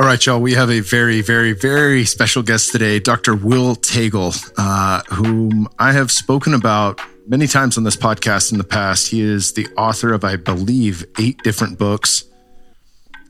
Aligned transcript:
All 0.00 0.06
right, 0.06 0.24
y'all. 0.24 0.40
We 0.40 0.54
have 0.54 0.70
a 0.70 0.78
very, 0.78 1.22
very, 1.22 1.52
very 1.54 2.04
special 2.04 2.44
guest 2.44 2.70
today, 2.70 3.00
Dr. 3.00 3.34
Will 3.34 3.74
Taegel, 3.74 4.32
uh, 4.56 5.02
whom 5.12 5.68
I 5.80 5.90
have 5.90 6.12
spoken 6.12 6.54
about 6.54 7.00
many 7.26 7.48
times 7.48 7.76
on 7.76 7.82
this 7.82 7.96
podcast 7.96 8.52
in 8.52 8.58
the 8.58 8.64
past. 8.64 9.08
He 9.08 9.20
is 9.20 9.54
the 9.54 9.66
author 9.76 10.12
of, 10.12 10.22
I 10.22 10.36
believe, 10.36 11.04
eight 11.18 11.42
different 11.42 11.80
books. 11.80 12.24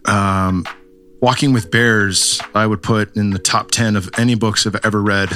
Um, 0.04 0.66
Walking 1.22 1.54
with 1.54 1.70
Bears, 1.70 2.38
I 2.54 2.66
would 2.66 2.82
put 2.82 3.16
in 3.16 3.30
the 3.30 3.38
top 3.38 3.70
10 3.70 3.96
of 3.96 4.10
any 4.18 4.34
books 4.34 4.66
I've 4.66 4.76
ever 4.84 5.02
read. 5.02 5.30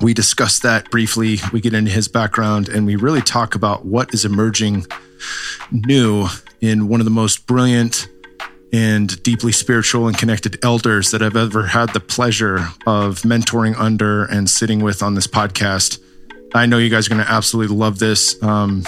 We 0.00 0.14
discuss 0.14 0.60
that 0.60 0.90
briefly. 0.90 1.40
We 1.52 1.60
get 1.60 1.74
into 1.74 1.90
his 1.90 2.08
background 2.08 2.70
and 2.70 2.86
we 2.86 2.96
really 2.96 3.20
talk 3.20 3.54
about 3.54 3.84
what 3.84 4.14
is 4.14 4.24
emerging 4.24 4.86
new 5.70 6.26
in 6.62 6.88
one 6.88 7.00
of 7.00 7.04
the 7.04 7.10
most 7.10 7.46
brilliant 7.46 8.08
and 8.72 9.22
deeply 9.22 9.52
spiritual 9.52 10.08
and 10.08 10.16
connected 10.18 10.62
elders 10.64 11.10
that 11.10 11.22
I've 11.22 11.36
ever 11.36 11.66
had 11.66 11.92
the 11.94 12.00
pleasure 12.00 12.56
of 12.86 13.22
mentoring 13.22 13.74
under 13.78 14.24
and 14.24 14.48
sitting 14.48 14.80
with 14.80 15.02
on 15.02 15.14
this 15.14 15.26
podcast. 15.26 16.00
I 16.54 16.66
know 16.66 16.78
you 16.78 16.90
guys 16.90 17.06
are 17.06 17.10
going 17.10 17.24
to 17.24 17.30
absolutely 17.30 17.76
love 17.76 17.98
this. 17.98 18.40
Um, 18.42 18.84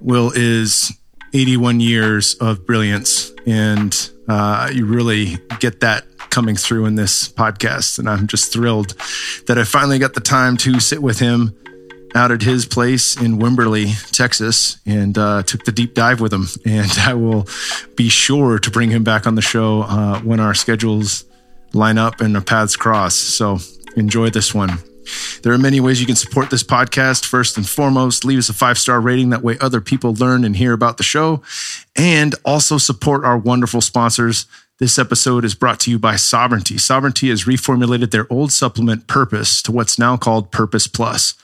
Will 0.00 0.32
is 0.34 0.92
81 1.32 1.80
years 1.80 2.34
of 2.34 2.66
brilliance, 2.66 3.32
and 3.46 4.10
uh, 4.28 4.70
you 4.72 4.86
really 4.86 5.38
get 5.60 5.80
that 5.80 6.04
coming 6.30 6.56
through 6.56 6.86
in 6.86 6.94
this 6.96 7.28
podcast. 7.28 7.98
And 7.98 8.08
I'm 8.08 8.26
just 8.26 8.52
thrilled 8.52 8.94
that 9.46 9.58
I 9.58 9.64
finally 9.64 9.98
got 9.98 10.14
the 10.14 10.20
time 10.20 10.56
to 10.58 10.80
sit 10.80 11.02
with 11.02 11.18
him 11.18 11.56
out 12.16 12.32
at 12.32 12.42
his 12.42 12.66
place 12.66 13.16
in 13.20 13.38
Wimberley, 13.38 13.94
Texas, 14.10 14.78
and 14.86 15.16
uh, 15.16 15.42
took 15.42 15.64
the 15.64 15.72
deep 15.72 15.94
dive 15.94 16.20
with 16.20 16.32
him. 16.32 16.46
And 16.66 16.90
I 16.98 17.14
will 17.14 17.46
be 17.94 18.08
sure 18.08 18.58
to 18.58 18.70
bring 18.70 18.90
him 18.90 19.04
back 19.04 19.26
on 19.26 19.34
the 19.34 19.42
show 19.42 19.82
uh, 19.82 20.20
when 20.20 20.40
our 20.40 20.52
schedules 20.54 21.24
line 21.72 21.96
up 21.96 22.20
and 22.20 22.36
our 22.36 22.42
paths 22.42 22.76
cross. 22.76 23.14
So 23.14 23.58
enjoy 23.96 24.30
this 24.30 24.54
one. 24.54 24.78
There 25.42 25.52
are 25.52 25.58
many 25.58 25.78
ways 25.78 26.00
you 26.00 26.06
can 26.06 26.16
support 26.16 26.50
this 26.50 26.64
podcast. 26.64 27.24
First 27.24 27.56
and 27.56 27.68
foremost, 27.68 28.24
leave 28.24 28.38
us 28.38 28.48
a 28.48 28.54
five 28.54 28.78
star 28.78 29.00
rating. 29.00 29.30
That 29.30 29.42
way, 29.42 29.56
other 29.60 29.80
people 29.80 30.12
learn 30.14 30.44
and 30.44 30.56
hear 30.56 30.72
about 30.72 30.96
the 30.96 31.04
show. 31.04 31.42
And 31.94 32.34
also 32.44 32.78
support 32.78 33.24
our 33.24 33.38
wonderful 33.38 33.80
sponsors. 33.80 34.46
This 34.78 34.98
episode 34.98 35.44
is 35.44 35.54
brought 35.54 35.80
to 35.80 35.90
you 35.90 35.98
by 35.98 36.16
Sovereignty. 36.16 36.78
Sovereignty 36.78 37.30
has 37.30 37.44
reformulated 37.44 38.10
their 38.10 38.26
old 38.30 38.52
supplement 38.52 39.06
Purpose 39.06 39.62
to 39.62 39.72
what's 39.72 39.98
now 39.98 40.16
called 40.16 40.50
Purpose 40.50 40.88
Plus. 40.88 41.34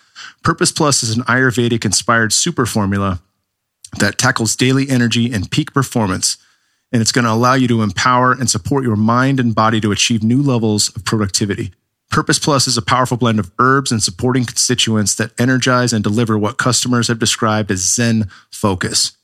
Purpose 0.42 0.72
Plus 0.72 1.02
is 1.02 1.16
an 1.16 1.24
Ayurvedic 1.24 1.84
inspired 1.84 2.32
super 2.32 2.66
formula 2.66 3.20
that 3.98 4.18
tackles 4.18 4.56
daily 4.56 4.88
energy 4.88 5.32
and 5.32 5.50
peak 5.50 5.72
performance. 5.72 6.36
And 6.92 7.00
it's 7.00 7.12
going 7.12 7.24
to 7.24 7.32
allow 7.32 7.54
you 7.54 7.68
to 7.68 7.82
empower 7.82 8.32
and 8.32 8.50
support 8.50 8.84
your 8.84 8.96
mind 8.96 9.40
and 9.40 9.54
body 9.54 9.80
to 9.80 9.92
achieve 9.92 10.22
new 10.22 10.42
levels 10.42 10.94
of 10.94 11.04
productivity. 11.04 11.72
Purpose 12.10 12.38
Plus 12.38 12.68
is 12.68 12.76
a 12.76 12.82
powerful 12.82 13.16
blend 13.16 13.38
of 13.38 13.50
herbs 13.58 13.90
and 13.90 14.02
supporting 14.02 14.44
constituents 14.44 15.14
that 15.14 15.32
energize 15.40 15.94
and 15.94 16.04
deliver 16.04 16.36
what 16.36 16.58
customers 16.58 17.08
have 17.08 17.18
described 17.18 17.70
as 17.70 17.94
Zen 17.94 18.28
focus. 18.50 19.16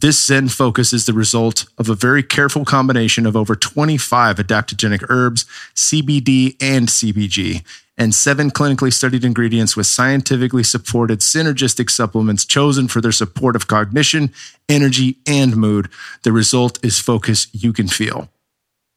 This 0.00 0.24
Zen 0.24 0.48
focus 0.48 0.94
is 0.94 1.04
the 1.04 1.12
result 1.12 1.66
of 1.76 1.90
a 1.90 1.94
very 1.94 2.22
careful 2.22 2.64
combination 2.64 3.26
of 3.26 3.36
over 3.36 3.54
25 3.54 4.36
adaptogenic 4.36 5.04
herbs, 5.10 5.44
CBD, 5.74 6.56
and 6.58 6.88
CBG, 6.88 7.62
and 8.00 8.14
seven 8.14 8.50
clinically 8.50 8.90
studied 8.90 9.26
ingredients 9.26 9.76
with 9.76 9.86
scientifically 9.86 10.62
supported 10.62 11.20
synergistic 11.20 11.90
supplements 11.90 12.46
chosen 12.46 12.88
for 12.88 13.02
their 13.02 13.12
support 13.12 13.54
of 13.54 13.68
cognition, 13.68 14.32
energy, 14.70 15.18
and 15.26 15.54
mood. 15.54 15.90
The 16.22 16.32
result 16.32 16.82
is 16.82 16.98
focus 16.98 17.48
you 17.52 17.74
can 17.74 17.88
feel. 17.88 18.30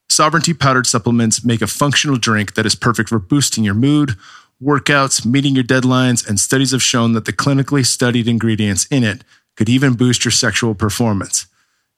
Sovereignty 0.09 0.53
powdered 0.53 0.87
supplements 0.87 1.43
make 1.43 1.61
a 1.61 1.67
functional 1.67 2.15
drink 2.15 2.53
that 2.53 2.65
is 2.65 2.75
perfect 2.75 3.09
for 3.09 3.19
boosting 3.19 3.65
your 3.65 3.73
mood, 3.73 4.15
workouts, 4.63 5.25
meeting 5.25 5.53
your 5.53 5.65
deadlines, 5.65 6.25
and 6.25 6.39
studies 6.39 6.71
have 6.71 6.81
shown 6.81 7.11
that 7.11 7.25
the 7.25 7.33
clinically 7.33 7.85
studied 7.85 8.29
ingredients 8.29 8.87
in 8.89 9.03
it 9.03 9.25
could 9.57 9.67
even 9.67 9.95
boost 9.95 10.23
your 10.23 10.31
sexual 10.31 10.73
performance. 10.73 11.47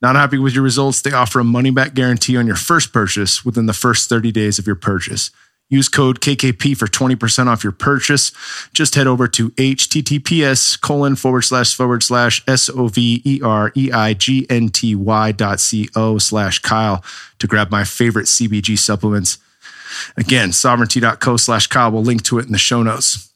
Not 0.02 0.16
happy 0.16 0.40
with 0.40 0.56
your 0.56 0.64
results? 0.64 1.04
They 1.04 1.12
offer 1.12 1.40
a 1.40 1.44
money 1.44 1.70
back 1.70 1.94
guarantee 1.94 2.36
on 2.36 2.48
your 2.48 2.56
first 2.56 2.92
purchase 2.92 3.46
within 3.46 3.68
the 3.68 3.74
first 3.74 4.10
30 4.10 4.32
days 4.32 4.58
of 4.58 4.66
your 4.66 4.76
purchase. 4.76 5.30
Use 5.70 5.90
code 5.90 6.22
KKP 6.22 6.78
for 6.78 6.86
20% 6.86 7.48
off 7.48 7.64
your 7.64 7.74
purchase. 7.74 8.32
Just 8.72 8.94
head 8.96 9.08
over 9.08 9.28
to 9.30 9.50
https 9.52 10.80
colon 10.80 11.16
forward 11.16 11.42
slash 11.42 11.74
forward 11.74 12.04
slash 12.04 12.44
S 12.48 12.70
O 12.70 12.88
V 12.88 13.22
E 13.26 13.42
R 13.44 13.72
E 13.76 13.92
I 13.92 14.14
G 14.14 14.46
N 14.50 14.70
T 14.70 14.96
Y 14.96 15.32
dot 15.32 15.60
C 15.60 15.90
O 15.96 16.20
slash 16.20 16.60
Kyle 16.60 17.04
to 17.40 17.48
grab 17.48 17.72
my 17.72 17.84
favorite 17.84 18.28
CBG 18.28 18.78
supplements. 18.78 19.40
Again, 20.18 20.52
sovereignty.co 20.52 21.38
slash 21.38 21.68
Kyle. 21.68 21.92
We'll 21.92 22.04
link 22.04 22.24
to 22.24 22.38
it 22.38 22.46
in 22.46 22.52
the 22.52 22.58
show 22.58 22.84
notes. 22.84 23.34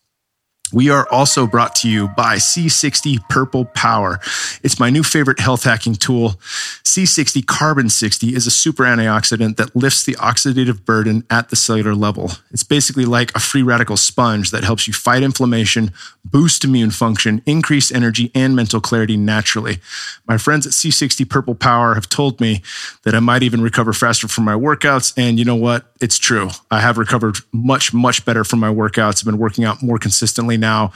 We 0.71 0.89
are 0.91 1.07
also 1.11 1.47
brought 1.47 1.75
to 1.77 1.89
you 1.89 2.09
by 2.09 2.35
C60 2.35 3.27
Purple 3.27 3.65
Power. 3.65 4.19
It's 4.61 4.79
my 4.79 4.91
new 4.91 5.01
favorite 5.01 5.39
health 5.39 5.63
hacking 5.63 5.95
tool. 5.95 6.35
C60 6.83 7.45
Carbon 7.47 7.89
60 7.89 8.35
is 8.35 8.45
a 8.45 8.51
super 8.51 8.83
antioxidant 8.83 9.57
that 9.57 9.75
lifts 9.75 10.03
the 10.03 10.13
oxidative 10.15 10.85
burden 10.85 11.23
at 11.29 11.49
the 11.49 11.55
cellular 11.55 11.95
level. 11.95 12.31
It's 12.51 12.63
basically 12.63 13.05
like 13.05 13.35
a 13.35 13.39
free 13.39 13.63
radical 13.63 13.97
sponge 13.97 14.51
that 14.51 14.63
helps 14.63 14.87
you 14.87 14.93
fight 14.93 15.23
inflammation, 15.23 15.91
boost 16.23 16.63
immune 16.63 16.91
function, 16.91 17.41
increase 17.47 17.91
energy, 17.91 18.31
and 18.35 18.55
mental 18.55 18.79
clarity 18.79 19.17
naturally. 19.17 19.79
My 20.27 20.37
friends 20.37 20.67
at 20.67 20.73
C60 20.73 21.27
Purple 21.27 21.55
Power 21.55 21.95
have 21.95 22.09
told 22.09 22.39
me 22.39 22.61
that 23.03 23.15
I 23.15 23.19
might 23.19 23.41
even 23.41 23.61
recover 23.61 23.93
faster 23.93 24.27
from 24.27 24.43
my 24.43 24.53
workouts. 24.53 25.13
And 25.17 25.39
you 25.39 25.45
know 25.45 25.55
what? 25.55 25.91
It's 25.99 26.19
true. 26.19 26.49
I 26.69 26.79
have 26.81 26.97
recovered 26.97 27.37
much, 27.51 27.93
much 27.93 28.23
better 28.23 28.43
from 28.43 28.59
my 28.59 28.69
workouts. 28.69 29.21
I've 29.21 29.25
been 29.25 29.39
working 29.39 29.63
out 29.63 29.81
more 29.81 29.97
consistently 29.97 30.58
now 30.59 30.93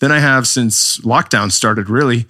than 0.00 0.10
I 0.10 0.18
have 0.18 0.46
since 0.46 0.98
lockdown 0.98 1.52
started, 1.52 1.88
really. 1.88 2.26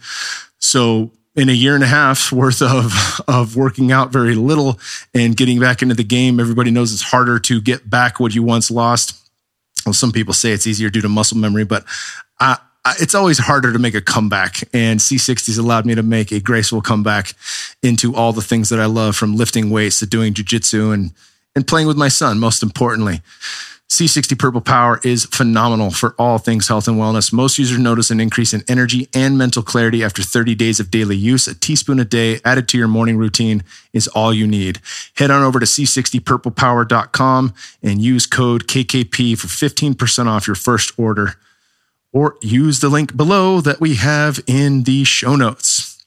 So 0.59 1.11
in 1.35 1.49
a 1.49 1.53
year 1.53 1.75
and 1.75 1.85
a 1.85 1.89
half 1.89 2.31
worth 2.31 2.63
of 2.63 3.21
of 3.29 3.57
working 3.57 3.93
out 3.93 4.13
very 4.13 4.35
little 4.35 4.79
and 5.15 5.37
getting 5.37 5.59
back 5.59 5.83
into 5.83 5.95
the 5.95 6.05
game, 6.05 6.41
everybody 6.41 6.71
knows 6.71 6.93
it's 6.93 7.03
harder 7.03 7.39
to 7.41 7.61
get 7.61 7.89
back 7.89 8.21
what 8.21 8.35
you 8.35 8.43
once 8.43 8.71
lost. 8.71 9.19
Well, 9.87 9.93
some 9.93 10.13
people 10.13 10.35
say 10.35 10.53
it's 10.53 10.67
easier 10.67 10.91
due 10.91 11.01
to 11.01 11.09
muscle 11.09 11.37
memory, 11.37 11.65
but 11.65 11.85
I, 12.39 12.59
I, 12.85 12.95
it's 13.01 13.15
always 13.15 13.39
harder 13.39 13.73
to 13.73 13.79
make 13.79 13.95
a 13.95 14.01
comeback. 14.01 14.63
And 14.73 15.01
C60's 15.01 15.59
allowed 15.59 15.87
me 15.87 15.95
to 15.97 16.03
make 16.03 16.31
a 16.31 16.41
graceful 16.41 16.81
comeback 16.81 17.35
into 17.83 18.15
all 18.15 18.33
the 18.33 18.43
things 18.43 18.69
that 18.69 18.79
I 18.79 18.87
love, 18.87 19.17
from 19.17 19.37
lifting 19.37 19.71
weights 19.71 19.99
to 20.01 20.07
doing 20.07 20.35
jujitsu 20.35 20.95
and 20.95 21.13
and 21.55 21.67
playing 21.67 21.87
with 21.87 21.99
my 21.99 22.09
son. 22.09 22.39
Most 22.39 22.63
importantly. 22.63 23.21
C60 23.93 24.39
Purple 24.39 24.63
Power 24.63 25.01
is 25.05 25.27
phenomenal 25.27 25.91
for 25.91 26.15
all 26.19 26.39
things 26.39 26.69
health 26.69 26.89
and 26.89 26.97
wellness. 26.97 27.31
Most 27.31 27.59
users 27.59 27.79
notice 27.79 28.11
an 28.11 28.21
increase 28.21 28.55
in 28.55 28.65
energy 28.67 29.07
and 29.13 29.37
mental 29.37 29.63
clarity 29.63 30.03
after 30.03 30.23
30 30.23 30.55
days 30.55 30.81
of 30.81 30.91
daily 30.91 31.15
use. 31.15 31.47
A 31.47 31.55
teaspoon 31.55 32.01
a 32.01 32.07
day 32.07 32.41
added 32.43 32.69
to 32.69 32.79
your 32.79 32.89
morning 32.89 33.19
routine 33.19 33.63
is 33.93 34.09
all 34.09 34.33
you 34.33 34.47
need. 34.47 34.81
Head 35.19 35.31
on 35.31 35.43
over 35.43 35.61
to 35.61 35.67
c60purplepower.com 35.67 37.53
and 37.83 38.01
use 38.01 38.25
code 38.25 38.67
KKP 38.67 39.39
for 39.39 39.49
15% 39.49 40.27
off 40.27 40.47
your 40.47 40.57
first 40.57 40.99
order. 40.99 41.35
Or 42.15 42.39
use 42.41 42.81
the 42.81 42.89
link 42.89 43.15
below 43.15 43.61
that 43.61 43.79
we 43.79 43.97
have 43.97 44.41
in 44.47 44.85
the 44.85 45.05
show 45.05 45.37
notes. 45.37 46.03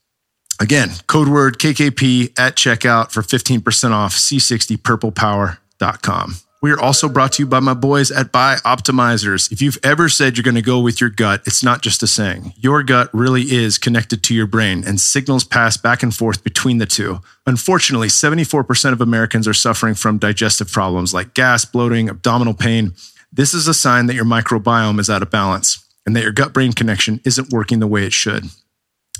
Again, 0.59 0.90
code 1.06 1.28
word 1.28 1.59
KKP 1.59 2.34
at 2.40 2.56
checkout 2.56 3.12
for 3.12 3.22
15% 3.22 3.91
off 3.91 4.16
c60purplepower.com. 4.16 6.35
We 6.65 6.71
are 6.71 6.81
also 6.81 7.07
brought 7.07 7.33
to 7.33 7.43
you 7.43 7.47
by 7.47 7.59
my 7.59 7.75
boys 7.75 8.09
at 8.09 8.31
Buy 8.31 8.55
Bioptimizers. 8.55 9.51
If 9.51 9.61
you've 9.61 9.77
ever 9.83 10.09
said 10.09 10.35
you're 10.35 10.43
going 10.43 10.55
to 10.55 10.63
go 10.63 10.79
with 10.79 10.99
your 10.99 11.11
gut, 11.11 11.43
it's 11.45 11.63
not 11.63 11.83
just 11.83 12.01
a 12.01 12.07
saying. 12.07 12.55
Your 12.57 12.81
gut 12.81 13.11
really 13.13 13.43
is 13.51 13.77
connected 13.77 14.23
to 14.23 14.33
your 14.33 14.47
brain, 14.47 14.83
and 14.83 14.99
signals 14.99 15.43
pass 15.43 15.77
back 15.77 16.01
and 16.01 16.11
forth 16.11 16.43
between 16.43 16.79
the 16.79 16.87
two. 16.87 17.19
Unfortunately, 17.45 18.07
74% 18.07 18.93
of 18.93 18.99
Americans 18.99 19.47
are 19.47 19.53
suffering 19.53 19.93
from 19.93 20.17
digestive 20.17 20.71
problems 20.71 21.13
like 21.13 21.35
gas, 21.35 21.65
bloating, 21.65 22.09
abdominal 22.09 22.56
pain. 22.56 22.95
This 23.31 23.53
is 23.53 23.68
a 23.68 23.73
sign 23.75 24.07
that 24.07 24.15
your 24.15 24.25
microbiome 24.25 25.00
is 25.00 25.07
out 25.07 25.21
of 25.21 25.29
balance 25.29 25.85
and 26.03 26.15
that 26.15 26.23
your 26.23 26.31
gut 26.31 26.51
brain 26.51 26.73
connection 26.73 27.21
isn't 27.25 27.53
working 27.53 27.77
the 27.77 27.85
way 27.85 28.07
it 28.07 28.13
should. 28.13 28.45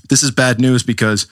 This 0.10 0.24
is 0.24 0.32
bad 0.32 0.60
news 0.60 0.82
because 0.82 1.28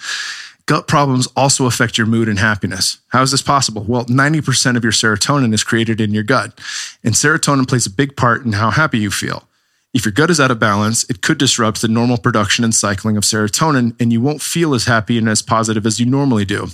Gut 0.65 0.88
problems 0.88 1.27
also 1.36 1.65
affect 1.65 1.98
your 1.98 2.07
mood 2.07 2.30
and 2.30 2.39
happiness. 2.39 3.00
How 3.10 3.21
is 3.21 3.31
this 3.31 3.42
possible? 3.42 3.83
Well, 3.83 4.06
90% 4.06 4.77
of 4.77 4.83
your 4.83 4.94
serotonin 4.94 5.54
is 5.54 5.63
created 5.63 6.00
in 6.00 6.13
your 6.13 6.24
gut, 6.24 6.57
and 7.04 7.13
serotonin 7.13 7.68
plays 7.68 7.86
a 7.86 7.92
big 7.92 8.15
part 8.15 8.45
in 8.45 8.54
how 8.54 8.71
happy 8.71 9.00
you 9.00 9.12
feel. 9.12 9.48
If 9.94 10.06
your 10.06 10.13
gut 10.13 10.30
is 10.30 10.39
out 10.39 10.51
of 10.51 10.60
balance, 10.60 11.07
it 11.10 11.21
could 11.21 11.38
disrupt 11.38 11.81
the 11.81 11.88
normal 11.88 12.18
production 12.18 12.63
and 12.63 12.74
cycling 12.74 13.18
of 13.18 13.24
serotonin, 13.24 14.00
and 14.01 14.13
you 14.13 14.21
won't 14.21 14.42
feel 14.42 14.74
as 14.74 14.86
happy 14.86 15.18
and 15.18 15.27
as 15.27 15.42
positive 15.42 15.86
as 15.86 16.00
you 16.00 16.06
normally 16.06 16.45
do. 16.45 16.68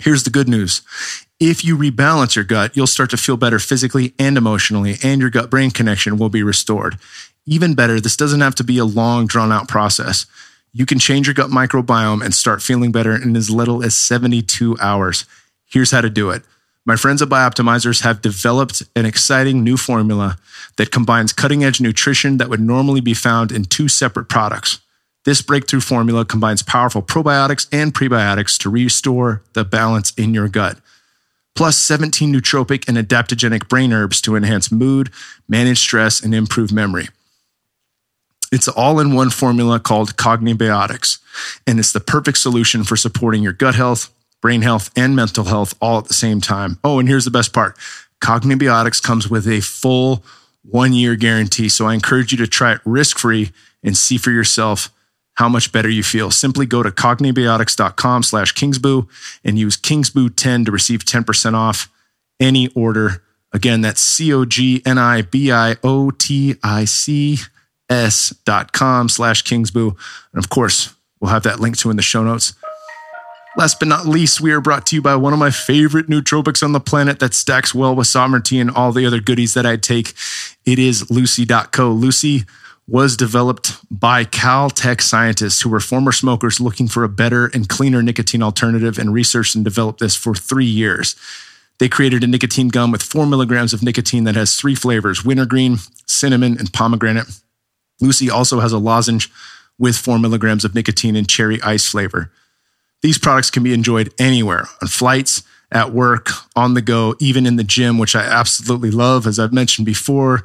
Here's 0.00 0.24
the 0.24 0.30
good 0.30 0.48
news. 0.48 0.82
If 1.38 1.64
you 1.64 1.76
rebalance 1.76 2.34
your 2.34 2.44
gut, 2.44 2.76
you'll 2.76 2.88
start 2.88 3.10
to 3.10 3.16
feel 3.16 3.36
better 3.36 3.60
physically 3.60 4.14
and 4.18 4.36
emotionally, 4.36 4.96
and 5.02 5.20
your 5.20 5.30
gut 5.30 5.48
brain 5.48 5.70
connection 5.70 6.18
will 6.18 6.28
be 6.28 6.42
restored. 6.42 6.98
Even 7.46 7.74
better, 7.74 8.00
this 8.00 8.16
doesn't 8.16 8.40
have 8.40 8.56
to 8.56 8.64
be 8.64 8.78
a 8.78 8.84
long, 8.84 9.26
drawn 9.26 9.52
out 9.52 9.68
process. 9.68 10.26
You 10.74 10.86
can 10.86 10.98
change 10.98 11.26
your 11.26 11.34
gut 11.34 11.50
microbiome 11.50 12.24
and 12.24 12.34
start 12.34 12.62
feeling 12.62 12.92
better 12.92 13.14
in 13.14 13.36
as 13.36 13.50
little 13.50 13.84
as 13.84 13.94
72 13.94 14.78
hours. 14.80 15.26
Here's 15.66 15.90
how 15.90 16.00
to 16.00 16.08
do 16.08 16.30
it. 16.30 16.42
My 16.86 16.96
friends 16.96 17.20
at 17.20 17.28
Bioptimizers 17.28 18.02
have 18.02 18.22
developed 18.22 18.82
an 18.96 19.04
exciting 19.04 19.62
new 19.62 19.76
formula 19.76 20.38
that 20.78 20.90
combines 20.90 21.34
cutting 21.34 21.62
edge 21.62 21.80
nutrition 21.80 22.38
that 22.38 22.48
would 22.48 22.58
normally 22.58 23.02
be 23.02 23.14
found 23.14 23.52
in 23.52 23.64
two 23.64 23.86
separate 23.86 24.30
products. 24.30 24.80
This 25.24 25.42
breakthrough 25.42 25.80
formula 25.80 26.24
combines 26.24 26.62
powerful 26.62 27.02
probiotics 27.02 27.68
and 27.70 27.94
prebiotics 27.94 28.58
to 28.58 28.70
restore 28.70 29.42
the 29.52 29.64
balance 29.64 30.12
in 30.14 30.34
your 30.34 30.48
gut, 30.48 30.78
plus 31.54 31.76
17 31.76 32.34
nootropic 32.34 32.88
and 32.88 32.96
adaptogenic 32.96 33.68
brain 33.68 33.92
herbs 33.92 34.20
to 34.22 34.34
enhance 34.34 34.72
mood, 34.72 35.10
manage 35.46 35.78
stress, 35.78 36.20
and 36.20 36.34
improve 36.34 36.72
memory. 36.72 37.08
It's 38.52 38.68
all 38.68 39.00
in 39.00 39.14
one 39.14 39.30
formula 39.30 39.80
called 39.80 40.16
Cognibiotics, 40.16 41.18
and 41.66 41.78
it's 41.78 41.92
the 41.92 42.00
perfect 42.00 42.36
solution 42.36 42.84
for 42.84 42.96
supporting 42.96 43.42
your 43.42 43.54
gut 43.54 43.74
health, 43.74 44.12
brain 44.42 44.60
health, 44.60 44.90
and 44.94 45.16
mental 45.16 45.44
health 45.44 45.74
all 45.80 45.98
at 45.98 46.04
the 46.04 46.14
same 46.14 46.42
time. 46.42 46.78
Oh, 46.84 46.98
and 46.98 47.08
here's 47.08 47.24
the 47.24 47.30
best 47.30 47.54
part 47.54 47.78
Cognibiotics 48.20 49.02
comes 49.02 49.28
with 49.28 49.48
a 49.48 49.60
full 49.60 50.22
one 50.62 50.92
year 50.92 51.16
guarantee. 51.16 51.68
So 51.68 51.86
I 51.86 51.94
encourage 51.94 52.30
you 52.30 52.38
to 52.38 52.46
try 52.46 52.72
it 52.72 52.80
risk 52.84 53.18
free 53.18 53.52
and 53.82 53.96
see 53.96 54.18
for 54.18 54.30
yourself 54.30 54.90
how 55.34 55.48
much 55.48 55.72
better 55.72 55.88
you 55.88 56.02
feel. 56.02 56.30
Simply 56.30 56.66
go 56.66 56.82
to 56.82 56.90
cognibiotics.com 56.90 58.22
slash 58.22 58.52
kingsboo 58.52 59.08
and 59.42 59.58
use 59.58 59.76
kingsboo10 59.78 60.66
to 60.66 60.70
receive 60.70 61.04
10% 61.04 61.54
off 61.54 61.90
any 62.38 62.68
order. 62.74 63.22
Again, 63.52 63.80
that's 63.80 64.00
C 64.00 64.32
O 64.32 64.44
G 64.44 64.82
N 64.84 64.98
I 64.98 65.22
B 65.22 65.50
I 65.50 65.76
O 65.82 66.10
T 66.10 66.56
I 66.62 66.84
C 66.84 67.38
S 67.92 68.30
dot 68.46 68.72
com 68.72 69.08
slash 69.08 69.44
kingsboo. 69.44 69.94
And 70.32 70.42
of 70.42 70.48
course, 70.48 70.94
we'll 71.20 71.30
have 71.30 71.42
that 71.42 71.60
link 71.60 71.76
to 71.78 71.90
in 71.90 71.96
the 71.96 72.02
show 72.02 72.24
notes. 72.24 72.54
Last 73.54 73.78
but 73.78 73.88
not 73.88 74.06
least, 74.06 74.40
we 74.40 74.50
are 74.50 74.62
brought 74.62 74.86
to 74.86 74.96
you 74.96 75.02
by 75.02 75.14
one 75.14 75.34
of 75.34 75.38
my 75.38 75.50
favorite 75.50 76.08
nootropics 76.08 76.62
on 76.62 76.72
the 76.72 76.80
planet 76.80 77.18
that 77.18 77.34
stacks 77.34 77.74
well 77.74 77.94
with 77.94 78.06
sovereignty 78.06 78.58
and 78.58 78.70
all 78.70 78.92
the 78.92 79.04
other 79.04 79.20
goodies 79.20 79.52
that 79.52 79.66
I 79.66 79.76
take. 79.76 80.14
It 80.64 80.78
is 80.78 81.10
Lucy.co. 81.10 81.90
Lucy 81.92 82.44
was 82.88 83.14
developed 83.14 83.76
by 83.90 84.24
Caltech 84.24 85.02
scientists 85.02 85.60
who 85.60 85.68
were 85.68 85.80
former 85.80 86.12
smokers 86.12 86.60
looking 86.60 86.88
for 86.88 87.04
a 87.04 87.10
better 87.10 87.46
and 87.52 87.68
cleaner 87.68 88.02
nicotine 88.02 88.42
alternative 88.42 88.98
and 88.98 89.12
researched 89.12 89.54
and 89.54 89.64
developed 89.64 90.00
this 90.00 90.16
for 90.16 90.34
three 90.34 90.64
years. 90.64 91.14
They 91.78 91.90
created 91.90 92.24
a 92.24 92.26
nicotine 92.26 92.68
gum 92.68 92.90
with 92.90 93.02
four 93.02 93.26
milligrams 93.26 93.74
of 93.74 93.82
nicotine 93.82 94.24
that 94.24 94.34
has 94.34 94.56
three 94.56 94.74
flavors 94.74 95.24
wintergreen, 95.24 95.76
cinnamon, 96.06 96.56
and 96.58 96.72
pomegranate. 96.72 97.26
Lucy 98.02 98.28
also 98.28 98.60
has 98.60 98.72
a 98.72 98.78
lozenge 98.78 99.30
with 99.78 99.96
four 99.96 100.18
milligrams 100.18 100.64
of 100.64 100.74
nicotine 100.74 101.16
and 101.16 101.28
cherry 101.28 101.60
ice 101.62 101.88
flavor. 101.88 102.30
These 103.00 103.18
products 103.18 103.50
can 103.50 103.62
be 103.62 103.72
enjoyed 103.72 104.12
anywhere 104.18 104.68
on 104.80 104.88
flights, 104.88 105.42
at 105.70 105.92
work, 105.92 106.28
on 106.54 106.74
the 106.74 106.82
go, 106.82 107.14
even 107.18 107.46
in 107.46 107.56
the 107.56 107.64
gym, 107.64 107.98
which 107.98 108.14
I 108.14 108.22
absolutely 108.22 108.90
love. 108.90 109.26
As 109.26 109.38
I've 109.38 109.54
mentioned 109.54 109.86
before, 109.86 110.42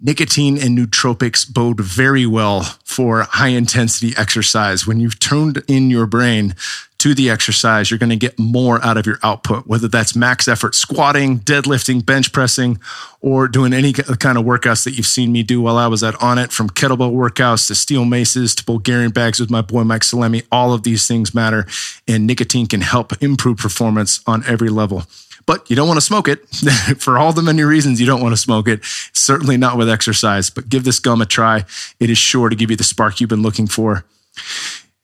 nicotine 0.00 0.58
and 0.58 0.76
nootropics 0.76 1.50
bode 1.52 1.80
very 1.80 2.26
well 2.26 2.62
for 2.84 3.22
high 3.22 3.48
intensity 3.48 4.12
exercise. 4.16 4.86
When 4.86 5.00
you've 5.00 5.18
tuned 5.18 5.62
in 5.68 5.90
your 5.90 6.06
brain 6.06 6.54
to 6.98 7.14
the 7.14 7.28
exercise, 7.28 7.90
you're 7.90 7.98
going 7.98 8.10
to 8.10 8.16
get 8.16 8.38
more 8.38 8.82
out 8.82 8.96
of 8.96 9.04
your 9.04 9.18
output, 9.22 9.66
whether 9.66 9.88
that's 9.88 10.16
max 10.16 10.48
effort 10.48 10.74
squatting, 10.74 11.38
deadlifting, 11.40 12.04
bench 12.04 12.32
pressing, 12.32 12.78
or 13.20 13.46
doing 13.46 13.72
any 13.72 13.92
kind 13.92 14.38
of 14.38 14.44
workouts 14.44 14.84
that 14.84 14.92
you've 14.92 15.06
seen 15.06 15.30
me 15.30 15.42
do 15.42 15.60
while 15.60 15.76
I 15.76 15.86
was 15.86 16.02
at 16.02 16.14
Onnit, 16.14 16.50
from 16.50 16.70
kettlebell 16.70 17.12
workouts 17.12 17.66
to 17.68 17.74
steel 17.74 18.04
maces 18.04 18.54
to 18.54 18.64
Bulgarian 18.64 19.10
bags 19.10 19.38
with 19.38 19.50
my 19.50 19.60
boy 19.60 19.84
Mike 19.84 20.02
Salemi. 20.02 20.46
All 20.50 20.72
of 20.72 20.82
these 20.82 21.06
things 21.06 21.34
matter, 21.34 21.66
and 22.08 22.26
nicotine 22.26 22.66
can 22.66 22.80
help 22.80 23.22
improve 23.22 23.58
performance 23.58 24.20
on 24.26 24.42
every 24.46 24.70
level 24.70 25.04
but 25.46 25.68
you 25.68 25.76
don't 25.76 25.88
want 25.88 25.98
to 25.98 26.06
smoke 26.06 26.28
it 26.28 26.48
for 26.98 27.18
all 27.18 27.32
the 27.32 27.42
many 27.42 27.62
reasons 27.62 28.00
you 28.00 28.06
don't 28.06 28.22
want 28.22 28.32
to 28.32 28.40
smoke 28.40 28.68
it. 28.68 28.80
Certainly 29.12 29.56
not 29.56 29.76
with 29.76 29.88
exercise, 29.88 30.50
but 30.50 30.68
give 30.68 30.84
this 30.84 30.98
gum 30.98 31.20
a 31.20 31.26
try. 31.26 31.64
It 32.00 32.10
is 32.10 32.18
sure 32.18 32.48
to 32.48 32.56
give 32.56 32.70
you 32.70 32.76
the 32.76 32.84
spark 32.84 33.20
you've 33.20 33.30
been 33.30 33.42
looking 33.42 33.66
for. 33.66 34.04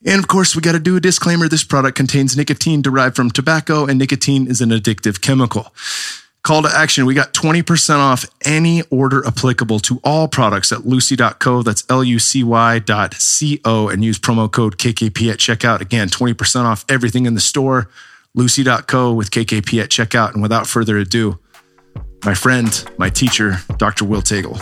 And 0.05 0.19
of 0.19 0.29
course, 0.29 0.57
we 0.57 0.63
got 0.63 0.73
to 0.73 0.79
do 0.79 0.97
a 0.97 1.01
disclaimer. 1.01 1.47
This 1.49 1.65
product 1.65 1.97
contains 1.97 2.37
nicotine 2.37 2.81
derived 2.81 3.17
from 3.17 3.31
tobacco, 3.31 3.87
and 3.87 3.99
nicotine 3.99 4.47
is 4.47 4.61
an 4.61 4.71
addictive 4.71 5.21
chemical. 5.21 5.75
Call 6.43 6.63
to 6.63 6.71
action. 6.75 7.05
We 7.05 7.13
got 7.13 7.35
20% 7.35 7.99
off 7.99 8.25
any 8.47 8.83
order 8.91 9.27
applicable 9.27 9.79
to 9.81 10.01
all 10.03 10.27
products 10.27 10.73
at 10.73 10.87
lucy.co. 10.87 11.63
That's 11.63 11.85
L 11.91 12.03
U 12.03 12.19
C 12.19 12.43
Y 12.43 12.79
dot 12.79 13.13
C 13.15 13.61
O 13.67 13.89
and 13.89 14.03
use 14.03 14.19
promo 14.19 14.51
code 14.51 14.79
KKP 14.79 15.31
at 15.31 15.39
checkout. 15.39 15.83
Again, 15.83 16.09
20% 16.09 16.65
off 16.65 16.87
everything 16.89 17.27
in 17.27 17.35
the 17.35 17.41
store. 17.41 17.91
Lucy.co 18.35 19.13
with 19.13 19.31
KKP 19.31 19.83
at 19.83 19.89
checkout. 19.89 20.35
And 20.35 20.43
without 20.43 20.67
further 20.67 20.99
ado, 20.99 21.39
my 22.25 22.35
friend, 22.35 22.85
my 22.99 23.11
teacher, 23.11 23.59
Dr. 23.77 24.05
Will 24.05 24.23
Taegel. 24.23 24.59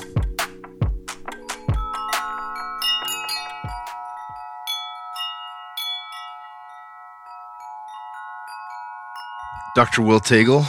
Dr. 9.74 10.02
Will 10.02 10.18
Taegel, 10.18 10.66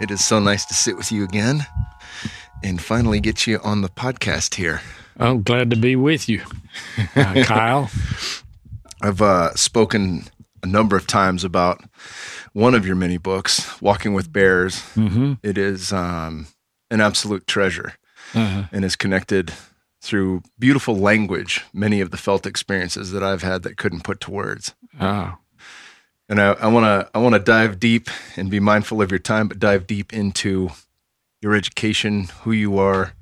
it 0.00 0.10
is 0.10 0.24
so 0.24 0.38
nice 0.38 0.64
to 0.64 0.74
sit 0.74 0.96
with 0.96 1.12
you 1.12 1.22
again 1.22 1.66
and 2.62 2.80
finally 2.80 3.20
get 3.20 3.46
you 3.46 3.58
on 3.62 3.82
the 3.82 3.90
podcast 3.90 4.54
here. 4.54 4.80
I'm 5.18 5.42
glad 5.42 5.68
to 5.70 5.76
be 5.76 5.96
with 5.96 6.30
you, 6.30 6.42
uh, 7.14 7.34
Kyle. 7.44 7.90
I've 9.02 9.20
uh, 9.20 9.54
spoken 9.54 10.24
a 10.62 10.66
number 10.66 10.96
of 10.96 11.06
times 11.06 11.44
about 11.44 11.82
one 12.52 12.74
of 12.74 12.86
your 12.86 12.96
many 12.96 13.18
books, 13.18 13.80
Walking 13.80 14.14
with 14.14 14.32
Bears. 14.32 14.76
Mm-hmm. 14.94 15.34
It 15.42 15.58
is 15.58 15.92
um, 15.92 16.46
an 16.90 17.00
absolute 17.00 17.46
treasure 17.46 17.94
uh-huh. 18.34 18.64
and 18.72 18.84
is 18.84 18.96
connected 18.96 19.52
through 20.00 20.42
beautiful 20.58 20.96
language, 20.96 21.64
many 21.72 22.00
of 22.00 22.10
the 22.10 22.16
felt 22.16 22.46
experiences 22.46 23.12
that 23.12 23.22
I've 23.22 23.42
had 23.42 23.62
that 23.62 23.76
couldn't 23.76 24.04
put 24.04 24.20
to 24.20 24.30
words. 24.30 24.74
Oh 25.00 25.38
and 26.32 26.40
I 26.40 26.66
want 26.68 26.84
to 26.84 27.10
I 27.14 27.18
want 27.18 27.34
to 27.34 27.38
dive 27.38 27.78
deep 27.78 28.08
and 28.36 28.50
be 28.50 28.58
mindful 28.58 29.02
of 29.02 29.10
your 29.10 29.18
time, 29.18 29.48
but 29.48 29.58
dive 29.58 29.86
deep 29.86 30.14
into 30.14 30.70
your 31.42 31.54
education, 31.54 32.28
who 32.42 32.52
you 32.52 32.78
are, 32.78 33.12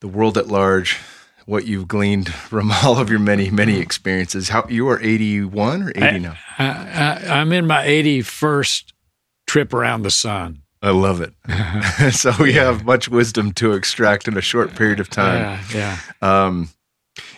the 0.00 0.08
world 0.08 0.36
at 0.36 0.48
large, 0.48 0.98
what 1.46 1.66
you've 1.66 1.88
gleaned 1.88 2.32
from 2.34 2.70
all 2.70 2.98
of 2.98 3.10
your 3.10 3.18
many 3.18 3.50
many 3.50 3.78
experiences. 3.78 4.48
How 4.48 4.66
you 4.68 4.88
are 4.88 5.00
eighty 5.00 5.42
one 5.42 5.82
or 5.82 5.92
eighty 5.94 6.20
now? 6.20 6.36
I, 6.58 7.20
am 7.40 7.52
in 7.52 7.66
my 7.66 7.84
eighty 7.84 8.22
first 8.22 8.92
trip 9.46 9.72
around 9.72 10.02
the 10.02 10.10
sun. 10.10 10.62
I 10.82 10.90
love 10.90 11.22
it. 11.22 11.32
so 12.12 12.32
we 12.38 12.52
have 12.54 12.84
much 12.84 13.08
wisdom 13.08 13.52
to 13.52 13.72
extract 13.72 14.28
in 14.28 14.36
a 14.36 14.42
short 14.42 14.74
period 14.74 15.00
of 15.00 15.08
time. 15.08 15.60
Yeah, 15.72 15.98
yeah. 16.22 16.42
Um, 16.44 16.68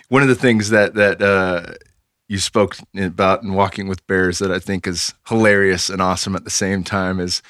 one 0.09 0.23
of 0.23 0.28
the 0.28 0.35
things 0.35 0.71
that 0.71 0.95
that 0.95 1.23
uh, 1.23 1.75
you 2.28 2.38
spoke 2.38 2.76
about 2.97 3.42
in 3.42 3.54
Walking 3.54 3.87
with 3.87 4.07
Bears 4.07 4.40
that 4.40 4.50
I 4.50 4.59
think 4.59 4.87
is 4.87 5.14
hilarious 5.28 5.88
and 5.88 6.02
awesome 6.02 6.35
at 6.35 6.45
the 6.45 6.50
same 6.50 6.83
time 6.83 7.21
is 7.21 7.40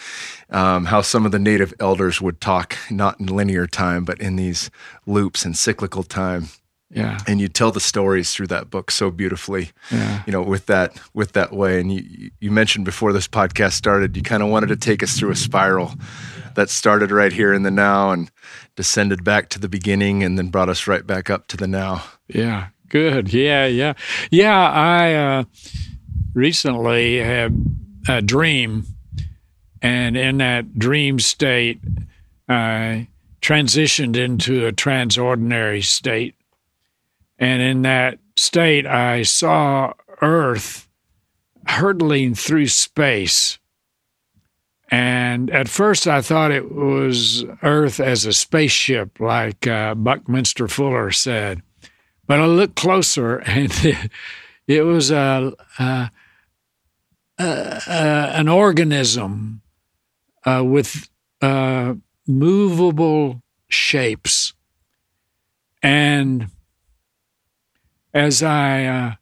um, 0.50 0.86
how 0.86 1.00
some 1.00 1.26
of 1.26 1.32
the 1.32 1.38
native 1.38 1.74
elders 1.80 2.20
would 2.20 2.40
talk 2.40 2.76
not 2.90 3.18
in 3.20 3.26
linear 3.26 3.66
time, 3.66 4.04
but 4.04 4.20
in 4.20 4.36
these 4.36 4.70
loops 5.06 5.44
and 5.44 5.56
cyclical 5.56 6.02
time. 6.02 6.48
Yeah. 6.90 7.18
And 7.26 7.40
you 7.40 7.48
tell 7.48 7.72
the 7.72 7.80
stories 7.80 8.32
through 8.32 8.46
that 8.48 8.70
book 8.70 8.92
so 8.92 9.10
beautifully. 9.10 9.72
Yeah. 9.90 10.22
You 10.24 10.32
know, 10.32 10.42
with 10.42 10.66
that 10.66 11.00
with 11.14 11.32
that 11.32 11.52
way. 11.52 11.80
And 11.80 11.92
you 11.92 12.30
you 12.40 12.50
mentioned 12.52 12.84
before 12.84 13.12
this 13.12 13.26
podcast 13.26 13.72
started, 13.72 14.16
you 14.16 14.22
kind 14.22 14.42
of 14.42 14.50
wanted 14.50 14.68
to 14.68 14.76
take 14.76 15.02
us 15.02 15.18
through 15.18 15.32
a 15.32 15.36
spiral 15.36 15.94
that 16.54 16.70
started 16.70 17.10
right 17.10 17.32
here 17.32 17.52
in 17.52 17.64
the 17.64 17.70
now 17.70 18.12
and 18.12 18.30
descended 18.76 19.24
back 19.24 19.48
to 19.50 19.58
the 19.58 19.68
beginning 19.68 20.22
and 20.22 20.38
then 20.38 20.48
brought 20.48 20.68
us 20.68 20.86
right 20.86 21.06
back 21.06 21.28
up 21.28 21.48
to 21.48 21.56
the 21.56 21.66
now. 21.66 22.04
Yeah. 22.28 22.68
Good. 22.88 23.32
Yeah, 23.32 23.66
yeah. 23.66 23.94
Yeah, 24.30 24.70
I 24.70 25.14
uh, 25.14 25.44
recently 26.34 27.18
had 27.18 27.52
a 28.08 28.22
dream, 28.22 28.86
and 29.82 30.16
in 30.16 30.38
that 30.38 30.78
dream 30.78 31.18
state, 31.18 31.80
I 32.48 33.08
transitioned 33.40 34.16
into 34.16 34.66
a 34.66 34.72
transordinary 34.72 35.84
state. 35.84 36.34
And 37.38 37.62
in 37.62 37.82
that 37.82 38.18
state, 38.36 38.86
I 38.86 39.22
saw 39.22 39.92
Earth 40.22 40.88
hurtling 41.66 42.34
through 42.34 42.68
space. 42.68 43.58
And 44.88 45.50
at 45.50 45.68
first, 45.68 46.06
I 46.06 46.22
thought 46.22 46.52
it 46.52 46.72
was 46.72 47.44
Earth 47.62 48.00
as 48.00 48.24
a 48.24 48.32
spaceship, 48.32 49.18
like 49.20 49.66
uh, 49.66 49.94
Buckminster 49.94 50.68
Fuller 50.68 51.10
said. 51.10 51.62
But 52.26 52.40
I 52.40 52.46
looked 52.46 52.76
closer, 52.76 53.38
and 53.46 53.72
it, 53.84 54.10
it 54.66 54.82
was 54.82 55.10
a, 55.10 55.52
a, 55.78 56.10
a, 57.38 57.82
an 57.88 58.48
organism 58.48 59.62
uh, 60.46 60.62
with 60.64 61.10
uh, 61.42 61.94
movable 62.26 63.42
shapes. 63.68 64.54
And 65.82 66.48
as 68.14 68.42
I 68.42 68.84
uh, 68.84 69.14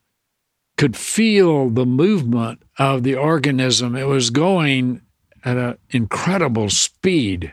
could 0.76 0.96
feel 0.96 1.70
the 1.70 1.86
movement 1.86 2.62
of 2.78 3.02
the 3.02 3.16
organism, 3.16 3.96
it 3.96 4.06
was 4.06 4.30
going 4.30 5.00
at 5.44 5.56
an 5.56 5.78
incredible 5.90 6.70
speed. 6.70 7.52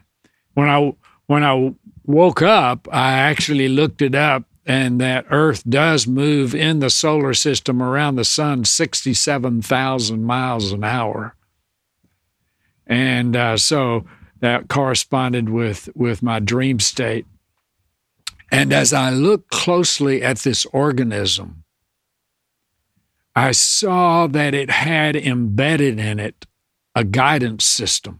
When 0.53 0.69
I 0.69 0.93
when 1.25 1.43
I 1.43 1.73
woke 2.05 2.41
up, 2.41 2.87
I 2.91 3.13
actually 3.13 3.69
looked 3.69 4.01
it 4.01 4.15
up, 4.15 4.43
and 4.65 4.99
that 4.99 5.25
Earth 5.29 5.63
does 5.67 6.07
move 6.07 6.53
in 6.53 6.79
the 6.79 6.89
solar 6.89 7.33
system 7.33 7.81
around 7.81 8.15
the 8.15 8.25
sun 8.25 8.65
67,000 8.65 10.23
miles 10.23 10.71
an 10.71 10.83
hour. 10.83 11.35
And 12.91 13.37
uh, 13.37 13.55
so 13.55 14.03
that 14.41 14.67
corresponded 14.67 15.47
with, 15.47 15.87
with 15.95 16.21
my 16.21 16.39
dream 16.39 16.81
state. 16.81 17.25
And 18.51 18.73
as 18.73 18.91
I 18.91 19.11
looked 19.11 19.49
closely 19.49 20.21
at 20.21 20.39
this 20.39 20.65
organism, 20.73 21.63
I 23.33 23.53
saw 23.53 24.27
that 24.27 24.53
it 24.53 24.69
had 24.69 25.15
embedded 25.15 25.99
in 25.99 26.19
it 26.19 26.45
a 26.93 27.05
guidance 27.05 27.63
system. 27.63 28.19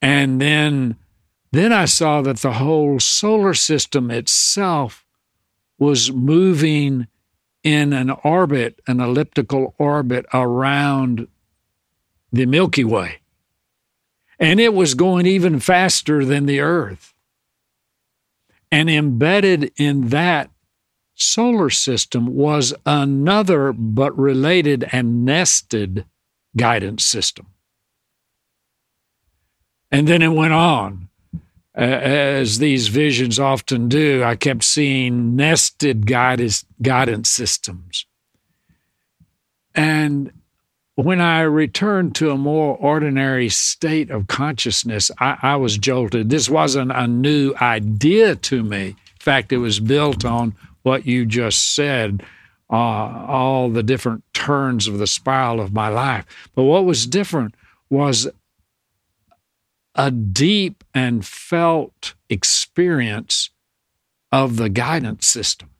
And 0.00 0.40
then 0.40 0.96
then 1.50 1.72
I 1.72 1.86
saw 1.86 2.22
that 2.22 2.38
the 2.38 2.52
whole 2.52 3.00
solar 3.00 3.54
system 3.54 4.10
itself 4.10 5.04
was 5.78 6.12
moving 6.12 7.08
in 7.64 7.92
an 7.92 8.10
orbit, 8.22 8.80
an 8.86 9.00
elliptical 9.00 9.74
orbit 9.78 10.26
around 10.32 11.26
the 12.32 12.46
Milky 12.46 12.84
Way. 12.84 13.20
And 14.38 14.60
it 14.60 14.74
was 14.74 14.94
going 14.94 15.26
even 15.26 15.60
faster 15.60 16.24
than 16.24 16.46
the 16.46 16.60
Earth. 16.60 17.14
And 18.70 18.90
embedded 18.90 19.72
in 19.76 20.08
that 20.08 20.50
solar 21.14 21.70
system 21.70 22.26
was 22.34 22.74
another 22.84 23.72
but 23.72 24.16
related 24.18 24.86
and 24.92 25.24
nested 25.24 26.04
guidance 26.56 27.04
system. 27.04 27.46
And 29.90 30.06
then 30.06 30.20
it 30.20 30.28
went 30.28 30.52
on. 30.52 31.08
As 31.74 32.58
these 32.58 32.88
visions 32.88 33.38
often 33.38 33.88
do, 33.88 34.22
I 34.24 34.34
kept 34.34 34.64
seeing 34.64 35.36
nested 35.36 36.06
guidance, 36.06 36.64
guidance 36.80 37.28
systems. 37.28 38.06
And 39.74 40.32
when 40.96 41.20
I 41.20 41.42
returned 41.42 42.14
to 42.16 42.30
a 42.30 42.38
more 42.38 42.74
ordinary 42.78 43.50
state 43.50 44.10
of 44.10 44.28
consciousness, 44.28 45.10
I, 45.20 45.38
I, 45.42 45.56
was 45.56 45.76
jolted. 45.76 46.30
This 46.30 46.48
wasn't 46.48 46.90
a 46.90 47.06
new 47.06 47.54
idea 47.60 48.34
to 48.34 48.62
me. 48.62 48.88
In 48.88 48.96
fact, 49.20 49.52
it 49.52 49.58
was 49.58 49.78
built 49.78 50.24
on 50.24 50.56
what 50.82 51.06
you 51.06 51.26
just 51.26 51.74
said, 51.74 52.22
uh, 52.70 52.74
all 52.74 53.68
the 53.68 53.82
different 53.82 54.24
turns 54.32 54.88
of 54.88 54.96
the 54.96 55.06
spiral 55.06 55.60
of 55.60 55.74
my 55.74 55.88
life. 55.88 56.24
But 56.54 56.62
what 56.62 56.86
was 56.86 57.06
different 57.06 57.54
was 57.90 58.26
a 59.94 60.10
deep 60.10 60.82
and 60.94 61.26
felt 61.26 62.14
experience 62.30 63.50
of 64.32 64.56
the 64.56 64.70
guidance 64.70 65.26
system. 65.26 65.70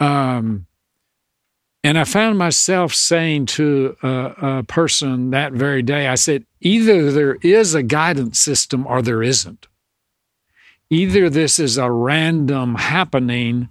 Um, 0.00 0.67
and 1.84 1.98
I 1.98 2.04
found 2.04 2.38
myself 2.38 2.92
saying 2.92 3.46
to 3.46 3.96
a, 4.02 4.08
a, 4.08 4.62
person 4.64 5.30
that 5.30 5.52
very 5.52 5.82
day, 5.82 6.08
I 6.08 6.16
said, 6.16 6.44
either 6.60 7.12
there 7.12 7.36
is 7.36 7.74
a 7.74 7.84
guidance 7.84 8.38
system 8.38 8.86
or 8.86 9.00
there 9.00 9.22
isn't. 9.22 9.68
Either 10.90 11.30
this 11.30 11.58
is 11.58 11.78
a 11.78 11.90
random 11.90 12.74
happening 12.76 13.68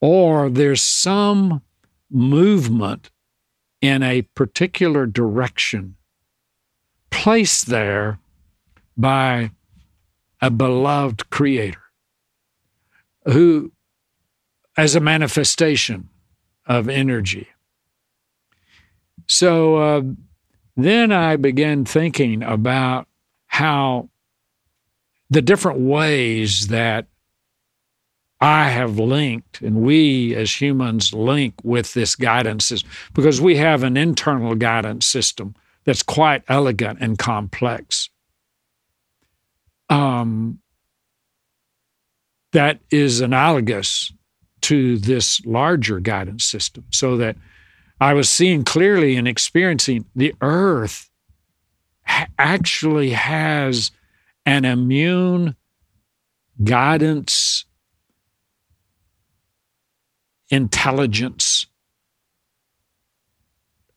or 0.00 0.50
there's 0.50 0.82
some 0.82 1.62
movement 2.10 3.10
in 3.80 4.02
a 4.02 4.22
particular 4.22 5.06
direction 5.06 5.96
placed 7.10 7.66
there 7.66 8.20
by 8.96 9.50
a 10.40 10.50
beloved 10.50 11.28
creator 11.30 11.82
who, 13.24 13.72
as 14.76 14.94
a 14.94 15.00
manifestation 15.00 16.08
of 16.66 16.88
energy. 16.88 17.48
So 19.26 19.76
uh, 19.76 20.02
then 20.76 21.12
I 21.12 21.36
began 21.36 21.84
thinking 21.84 22.42
about 22.42 23.06
how 23.46 24.08
the 25.30 25.42
different 25.42 25.80
ways 25.80 26.68
that 26.68 27.06
I 28.40 28.70
have 28.70 28.98
linked, 28.98 29.60
and 29.60 29.82
we 29.82 30.34
as 30.34 30.60
humans 30.60 31.14
link 31.14 31.54
with 31.62 31.94
this 31.94 32.16
guidance 32.16 32.64
system 32.64 32.90
because 33.14 33.40
we 33.40 33.56
have 33.56 33.84
an 33.84 33.96
internal 33.96 34.56
guidance 34.56 35.06
system 35.06 35.54
that's 35.84 36.02
quite 36.02 36.42
elegant 36.48 36.98
and 37.00 37.16
complex. 37.16 38.10
Um, 39.88 40.58
that 42.52 42.80
is 42.90 43.20
analogous 43.20 44.12
to 44.62 44.96
this 44.98 45.44
larger 45.44 46.00
guidance 46.00 46.44
system, 46.44 46.84
so 46.90 47.16
that 47.16 47.36
I 48.00 48.14
was 48.14 48.28
seeing 48.28 48.64
clearly 48.64 49.16
and 49.16 49.28
experiencing 49.28 50.06
the 50.16 50.34
earth 50.40 51.08
actually 52.38 53.10
has 53.10 53.92
an 54.44 54.64
immune 54.64 55.54
guidance 56.64 57.64
intelligence 60.50 61.66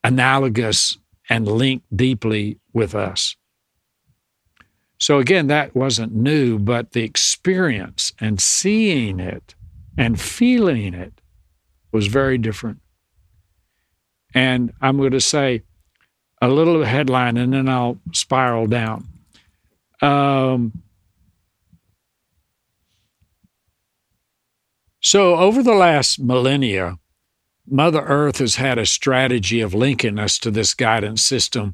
analogous 0.04 0.98
and 1.30 1.48
linked 1.48 1.86
deeply 1.98 2.60
with 2.74 2.94
us. 2.94 3.36
So 5.00 5.18
again, 5.18 5.48
that 5.48 5.76
wasn't 5.76 6.14
new, 6.14 6.60
but 6.60 6.92
the 6.92 7.02
experience 7.02 8.14
and 8.20 8.40
seeing 8.40 9.20
it 9.20 9.55
and 9.98 10.20
feeling 10.20 10.94
it 10.94 11.22
was 11.92 12.08
very 12.08 12.38
different. 12.38 12.80
And 14.34 14.74
I'm 14.82 14.98
going 14.98 15.12
to 15.12 15.22
say 15.22 15.64
a 16.42 16.50
little 16.50 16.84
headline 16.84 17.38
and 17.38 17.54
then 17.54 17.70
I'll 17.70 18.00
spiral 18.12 18.68
down. 18.68 19.08
Um, 20.02 20.84
so, 25.02 25.36
over 25.36 25.64
the 25.64 25.74
last 25.74 26.20
millennia, 26.20 27.00
Mother 27.68 28.02
Earth 28.02 28.40
has 28.40 28.56
had 28.56 28.78
a 28.78 28.86
strategy 28.86 29.62
of 29.62 29.74
linking 29.74 30.20
us 30.20 30.38
to 30.40 30.52
this 30.52 30.74
guidance 30.74 31.24
system 31.24 31.74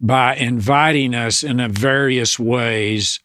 by 0.00 0.36
inviting 0.36 1.14
us 1.14 1.42
in 1.42 1.66
various 1.72 2.38
ways 2.38 3.20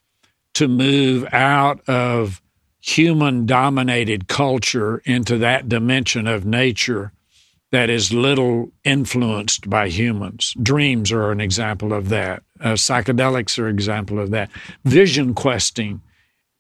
to 0.54 0.68
move 0.68 1.28
out 1.34 1.88
of 1.88 2.42
human 2.80 3.46
dominated 3.46 4.28
culture 4.28 5.02
into 5.06 5.38
that 5.38 5.68
dimension 5.68 6.28
of 6.28 6.46
nature 6.46 7.12
that 7.72 7.90
is 7.90 8.12
little 8.12 8.72
influenced 8.84 9.70
by 9.70 9.88
humans. 9.90 10.54
Dreams 10.62 11.12
are 11.12 11.32
an 11.32 11.40
example 11.40 11.94
of 11.94 12.10
that. 12.10 12.42
Uh, 12.60 12.74
psychedelics 12.74 13.60
are 13.60 13.68
an 13.68 13.76
example 13.76 14.20
of 14.20 14.32
that. 14.32 14.50
Vision 14.86 15.34
questing 15.34 16.02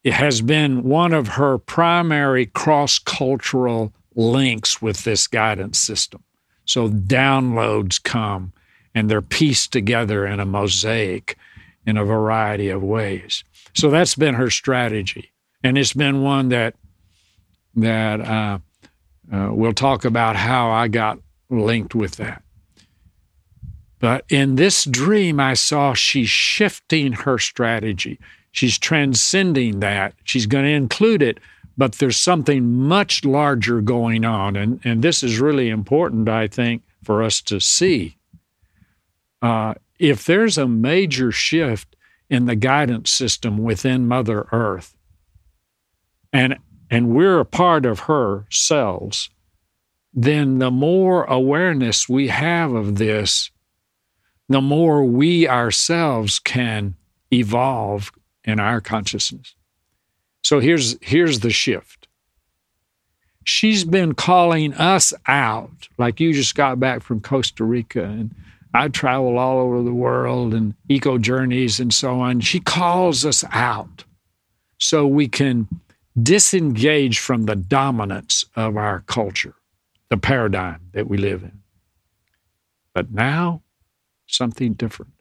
has 0.05 0.41
been 0.41 0.83
one 0.83 1.13
of 1.13 1.29
her 1.29 1.57
primary 1.57 2.45
cross 2.45 2.99
cultural 2.99 3.93
links 4.15 4.81
with 4.81 5.03
this 5.03 5.27
guidance 5.27 5.79
system. 5.79 6.23
So 6.65 6.89
downloads 6.89 8.01
come 8.01 8.53
and 8.93 9.09
they're 9.09 9.21
pieced 9.21 9.71
together 9.71 10.25
in 10.25 10.39
a 10.39 10.45
mosaic 10.45 11.37
in 11.85 11.97
a 11.97 12.05
variety 12.05 12.69
of 12.69 12.83
ways. 12.83 13.43
So 13.73 13.89
that's 13.89 14.15
been 14.15 14.35
her 14.35 14.49
strategy, 14.49 15.31
and 15.63 15.77
it's 15.77 15.93
been 15.93 16.21
one 16.21 16.49
that 16.49 16.75
that 17.75 18.21
uh, 18.21 18.59
uh, 19.31 19.49
we'll 19.51 19.73
talk 19.73 20.05
about 20.05 20.35
how 20.35 20.69
I 20.71 20.87
got 20.87 21.19
linked 21.49 21.95
with 21.95 22.15
that. 22.15 22.43
But 23.99 24.25
in 24.29 24.55
this 24.55 24.85
dream, 24.85 25.39
I 25.39 25.53
saw 25.53 25.93
she's 25.93 26.29
shifting 26.29 27.13
her 27.13 27.37
strategy. 27.37 28.19
She's 28.51 28.79
transcending 28.79 29.81
that. 29.81 30.13
She's 30.23 30.45
going 30.45 30.65
to 30.65 30.71
include 30.71 31.21
it, 31.21 31.39
but 31.77 31.93
there's 31.93 32.17
something 32.17 32.71
much 32.73 33.25
larger 33.25 33.81
going 33.81 34.25
on. 34.25 34.55
And, 34.55 34.79
and 34.83 35.01
this 35.01 35.21
is 35.21 35.39
really 35.39 35.69
important, 35.69 36.29
I 36.29 36.47
think, 36.47 36.83
for 37.03 37.21
us 37.21 37.41
to 37.43 37.59
see. 37.59 38.17
Uh, 39.41 39.75
if 39.99 40.25
there's 40.25 40.57
a 40.57 40.67
major 40.67 41.31
shift 41.31 41.95
in 42.29 42.45
the 42.45 42.55
guidance 42.55 43.11
system 43.11 43.57
within 43.57 44.07
Mother 44.07 44.47
Earth, 44.51 44.95
and, 46.31 46.57
and 46.89 47.15
we're 47.15 47.39
a 47.39 47.45
part 47.45 47.85
of 47.85 48.01
her 48.01 48.45
cells, 48.49 49.29
then 50.13 50.59
the 50.59 50.71
more 50.71 51.23
awareness 51.25 52.09
we 52.09 52.27
have 52.27 52.73
of 52.73 52.95
this, 52.97 53.51
the 54.47 54.61
more 54.61 55.05
we 55.05 55.47
ourselves 55.47 56.39
can 56.39 56.95
evolve 57.31 58.11
in 58.43 58.59
our 58.59 58.81
consciousness. 58.81 59.55
So 60.43 60.59
here's 60.59 60.97
here's 61.01 61.41
the 61.41 61.51
shift. 61.51 62.07
She's 63.43 63.83
been 63.83 64.13
calling 64.13 64.73
us 64.73 65.13
out, 65.27 65.87
like 65.97 66.19
you 66.19 66.33
just 66.33 66.55
got 66.55 66.79
back 66.79 67.03
from 67.03 67.21
Costa 67.21 67.63
Rica 67.63 68.03
and 68.03 68.33
I 68.73 68.87
travel 68.87 69.37
all 69.37 69.59
over 69.59 69.81
the 69.81 69.93
world 69.93 70.53
and 70.53 70.75
eco 70.87 71.17
journeys 71.17 71.79
and 71.79 71.93
so 71.93 72.19
on. 72.19 72.39
She 72.41 72.59
calls 72.59 73.25
us 73.25 73.43
out 73.51 74.03
so 74.77 75.07
we 75.07 75.27
can 75.27 75.67
disengage 76.23 77.19
from 77.19 77.45
the 77.45 77.55
dominance 77.55 78.45
of 78.55 78.77
our 78.77 79.01
culture, 79.01 79.55
the 80.09 80.17
paradigm 80.17 80.89
that 80.93 81.07
we 81.07 81.17
live 81.17 81.43
in. 81.43 81.61
But 82.93 83.11
now, 83.11 83.61
something 84.27 84.73
different. 84.73 85.13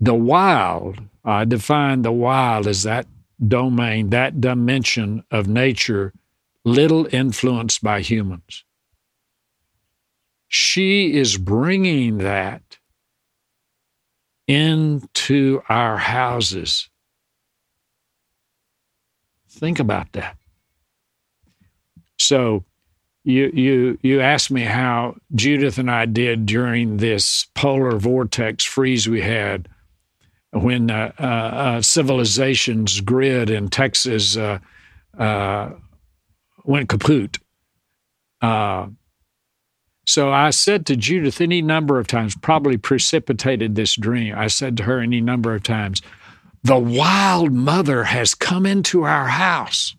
The 0.00 0.14
wild, 0.14 1.02
I 1.24 1.44
define 1.44 2.02
the 2.02 2.12
wild 2.12 2.66
as 2.66 2.84
that 2.84 3.06
domain, 3.46 4.10
that 4.10 4.40
dimension 4.40 5.24
of 5.30 5.46
nature 5.46 6.12
little 6.64 7.08
influenced 7.12 7.82
by 7.82 8.00
humans. 8.00 8.64
She 10.48 11.14
is 11.14 11.36
bringing 11.36 12.18
that 12.18 12.78
into 14.46 15.62
our 15.68 15.96
houses. 15.96 16.88
Think 19.60 19.78
about 19.78 20.10
that. 20.12 20.36
So, 22.18 22.64
you 23.24 23.50
you 23.52 23.98
you 24.02 24.20
asked 24.20 24.50
me 24.50 24.62
how 24.62 25.16
Judith 25.34 25.76
and 25.76 25.90
I 25.90 26.06
did 26.06 26.46
during 26.46 26.96
this 26.96 27.46
polar 27.54 27.98
vortex 27.98 28.64
freeze 28.64 29.06
we 29.06 29.20
had 29.20 29.68
when 30.52 30.90
uh, 30.90 31.12
uh, 31.18 31.22
uh, 31.22 31.82
civilization's 31.82 33.00
grid 33.02 33.50
in 33.50 33.68
Texas 33.68 34.36
uh, 34.36 34.58
uh, 35.18 35.70
went 36.64 36.88
kaput. 36.88 37.38
Uh, 38.40 38.88
so 40.06 40.32
I 40.32 40.50
said 40.50 40.86
to 40.86 40.96
Judith 40.96 41.40
any 41.40 41.62
number 41.62 41.98
of 41.98 42.06
times, 42.06 42.34
probably 42.34 42.78
precipitated 42.78 43.74
this 43.74 43.94
dream. 43.94 44.34
I 44.36 44.48
said 44.48 44.76
to 44.78 44.84
her 44.84 45.00
any 45.00 45.20
number 45.20 45.54
of 45.54 45.62
times, 45.62 46.02
The 46.62 46.78
wild 46.78 47.52
mother 47.52 48.04
has 48.04 48.34
come 48.34 48.66
into 48.66 49.02
our 49.02 49.28
house. 49.28 49.96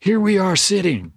Here 0.00 0.18
we 0.18 0.38
are 0.38 0.56
sitting. 0.56 1.12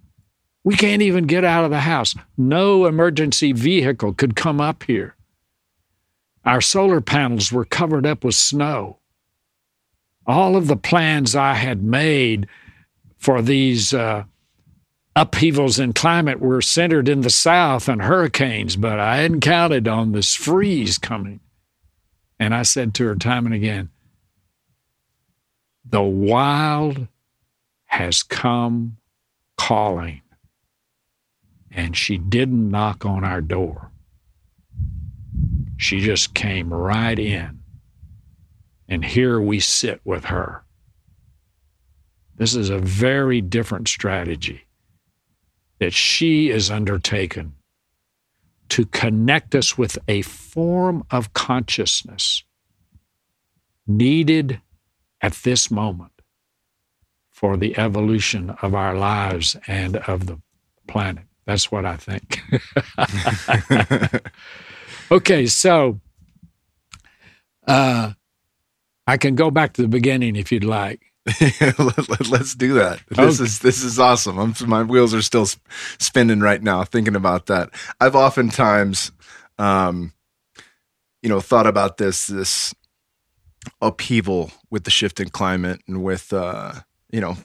We 0.64 0.76
can't 0.76 1.02
even 1.02 1.26
get 1.26 1.44
out 1.44 1.64
of 1.64 1.70
the 1.70 1.80
house. 1.80 2.14
No 2.36 2.86
emergency 2.86 3.52
vehicle 3.52 4.14
could 4.14 4.36
come 4.36 4.60
up 4.60 4.84
here. 4.84 5.16
Our 6.44 6.60
solar 6.60 7.00
panels 7.00 7.50
were 7.52 7.64
covered 7.64 8.06
up 8.06 8.24
with 8.24 8.34
snow. 8.34 8.98
All 10.26 10.56
of 10.56 10.66
the 10.66 10.76
plans 10.76 11.34
I 11.34 11.54
had 11.54 11.82
made 11.82 12.46
for 13.16 13.42
these 13.42 13.92
uh, 13.92 14.24
upheavals 15.16 15.78
in 15.78 15.92
climate 15.92 16.40
were 16.40 16.62
centered 16.62 17.08
in 17.08 17.22
the 17.22 17.30
south 17.30 17.88
and 17.88 18.02
hurricanes, 18.02 18.76
but 18.76 19.00
I 19.00 19.16
hadn't 19.18 19.40
counted 19.40 19.88
on 19.88 20.12
this 20.12 20.34
freeze 20.34 20.98
coming. 20.98 21.40
And 22.38 22.54
I 22.54 22.62
said 22.62 22.94
to 22.94 23.06
her 23.06 23.16
time 23.16 23.46
and 23.46 23.54
again, 23.54 23.90
the 25.84 26.02
wild 26.02 27.08
has 27.86 28.22
come 28.22 28.98
calling. 29.56 30.22
And 31.70 31.96
she 31.96 32.18
didn't 32.18 32.70
knock 32.70 33.04
on 33.04 33.24
our 33.24 33.40
door. 33.40 33.90
She 35.76 36.00
just 36.00 36.34
came 36.34 36.72
right 36.72 37.18
in. 37.18 37.60
And 38.88 39.04
here 39.04 39.40
we 39.40 39.60
sit 39.60 40.00
with 40.04 40.26
her. 40.26 40.64
This 42.36 42.54
is 42.54 42.70
a 42.70 42.78
very 42.78 43.40
different 43.40 43.88
strategy 43.88 44.62
that 45.78 45.92
she 45.92 46.50
is 46.50 46.70
undertaken 46.70 47.54
to 48.70 48.86
connect 48.86 49.54
us 49.54 49.78
with 49.78 49.98
a 50.08 50.22
form 50.22 51.04
of 51.10 51.32
consciousness 51.32 52.44
needed 53.86 54.60
at 55.20 55.32
this 55.44 55.70
moment 55.70 56.12
for 57.30 57.56
the 57.56 57.78
evolution 57.78 58.50
of 58.62 58.74
our 58.74 58.94
lives 58.94 59.56
and 59.66 59.96
of 59.96 60.26
the 60.26 60.40
planet. 60.86 61.24
That's 61.46 61.72
what 61.72 61.86
I 61.86 61.96
think. 61.96 62.40
okay, 65.10 65.46
so 65.46 66.00
uh, 67.66 68.12
I 69.06 69.16
can 69.16 69.34
go 69.34 69.50
back 69.50 69.72
to 69.74 69.82
the 69.82 69.88
beginning 69.88 70.36
if 70.36 70.52
you'd 70.52 70.64
like. 70.64 71.07
Let, 71.78 72.32
us 72.40 72.54
do 72.54 72.74
that. 72.74 73.00
This 73.08 73.18
okay. 73.18 73.44
is 73.44 73.58
this 73.58 73.82
is 73.82 73.98
awesome. 73.98 74.38
I'm, 74.38 74.54
my 74.66 74.82
wheels 74.82 75.12
are 75.14 75.22
still 75.22 75.46
spinning 75.98 76.40
right 76.40 76.62
now 76.62 76.84
thinking 76.84 77.16
about 77.16 77.46
that. 77.46 77.70
I've 78.00 78.14
oftentimes, 78.14 79.12
um, 79.58 80.12
you 81.22 81.28
know, 81.28 81.40
thought 81.40 81.66
about 81.66 81.98
this 81.98 82.28
this 82.28 82.74
upheaval 83.82 84.52
with 84.70 84.84
the 84.84 84.90
shift 84.90 85.20
in 85.20 85.28
climate 85.28 85.80
and 85.86 86.02
with 86.02 86.32
uh, 86.32 86.72
you 87.10 87.20
know 87.20 87.36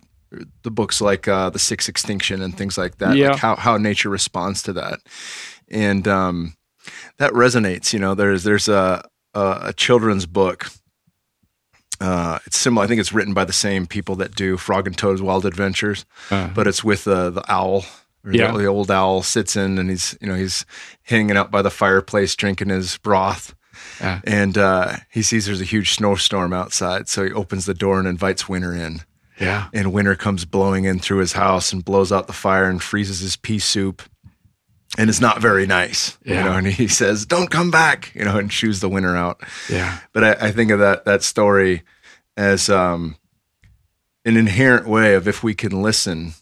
the 0.63 0.71
books 0.71 1.01
like 1.01 1.27
uh, 1.27 1.49
the 1.49 1.59
Sixth 1.59 1.89
Extinction 1.89 2.41
and 2.41 2.57
things 2.57 2.77
like 2.77 2.97
that. 2.99 3.17
Yeah. 3.17 3.31
Like 3.31 3.39
how 3.39 3.55
how 3.55 3.77
nature 3.77 4.09
responds 4.09 4.61
to 4.63 4.73
that, 4.73 4.99
and 5.69 6.07
um, 6.07 6.55
that 7.17 7.33
resonates. 7.33 7.91
You 7.91 7.99
know, 7.99 8.15
there's 8.15 8.43
there's 8.43 8.69
a 8.69 9.03
a, 9.33 9.59
a 9.63 9.73
children's 9.73 10.25
book 10.25 10.67
uh, 12.03 12.37
it's 12.45 12.59
similar. 12.59 12.83
I 12.83 12.87
think 12.87 12.99
it's 12.99 13.13
written 13.13 13.33
by 13.33 13.45
the 13.45 13.53
same 13.53 13.87
people 13.87 14.17
that 14.17 14.35
do 14.35 14.57
Frog 14.57 14.87
and 14.87 14.97
Toad's 14.97 15.21
Wild 15.21 15.45
Adventures, 15.45 16.05
uh, 16.31 16.49
but 16.49 16.67
it's 16.67 16.83
with 16.83 17.07
uh, 17.07 17.29
the 17.29 17.49
owl. 17.49 17.85
Yeah. 18.29 18.51
The, 18.51 18.57
the, 18.57 18.65
old 18.65 18.91
owl 18.91 19.23
sits 19.23 19.55
in 19.55 19.77
and 19.77 19.89
he's 19.89 20.17
you 20.19 20.27
know 20.27 20.35
he's 20.35 20.65
hanging 21.03 21.37
out 21.37 21.49
by 21.49 21.61
the 21.61 21.69
fireplace 21.69 22.35
drinking 22.35 22.69
his 22.69 22.97
broth, 22.97 23.55
yeah. 24.01 24.19
and 24.25 24.57
uh, 24.57 24.97
he 25.09 25.21
sees 25.21 25.45
there's 25.45 25.61
a 25.61 25.65
huge 25.65 25.93
snowstorm 25.93 26.51
outside, 26.51 27.07
so 27.07 27.23
he 27.23 27.31
opens 27.31 27.65
the 27.65 27.73
door 27.73 27.99
and 27.99 28.07
invites 28.07 28.49
Winter 28.49 28.73
in. 28.73 28.99
Yeah, 29.39 29.69
and 29.73 29.93
Winter 29.93 30.15
comes 30.15 30.43
blowing 30.43 30.83
in 30.83 30.99
through 30.99 31.19
his 31.19 31.33
house 31.33 31.71
and 31.71 31.85
blows 31.85 32.11
out 32.11 32.27
the 32.27 32.33
fire 32.33 32.69
and 32.69 32.83
freezes 32.83 33.19
his 33.19 33.37
pea 33.37 33.59
soup 33.59 34.01
and 34.97 35.09
it's 35.09 35.21
not 35.21 35.41
very 35.41 35.65
nice, 35.65 36.17
yeah. 36.23 36.37
you 36.37 36.49
know. 36.49 36.57
And 36.57 36.67
he 36.67 36.87
says, 36.87 37.25
"Don't 37.25 37.49
come 37.49 37.71
back," 37.71 38.11
you 38.13 38.25
know, 38.25 38.37
and 38.37 38.51
chews 38.51 38.79
the 38.79 38.89
winter 38.89 39.15
out. 39.15 39.41
Yeah. 39.69 39.99
But 40.11 40.23
I, 40.23 40.47
I 40.47 40.51
think 40.51 40.69
of 40.69 40.79
that 40.79 41.05
that 41.05 41.23
story 41.23 41.81
as 42.35 42.69
um, 42.69 43.17
an 44.25 44.37
inherent 44.37 44.87
way 44.87 45.15
of 45.15 45.27
if 45.27 45.43
we 45.43 45.53
can 45.53 45.81
listen, 45.81 46.33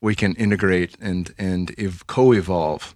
we 0.00 0.14
can 0.14 0.34
integrate 0.34 0.96
and 1.00 1.34
and 1.38 1.74
ev- 1.78 2.06
co-evolve 2.06 2.94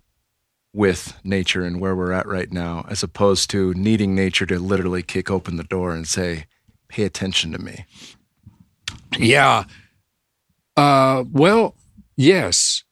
with 0.73 1.19
nature 1.23 1.65
and 1.65 1.81
where 1.81 1.95
we're 1.95 2.13
at 2.13 2.27
right 2.27 2.51
now, 2.51 2.85
as 2.89 3.03
opposed 3.03 3.51
to 3.51 3.75
needing 3.75 4.15
nature 4.15 4.47
to 4.47 4.59
literally 4.59 5.03
kick 5.03 5.31
open 5.31 5.57
the 5.57 5.65
door 5.65 5.95
and 5.95 6.09
say, 6.09 6.47
"Pay 6.89 7.05
attention 7.05 7.53
to 7.53 7.59
me." 7.59 7.87
Yeah. 9.19 9.65
Uh, 10.77 11.25
well, 11.31 11.77
yes 12.17 12.85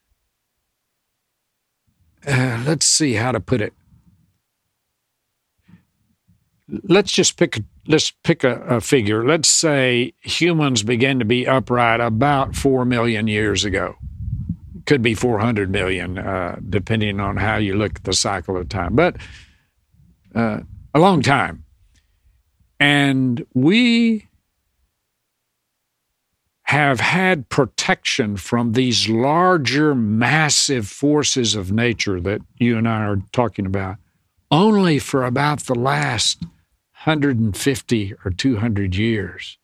uh, 2.27 2.63
let's 2.67 2.87
see 2.87 3.15
how 3.15 3.33
to 3.33 3.41
put 3.41 3.61
it. 3.61 3.73
Let's 6.69 7.13
just 7.13 7.37
pick 7.37 7.63
let's 7.87 8.11
pick 8.11 8.45
a, 8.45 8.61
a, 8.63 8.81
figure. 8.81 9.25
Let's 9.25 9.49
say 9.49 10.15
humans 10.21 10.83
began 10.83 11.19
to 11.19 11.25
be 11.25 11.47
upright 11.47 12.01
about 12.01 12.55
four 12.55 12.85
million 12.85 13.27
years 13.27 13.65
ago. 13.65 13.97
Could 14.87 15.03
be 15.03 15.15
four 15.15 15.39
hundred 15.39 15.71
million, 15.71 16.19
uh, 16.19 16.59
depending 16.69 17.21
on 17.21 17.37
how 17.37 17.57
you 17.57 17.75
look 17.75 17.97
at 17.97 18.05
the 18.05 18.13
cycle 18.13 18.57
of 18.57 18.69
time, 18.69 18.95
but 18.95 19.17
uh, 20.35 20.61
a 20.95 20.99
long 20.99 21.23
time. 21.23 21.65
And 22.79 23.45
we 23.55 24.27
have 26.65 27.01
had 27.01 27.49
protection 27.49 28.37
from 28.37 28.73
these 28.73 29.09
larger, 29.09 29.95
massive 29.95 30.89
forces 30.89 31.55
of 31.57 31.73
nature 31.73 32.21
that 32.21 32.41
you 32.59 32.79
and 32.79 32.89
I 32.89 33.03
are 33.03 33.23
talking 33.33 33.67
about 33.67 33.97
only 34.51 34.99
for 34.99 35.25
about 35.25 35.61
the 35.61 35.75
last 35.75 36.45
150 37.05 38.15
or 38.25 38.31
200 38.31 38.95
years. 38.95 39.59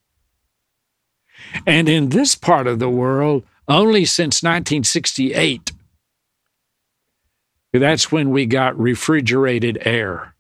And 1.67 1.89
in 1.89 2.09
this 2.09 2.35
part 2.35 2.67
of 2.67 2.79
the 2.79 2.89
world, 2.89 3.45
only 3.69 4.05
since 4.05 4.43
1968. 4.43 5.73
That's 7.73 8.11
when 8.11 8.31
we 8.31 8.47
got 8.47 8.79
refrigerated 8.79 9.79
air. 9.85 10.35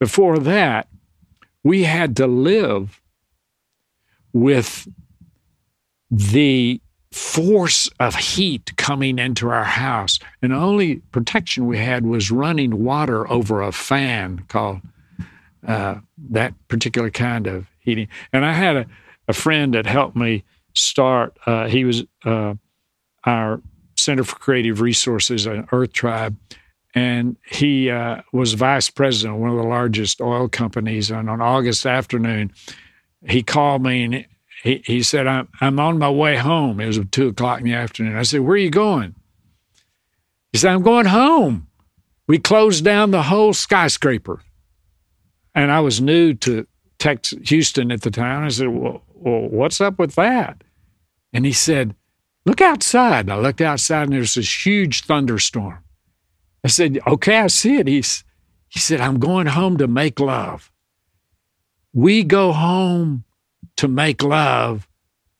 Before 0.00 0.38
that, 0.38 0.88
we 1.62 1.84
had 1.84 2.16
to 2.16 2.26
live 2.26 3.00
with 4.32 4.88
the 6.10 6.80
force 7.12 7.88
of 7.98 8.14
heat 8.14 8.76
coming 8.76 9.18
into 9.18 9.48
our 9.48 9.64
house. 9.64 10.18
And 10.42 10.52
the 10.52 10.56
only 10.56 10.96
protection 11.10 11.66
we 11.66 11.78
had 11.78 12.04
was 12.04 12.30
running 12.30 12.84
water 12.84 13.30
over 13.30 13.62
a 13.62 13.72
fan 13.72 14.44
called 14.48 14.80
uh, 15.66 15.96
that 16.30 16.54
particular 16.68 17.10
kind 17.10 17.46
of 17.46 17.66
heating. 17.80 18.08
And 18.32 18.44
I 18.44 18.52
had 18.52 18.76
a, 18.76 18.86
a 19.26 19.32
friend 19.32 19.74
that 19.74 19.86
helped 19.86 20.16
me 20.16 20.44
start. 20.74 21.36
Uh, 21.46 21.66
he 21.66 21.84
was 21.84 22.04
uh, 22.24 22.54
our 23.24 23.60
Center 23.96 24.24
for 24.24 24.36
Creative 24.36 24.80
Resources, 24.80 25.46
an 25.46 25.66
Earth 25.72 25.92
Tribe, 25.92 26.36
and 26.94 27.36
he 27.44 27.90
uh, 27.90 28.22
was 28.32 28.54
vice 28.54 28.90
president 28.90 29.34
of 29.34 29.40
one 29.40 29.50
of 29.50 29.56
the 29.56 29.62
largest 29.62 30.20
oil 30.20 30.48
companies. 30.48 31.10
And 31.10 31.28
on 31.28 31.40
August 31.40 31.84
afternoon, 31.84 32.52
he 33.26 33.42
called 33.42 33.82
me 33.82 34.04
and 34.04 34.26
he, 34.62 34.82
he 34.84 35.02
said, 35.02 35.26
I'm, 35.26 35.48
I'm 35.60 35.78
on 35.78 35.98
my 35.98 36.10
way 36.10 36.36
home. 36.36 36.80
It 36.80 36.86
was 36.86 37.00
two 37.10 37.28
o'clock 37.28 37.60
in 37.60 37.66
the 37.66 37.74
afternoon. 37.74 38.16
I 38.16 38.22
said, 38.22 38.40
Where 38.40 38.54
are 38.54 38.58
you 38.58 38.70
going? 38.70 39.14
He 40.52 40.58
said, 40.58 40.72
I'm 40.72 40.82
going 40.82 41.06
home. 41.06 41.68
We 42.26 42.38
closed 42.38 42.84
down 42.84 43.10
the 43.10 43.22
whole 43.22 43.52
skyscraper. 43.52 44.40
And 45.54 45.70
I 45.70 45.80
was 45.80 46.00
new 46.00 46.34
to 46.34 46.66
Texas, 46.98 47.38
Houston 47.48 47.90
at 47.90 48.02
the 48.02 48.10
time. 48.10 48.44
I 48.44 48.48
said, 48.48 48.68
well, 48.68 49.02
well, 49.14 49.48
what's 49.48 49.80
up 49.80 49.98
with 49.98 50.14
that? 50.14 50.62
And 51.32 51.44
he 51.44 51.52
said, 51.52 51.94
Look 52.46 52.60
outside. 52.62 53.28
I 53.28 53.38
looked 53.38 53.60
outside 53.60 54.04
and 54.04 54.12
there's 54.12 54.34
this 54.34 54.66
huge 54.66 55.02
thunderstorm. 55.02 55.78
I 56.64 56.68
said, 56.68 56.98
Okay, 57.06 57.38
I 57.38 57.48
see 57.48 57.76
it. 57.76 57.86
He's, 57.86 58.24
he 58.68 58.78
said, 58.78 59.00
I'm 59.00 59.18
going 59.18 59.46
home 59.46 59.76
to 59.78 59.86
make 59.86 60.20
love. 60.20 60.70
We 61.92 62.24
go 62.24 62.52
home 62.52 63.24
to 63.78 63.88
make 63.88 64.22
love 64.22 64.86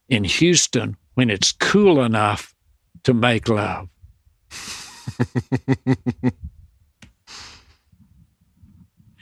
in 0.08 0.24
Houston 0.24 0.96
when 1.14 1.28
it's 1.28 1.52
cool 1.52 2.02
enough 2.02 2.54
to 3.02 3.12
make 3.12 3.48
love. 3.48 3.88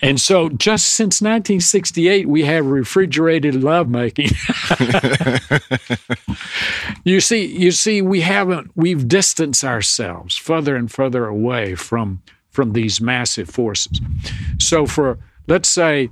and 0.02 0.20
so 0.20 0.50
just 0.50 0.88
since 0.88 1.22
1968 1.22 2.28
we 2.28 2.44
have 2.44 2.66
refrigerated 2.66 3.54
lovemaking 3.54 4.28
you 7.04 7.20
see 7.20 7.46
you 7.46 7.70
see 7.70 8.02
we 8.02 8.20
haven't 8.20 8.70
we've 8.74 9.08
distanced 9.08 9.64
ourselves 9.64 10.36
further 10.36 10.76
and 10.76 10.92
further 10.92 11.26
away 11.26 11.74
from 11.74 12.20
from 12.50 12.74
these 12.74 13.00
massive 13.00 13.48
forces 13.48 13.98
so 14.58 14.84
for 14.84 15.18
let's 15.46 15.68
say 15.68 16.10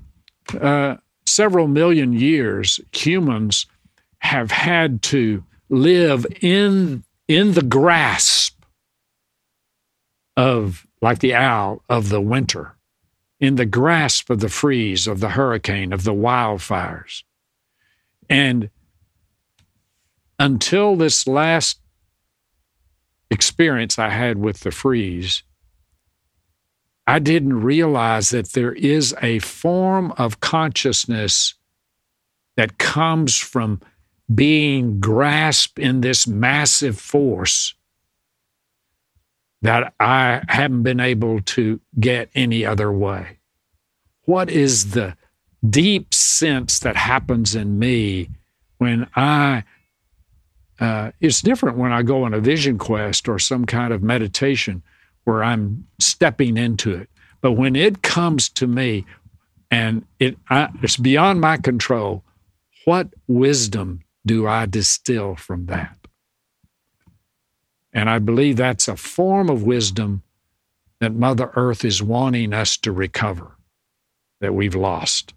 uh, 0.61 0.97
several 1.27 1.67
million 1.67 2.13
years 2.13 2.81
humans 2.93 3.67
have 4.19 4.51
had 4.51 5.03
to 5.03 5.45
live 5.69 6.27
in 6.41 7.05
in 7.29 7.53
the 7.53 7.63
grasp 7.63 8.63
of 10.37 10.87
like 11.01 11.21
the 11.21 11.35
owl 11.35 11.83
of 11.89 12.09
the 12.09 12.21
winter 12.21 12.75
in 13.41 13.57
the 13.57 13.67
grasp 13.67 14.31
of 14.31 14.41
the 14.41 14.49
freeze 14.49 15.07
of 15.07 15.21
the 15.21 15.31
hurricane 15.31 15.93
of 15.93 16.05
the 16.05 16.15
wildfires. 16.15 17.23
And 18.29 18.71
until 20.39 20.97
this 20.97 21.27
last 21.27 21.81
experience 23.31 23.99
I 23.99 24.11
had 24.11 24.39
with 24.39 24.61
the 24.61 24.71
freeze, 24.71 25.43
I 27.07 27.19
didn't 27.19 27.61
realize 27.61 28.31
that 28.31 28.53
there 28.53 28.73
is 28.73 29.15
a 29.21 29.39
form 29.41 30.13
of 30.13 30.41
consciousness 30.41 31.55
that 32.57 32.79
comes 32.79 33.37
from 33.37 33.81
being 34.33 35.01
grasped 35.01 35.79
in 35.79 36.01
this 36.01 36.27
massive 36.27 36.99
force 36.99 37.75
that 39.61 39.93
I 40.01 40.43
haven't 40.49 40.83
been 40.83 41.01
able 41.01 41.41
to 41.41 41.81
get 41.99 42.31
any 42.35 42.65
other 42.65 42.93
way. 42.93 43.39
What 44.23 44.51
is 44.51 44.91
the 44.93 45.17
deep 45.69 46.13
sense 46.13 46.79
that 46.81 46.97
happens 46.97 47.55
in 47.55 47.79
me 47.79 48.31
when 48.79 49.09
I 49.15 49.65
uh, 50.81 51.13
it's 51.21 51.41
different 51.41 51.79
when 51.79 51.93
I 51.93 52.03
go 52.03 52.25
on 52.25 52.35
a 52.35 52.41
vision 52.41 52.79
quest 52.79 53.29
or 53.29 53.39
some 53.39 53.65
kind 53.65 53.93
of 53.93 54.03
meditation 54.03 54.83
where 55.25 55.43
I'm 55.43 55.87
stepping 55.99 56.57
into 56.57 56.93
it. 56.95 57.09
But 57.41 57.53
when 57.53 57.77
it 57.77 58.03
comes 58.03 58.49
to 58.51 58.67
me 58.67 59.05
and 59.71 60.07
it 60.19 60.37
I, 60.49 60.69
it's 60.83 60.97
beyond 60.97 61.41
my 61.41 61.57
control, 61.57 62.25
what 62.85 63.09
wisdom 63.27 64.01
do 64.25 64.47
I 64.47 64.67
distill 64.67 65.37
from 65.37 65.67
that? 65.67 65.97
And 67.93 68.11
I 68.11 68.19
believe 68.19 68.57
that's 68.57 68.89
a 68.89 68.97
form 68.97 69.49
of 69.49 69.63
wisdom 69.63 70.23
that 71.01 71.15
Mother 71.15 71.51
Earth 71.55 71.85
is 71.85 72.03
wanting 72.03 72.53
us 72.53 72.77
to 72.79 72.93
recover 72.93 73.57
that 74.41 74.55
we've 74.55 74.75
lost. 74.75 75.35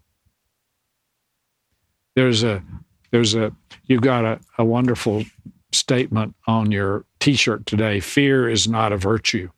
There's 2.16 2.42
a 2.42 2.62
there's 3.10 3.34
a 3.34 3.52
you've 3.84 4.02
got 4.02 4.24
a, 4.24 4.40
a 4.58 4.64
wonderful 4.64 5.24
statement 5.72 6.34
on 6.46 6.72
your 6.72 7.04
t-shirt 7.20 7.66
today 7.66 8.00
fear 8.00 8.48
is 8.48 8.66
not 8.66 8.92
a 8.92 8.96
virtue 8.96 9.50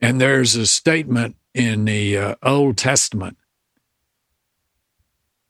and 0.00 0.20
there's 0.20 0.56
a 0.56 0.66
statement 0.66 1.36
in 1.54 1.84
the 1.84 2.16
uh, 2.16 2.34
old 2.42 2.76
testament 2.76 3.36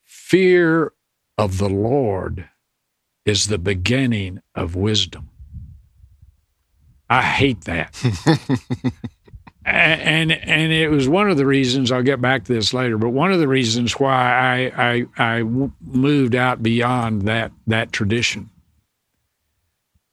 fear 0.04 0.92
of 1.36 1.58
the 1.58 1.68
lord 1.68 2.48
is 3.24 3.46
the 3.46 3.58
beginning 3.58 4.40
of 4.54 4.74
wisdom 4.74 5.28
i 7.08 7.22
hate 7.22 7.62
that 7.62 7.94
and 9.64 10.32
and 10.32 10.72
it 10.72 10.88
was 10.88 11.08
one 11.08 11.30
of 11.30 11.36
the 11.36 11.46
reasons 11.46 11.92
I'll 11.92 12.02
get 12.02 12.20
back 12.20 12.44
to 12.44 12.54
this 12.54 12.72
later, 12.72 12.96
but 12.96 13.10
one 13.10 13.32
of 13.32 13.38
the 13.38 13.48
reasons 13.48 13.92
why 13.92 14.70
I 14.76 15.06
I, 15.18 15.38
I 15.38 15.42
moved 15.42 16.34
out 16.34 16.62
beyond 16.62 17.22
that 17.22 17.52
that 17.66 17.92
tradition. 17.92 18.50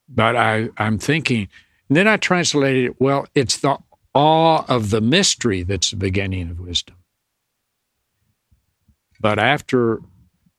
But 0.09 0.35
I 0.35 0.69
I'm 0.77 0.97
thinking, 0.97 1.47
then 1.89 2.07
I 2.07 2.17
translated 2.17 2.91
it. 2.91 3.01
Well, 3.01 3.27
it's 3.35 3.57
the 3.57 3.77
awe 4.17 4.65
of 4.67 4.89
the 4.89 4.99
mystery 4.99 5.61
that's 5.61 5.91
the 5.91 5.95
beginning 5.95 6.49
of 6.49 6.59
wisdom. 6.59 6.95
But 9.19 9.37
after 9.37 9.99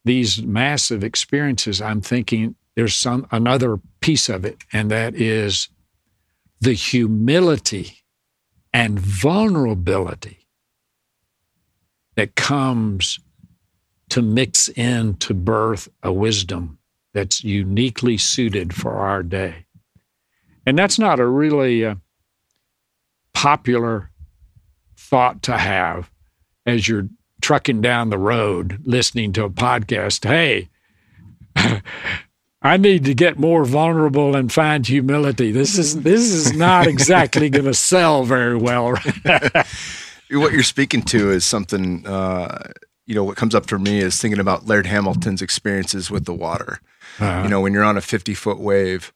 these 0.04 0.40
massive 0.40 1.02
experiences, 1.02 1.82
I'm 1.82 2.00
thinking 2.00 2.54
there's 2.76 2.94
some 2.94 3.26
another 3.32 3.80
piece 4.00 4.28
of 4.28 4.44
it, 4.44 4.58
and 4.72 4.92
that 4.92 5.16
is 5.16 5.68
the 6.60 6.72
humility 6.72 8.04
and 8.72 8.98
vulnerability 8.98 10.46
that 12.14 12.36
comes 12.36 13.18
to 14.10 14.22
mix 14.22 14.68
in 14.68 15.14
to 15.16 15.34
birth 15.34 15.88
a 16.04 16.12
wisdom 16.12 16.78
that's 17.12 17.42
uniquely 17.42 18.16
suited 18.18 18.72
for 18.72 18.92
our 18.92 19.24
day. 19.24 19.66
And 20.64 20.78
that's 20.78 20.98
not 20.98 21.18
a 21.18 21.26
really 21.26 21.84
uh, 21.84 21.96
popular 23.38 24.10
thought 24.96 25.44
to 25.44 25.56
have 25.56 26.10
as 26.66 26.88
you're 26.88 27.08
trucking 27.40 27.80
down 27.80 28.10
the 28.10 28.18
road 28.18 28.80
listening 28.84 29.32
to 29.32 29.44
a 29.44 29.48
podcast. 29.48 30.24
Hey, 30.24 30.68
I 32.62 32.76
need 32.78 33.04
to 33.04 33.14
get 33.14 33.38
more 33.38 33.64
vulnerable 33.64 34.34
and 34.34 34.52
find 34.52 34.84
humility. 34.84 35.52
This 35.52 35.78
is 35.78 36.02
this 36.02 36.22
is 36.22 36.52
not 36.52 36.88
exactly 36.88 37.48
going 37.50 37.66
to 37.66 37.74
sell 37.74 38.24
very 38.24 38.56
well. 38.56 38.96
what 40.32 40.52
you're 40.52 40.64
speaking 40.64 41.02
to 41.02 41.30
is 41.30 41.44
something. 41.44 42.04
Uh, 42.08 42.72
you 43.06 43.14
know, 43.14 43.22
what 43.22 43.36
comes 43.36 43.54
up 43.54 43.68
for 43.68 43.78
me 43.78 44.00
is 44.00 44.20
thinking 44.20 44.40
about 44.40 44.66
Laird 44.66 44.86
Hamilton's 44.86 45.42
experiences 45.42 46.10
with 46.10 46.24
the 46.24 46.34
water. 46.34 46.80
Uh-huh. 47.20 47.42
You 47.44 47.48
know, 47.48 47.60
when 47.60 47.72
you're 47.72 47.84
on 47.84 47.96
a 47.96 48.02
50 48.02 48.34
foot 48.34 48.58
wave, 48.58 49.12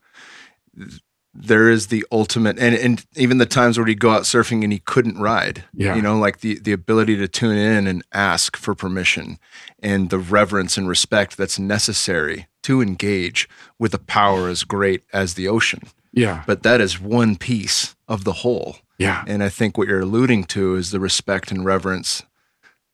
there 1.34 1.70
is 1.70 1.86
the 1.86 2.04
ultimate, 2.12 2.58
and, 2.58 2.74
and 2.74 3.04
even 3.16 3.38
the 3.38 3.46
times 3.46 3.78
where 3.78 3.86
he'd 3.86 4.00
go 4.00 4.10
out 4.10 4.22
surfing 4.22 4.62
and 4.62 4.72
he 4.72 4.80
couldn't 4.80 5.18
ride. 5.18 5.64
Yeah. 5.72 5.94
You 5.94 6.02
know, 6.02 6.18
like 6.18 6.40
the 6.40 6.58
the 6.58 6.72
ability 6.72 7.16
to 7.16 7.28
tune 7.28 7.56
in 7.56 7.86
and 7.86 8.02
ask 8.12 8.56
for 8.56 8.74
permission, 8.74 9.38
and 9.82 10.10
the 10.10 10.18
reverence 10.18 10.76
and 10.76 10.88
respect 10.88 11.36
that's 11.36 11.58
necessary 11.58 12.48
to 12.64 12.82
engage 12.82 13.48
with 13.78 13.94
a 13.94 13.98
power 13.98 14.48
as 14.48 14.64
great 14.64 15.02
as 15.12 15.34
the 15.34 15.48
ocean. 15.48 15.82
Yeah. 16.12 16.42
But 16.46 16.62
that 16.62 16.80
is 16.80 17.00
one 17.00 17.36
piece 17.36 17.96
of 18.06 18.24
the 18.24 18.34
whole. 18.34 18.76
Yeah. 18.98 19.24
And 19.26 19.42
I 19.42 19.48
think 19.48 19.76
what 19.76 19.88
you're 19.88 20.00
alluding 20.00 20.44
to 20.44 20.74
is 20.74 20.90
the 20.90 21.00
respect 21.00 21.50
and 21.50 21.64
reverence 21.64 22.22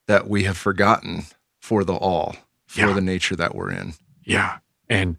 that 0.07 0.29
we 0.29 0.45
have 0.45 0.57
forgotten 0.57 1.25
for 1.61 1.85
the 1.85 1.95
all, 1.95 2.37
for 2.67 2.81
yeah. 2.81 2.93
the 2.93 3.01
nature 3.01 3.37
that 3.37 3.55
we're 3.55 3.71
in. 3.71 3.95
Yeah. 4.25 4.59
And 4.89 5.17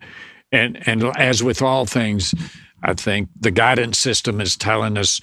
and 0.51 0.81
and 0.87 1.03
as 1.17 1.43
with 1.43 1.61
all 1.61 1.85
things, 1.85 2.33
I 2.81 2.93
think 2.93 3.29
the 3.39 3.51
guidance 3.51 3.97
system 3.97 4.39
is 4.41 4.55
telling 4.55 4.97
us 4.97 5.21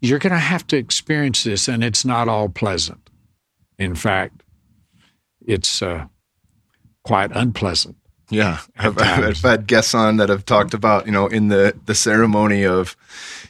you're 0.00 0.18
going 0.18 0.32
to 0.32 0.38
have 0.38 0.66
to 0.68 0.76
experience 0.76 1.44
this 1.44 1.68
and 1.68 1.84
it's 1.84 2.04
not 2.04 2.28
all 2.28 2.48
pleasant. 2.48 3.10
In 3.78 3.94
fact, 3.94 4.42
it's 5.40 5.82
uh, 5.82 6.06
quite 7.04 7.30
unpleasant. 7.34 7.96
Yeah, 8.30 8.60
I've, 8.78 8.96
I've, 8.98 9.42
had 9.42 9.66
guests 9.66 9.92
on 9.92 10.18
that 10.18 10.28
have 10.28 10.44
talked 10.44 10.72
about, 10.72 11.06
you 11.06 11.12
know, 11.12 11.26
in 11.26 11.48
the 11.48 11.76
the 11.86 11.96
ceremony 11.96 12.64
of 12.64 12.96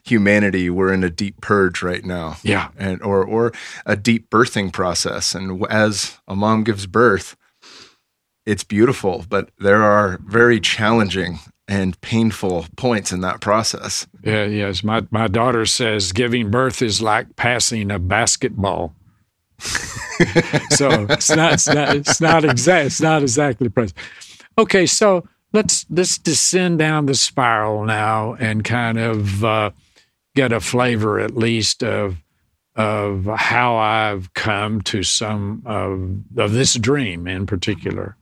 humanity, 0.02 0.70
we're 0.70 0.92
in 0.92 1.04
a 1.04 1.10
deep 1.10 1.40
purge 1.42 1.82
right 1.82 2.02
now. 2.02 2.38
Yeah, 2.42 2.70
and 2.78 3.02
or 3.02 3.22
or 3.22 3.52
a 3.84 3.94
deep 3.94 4.30
birthing 4.30 4.72
process, 4.72 5.34
and 5.34 5.66
as 5.66 6.18
a 6.26 6.34
mom 6.34 6.64
gives 6.64 6.86
birth, 6.86 7.36
it's 8.46 8.64
beautiful, 8.64 9.26
but 9.28 9.50
there 9.58 9.82
are 9.82 10.18
very 10.24 10.60
challenging 10.60 11.40
and 11.70 11.98
painful 12.00 12.66
points 12.76 13.12
in 13.12 13.20
that 13.20 13.40
process. 13.40 14.06
Yeah, 14.24 14.44
yes. 14.44 14.82
My 14.82 15.06
my 15.10 15.28
daughter 15.28 15.64
says 15.64 16.12
giving 16.12 16.50
birth 16.50 16.82
is 16.82 17.00
like 17.00 17.36
passing 17.36 17.90
a 17.92 17.98
basketball. 17.98 18.94
so 19.58 21.06
it's 21.08 21.30
not 21.30 21.52
it's 21.54 21.68
not 21.68 21.96
it's 21.96 22.20
not 22.20 22.44
exact 22.44 22.86
it's 22.86 23.00
not 23.00 23.22
exactly 23.22 23.68
present. 23.68 23.96
Okay, 24.58 24.84
so 24.84 25.26
let's 25.52 25.86
let's 25.88 26.18
descend 26.18 26.80
down 26.80 27.06
the 27.06 27.14
spiral 27.14 27.84
now 27.84 28.34
and 28.34 28.64
kind 28.64 28.98
of 28.98 29.44
uh, 29.44 29.70
get 30.34 30.52
a 30.52 30.60
flavor 30.60 31.20
at 31.20 31.36
least 31.36 31.84
of 31.84 32.16
of 32.74 33.26
how 33.26 33.76
I've 33.76 34.34
come 34.34 34.80
to 34.82 35.04
some 35.04 35.62
of 35.66 36.20
of 36.36 36.52
this 36.52 36.74
dream 36.74 37.28
in 37.28 37.46
particular. 37.46 38.16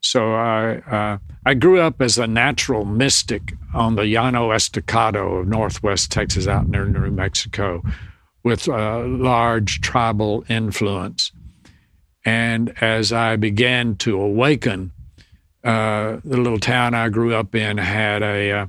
So 0.00 0.34
I 0.34 0.76
uh, 0.78 1.18
I 1.44 1.54
grew 1.54 1.80
up 1.80 2.00
as 2.00 2.18
a 2.18 2.26
natural 2.26 2.84
mystic 2.84 3.54
on 3.74 3.96
the 3.96 4.04
Llano 4.04 4.52
Estacado 4.52 5.36
of 5.36 5.48
northwest 5.48 6.12
Texas, 6.12 6.46
out 6.46 6.68
near 6.68 6.84
New 6.86 7.10
Mexico, 7.10 7.82
with 8.44 8.68
a 8.68 9.00
large 9.06 9.80
tribal 9.80 10.44
influence. 10.48 11.32
And 12.24 12.74
as 12.80 13.12
I 13.12 13.36
began 13.36 13.96
to 13.96 14.20
awaken, 14.20 14.92
uh, 15.64 16.18
the 16.24 16.36
little 16.36 16.58
town 16.58 16.94
I 16.94 17.08
grew 17.08 17.34
up 17.34 17.54
in 17.54 17.78
had 17.78 18.22
a 18.22 18.52
uh, 18.52 18.66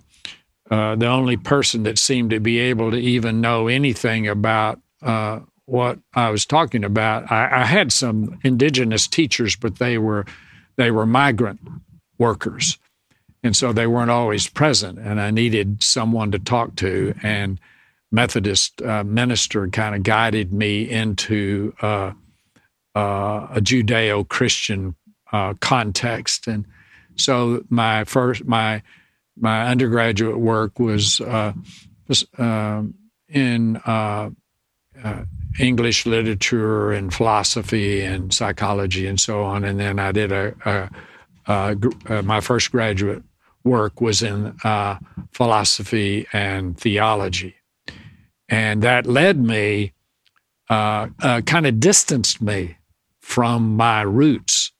uh, 0.71 0.95
the 0.95 1.07
only 1.07 1.35
person 1.35 1.83
that 1.83 1.97
seemed 1.97 2.29
to 2.29 2.39
be 2.39 2.59
able 2.59 2.91
to 2.91 2.97
even 2.97 3.41
know 3.41 3.67
anything 3.67 4.27
about 4.27 4.79
uh, 5.01 5.39
what 5.65 5.99
I 6.13 6.29
was 6.29 6.45
talking 6.45 6.83
about. 6.83 7.31
I, 7.31 7.61
I, 7.61 7.65
had 7.65 7.91
some 7.91 8.39
indigenous 8.43 9.07
teachers, 9.07 9.55
but 9.55 9.79
they 9.79 9.97
were 9.97 10.25
they 10.79 10.91
were 10.91 11.05
migrant 11.05 11.59
workers, 12.17 12.77
and 13.43 13.55
so 13.55 13.71
they 13.71 13.87
weren't 13.87 14.11
always 14.11 14.47
present. 14.47 14.97
And 14.97 15.21
I 15.21 15.31
needed 15.31 15.83
someone 15.83 16.31
to 16.31 16.39
talk 16.39 16.75
to. 16.77 17.13
And 17.21 17.59
Methodist 18.11 18.81
uh, 18.81 19.03
minister 19.03 19.67
kind 19.67 19.93
of 19.93 20.01
guided 20.01 20.51
me 20.51 20.89
into 20.89 21.73
uh, 21.81 22.13
a 22.95 23.61
Judeo-Christian 23.61 24.95
context 25.59 26.47
and 26.47 26.65
so 27.19 27.63
my 27.69 28.03
first 28.05 28.45
my 28.45 28.81
my 29.37 29.67
undergraduate 29.67 30.39
work 30.39 30.79
was 30.79 31.21
uh, 31.21 31.53
uh, 32.37 32.83
in 33.27 33.75
uh, 35.03 35.07
uh, 35.07 35.23
English 35.59 36.05
literature 36.05 36.91
and 36.91 37.13
philosophy 37.13 38.01
and 38.01 38.33
psychology 38.33 39.07
and 39.07 39.19
so 39.19 39.43
on. 39.43 39.63
And 39.63 39.79
then 39.79 39.99
I 39.99 40.11
did 40.11 40.31
a, 40.31 40.53
a, 40.65 40.89
a 41.47 41.77
uh, 42.07 42.21
my 42.21 42.39
first 42.39 42.71
graduate 42.71 43.23
work 43.63 43.99
was 43.99 44.21
in 44.21 44.55
uh, 44.63 44.99
philosophy 45.31 46.27
and 46.31 46.77
theology, 46.77 47.55
and 48.47 48.81
that 48.83 49.05
led 49.05 49.43
me 49.43 49.93
kind 50.69 51.65
of 51.65 51.79
distanced 51.79 52.41
me 52.41 52.77
from 53.19 53.75
my 53.75 54.01
roots 54.01 54.71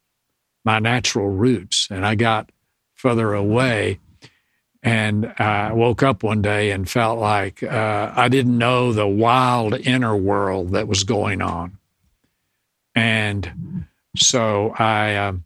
my 0.69 0.79
natural 0.79 1.29
roots. 1.29 1.87
And 1.89 2.05
I 2.05 2.15
got 2.15 2.51
further 2.93 3.33
away 3.33 3.99
and 4.81 5.33
I 5.37 5.73
woke 5.73 6.03
up 6.03 6.23
one 6.23 6.41
day 6.41 6.71
and 6.71 6.89
felt 6.89 7.19
like 7.19 7.63
uh, 7.63 8.13
I 8.15 8.29
didn't 8.29 8.57
know 8.57 8.93
the 8.93 9.07
wild 9.07 9.75
inner 9.75 10.15
world 10.15 10.71
that 10.71 10.87
was 10.87 11.03
going 11.03 11.41
on. 11.41 11.77
And 12.95 13.85
so 14.15 14.73
I 14.77 15.15
um, 15.17 15.45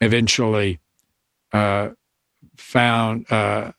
eventually 0.00 0.80
uh, 1.52 1.90
found 2.56 3.30
uh, 3.32 3.72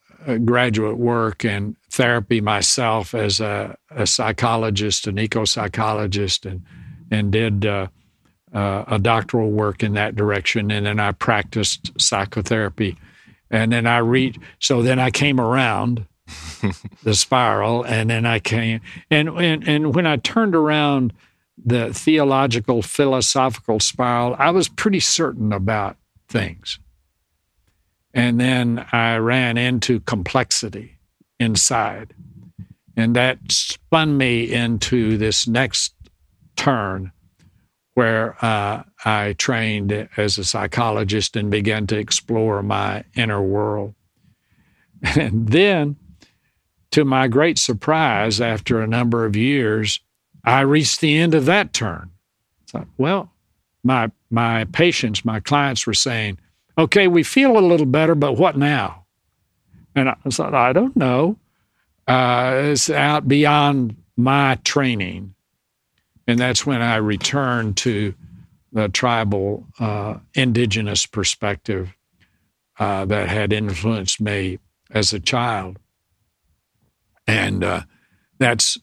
graduate 0.43 0.97
work 0.97 1.45
and 1.45 1.75
therapy 1.89 2.41
myself 2.41 3.13
as 3.13 3.39
a, 3.39 3.77
a, 3.91 4.07
psychologist, 4.07 5.07
an 5.07 5.19
eco 5.19 5.45
psychologist, 5.45 6.45
and 6.45 6.63
and 7.11 7.31
did 7.31 7.65
uh, 7.65 7.87
uh, 8.53 8.83
a 8.87 8.99
doctoral 8.99 9.51
work 9.51 9.83
in 9.83 9.93
that 9.93 10.15
direction, 10.15 10.71
and 10.71 10.85
then 10.85 10.99
I 10.99 11.11
practiced 11.11 11.91
psychotherapy, 11.99 12.97
and 13.49 13.71
then 13.71 13.87
I 13.87 13.99
read. 13.99 14.39
So 14.59 14.81
then 14.81 14.99
I 14.99 15.11
came 15.11 15.39
around 15.39 16.05
the 17.03 17.13
spiral, 17.13 17.83
and 17.83 18.09
then 18.09 18.25
I 18.25 18.39
came, 18.39 18.81
and 19.09 19.29
and 19.29 19.67
and 19.67 19.95
when 19.95 20.07
I 20.07 20.17
turned 20.17 20.55
around 20.55 21.13
the 21.63 21.93
theological 21.93 22.81
philosophical 22.81 23.79
spiral, 23.79 24.35
I 24.37 24.51
was 24.51 24.67
pretty 24.67 24.99
certain 24.99 25.53
about 25.53 25.97
things, 26.27 26.79
and 28.13 28.39
then 28.39 28.85
I 28.91 29.17
ran 29.17 29.57
into 29.57 29.99
complexity 30.01 30.97
inside, 31.39 32.13
and 32.97 33.15
that 33.15 33.39
spun 33.49 34.17
me 34.17 34.51
into 34.51 35.17
this 35.17 35.47
next 35.47 35.93
turn 36.55 37.11
where 37.95 38.35
uh, 38.43 38.83
I 39.03 39.33
trained 39.37 40.09
as 40.17 40.37
a 40.37 40.43
psychologist 40.43 41.35
and 41.35 41.49
began 41.49 41.87
to 41.87 41.97
explore 41.97 42.61
my 42.61 43.03
inner 43.15 43.41
world. 43.41 43.95
And 45.15 45.49
then, 45.49 45.97
to 46.91 47.05
my 47.05 47.27
great 47.27 47.59
surprise, 47.59 48.41
after 48.41 48.81
a 48.81 48.87
number 48.87 49.25
of 49.25 49.35
years, 49.35 49.99
I 50.43 50.61
reached 50.61 50.99
the 50.99 51.17
end 51.17 51.35
of 51.35 51.45
that 51.45 51.73
turn. 51.73 52.09
So, 52.65 52.85
well, 52.97 53.31
my 53.83 54.11
my 54.31 54.63
patients, 54.65 55.23
my 55.23 55.39
clients 55.39 55.85
were 55.85 55.93
saying, 55.93 56.39
"Okay, 56.77 57.07
we 57.07 57.21
feel 57.21 57.57
a 57.57 57.59
little 57.59 57.85
better, 57.85 58.15
but 58.15 58.37
what 58.37 58.57
now?" 58.57 59.05
And 59.93 60.09
I 60.09 60.15
thought, 60.31 60.55
"I 60.55 60.73
don't 60.73 60.95
know. 60.95 61.37
Uh, 62.07 62.61
it's 62.71 62.89
out 62.89 63.27
beyond 63.27 63.95
my 64.17 64.55
training." 64.63 65.34
And 66.27 66.39
that's 66.39 66.65
when 66.65 66.81
I 66.81 66.95
returned 66.97 67.77
to 67.77 68.13
the 68.71 68.89
tribal, 68.89 69.65
uh, 69.79 70.15
indigenous 70.33 71.05
perspective 71.05 71.95
uh, 72.77 73.05
that 73.05 73.29
had 73.29 73.53
influenced 73.53 74.19
me 74.19 74.59
as 74.91 75.13
a 75.13 75.19
child. 75.19 75.79
And 77.25 77.63
uh, 77.63 77.81
that's, 78.37 78.77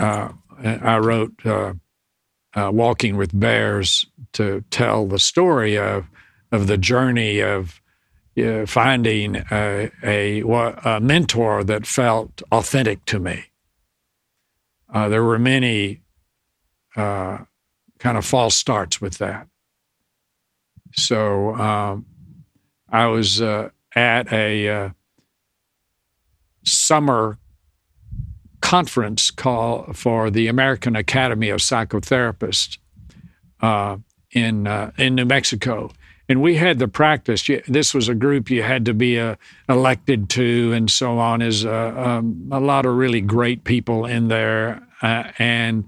uh, 0.00 0.30
I 0.62 0.98
wrote 0.98 1.34
uh, 1.46 1.74
uh, 2.54 2.70
Walking 2.72 3.16
with 3.16 3.38
Bears 3.38 4.06
to 4.32 4.64
tell 4.70 5.06
the 5.06 5.20
story 5.20 5.78
of, 5.78 6.06
of 6.50 6.66
the 6.66 6.78
journey 6.78 7.40
of 7.40 7.80
finding 8.66 9.36
a, 9.50 9.90
a, 10.02 10.42
a, 10.42 11.00
mentor 11.00 11.64
that 11.64 11.86
felt 11.86 12.40
authentic 12.52 13.04
to 13.04 13.18
me. 13.18 13.44
there 14.92 15.24
were 15.24 15.40
many 15.40 16.02
uh, 16.96 17.38
kind 17.98 18.16
of 18.16 18.24
false 18.24 18.54
starts 18.54 19.00
with 19.00 19.18
that. 19.18 19.46
So 20.94 21.54
um, 21.54 22.06
I 22.88 23.06
was 23.06 23.40
uh, 23.42 23.70
at 23.94 24.32
a 24.32 24.68
uh, 24.68 24.90
summer 26.64 27.38
conference 28.60 29.30
call 29.30 29.92
for 29.92 30.30
the 30.30 30.46
American 30.46 30.96
Academy 30.96 31.48
of 31.50 31.60
Psychotherapists 31.60 32.78
uh, 33.60 33.98
in 34.32 34.66
uh, 34.66 34.92
in 34.98 35.14
New 35.14 35.24
Mexico, 35.24 35.90
and 36.28 36.42
we 36.42 36.56
had 36.56 36.78
the 36.78 36.88
practice. 36.88 37.48
This 37.66 37.94
was 37.94 38.08
a 38.08 38.14
group 38.14 38.50
you 38.50 38.62
had 38.62 38.84
to 38.86 38.94
be 38.94 39.18
uh, 39.18 39.36
elected 39.68 40.28
to, 40.30 40.72
and 40.72 40.90
so 40.90 41.18
on. 41.18 41.42
Is 41.42 41.64
uh, 41.64 41.94
um, 41.96 42.48
a 42.52 42.60
lot 42.60 42.86
of 42.86 42.96
really 42.96 43.20
great 43.20 43.64
people 43.64 44.06
in 44.06 44.28
there, 44.28 44.82
uh, 45.02 45.24
and 45.38 45.84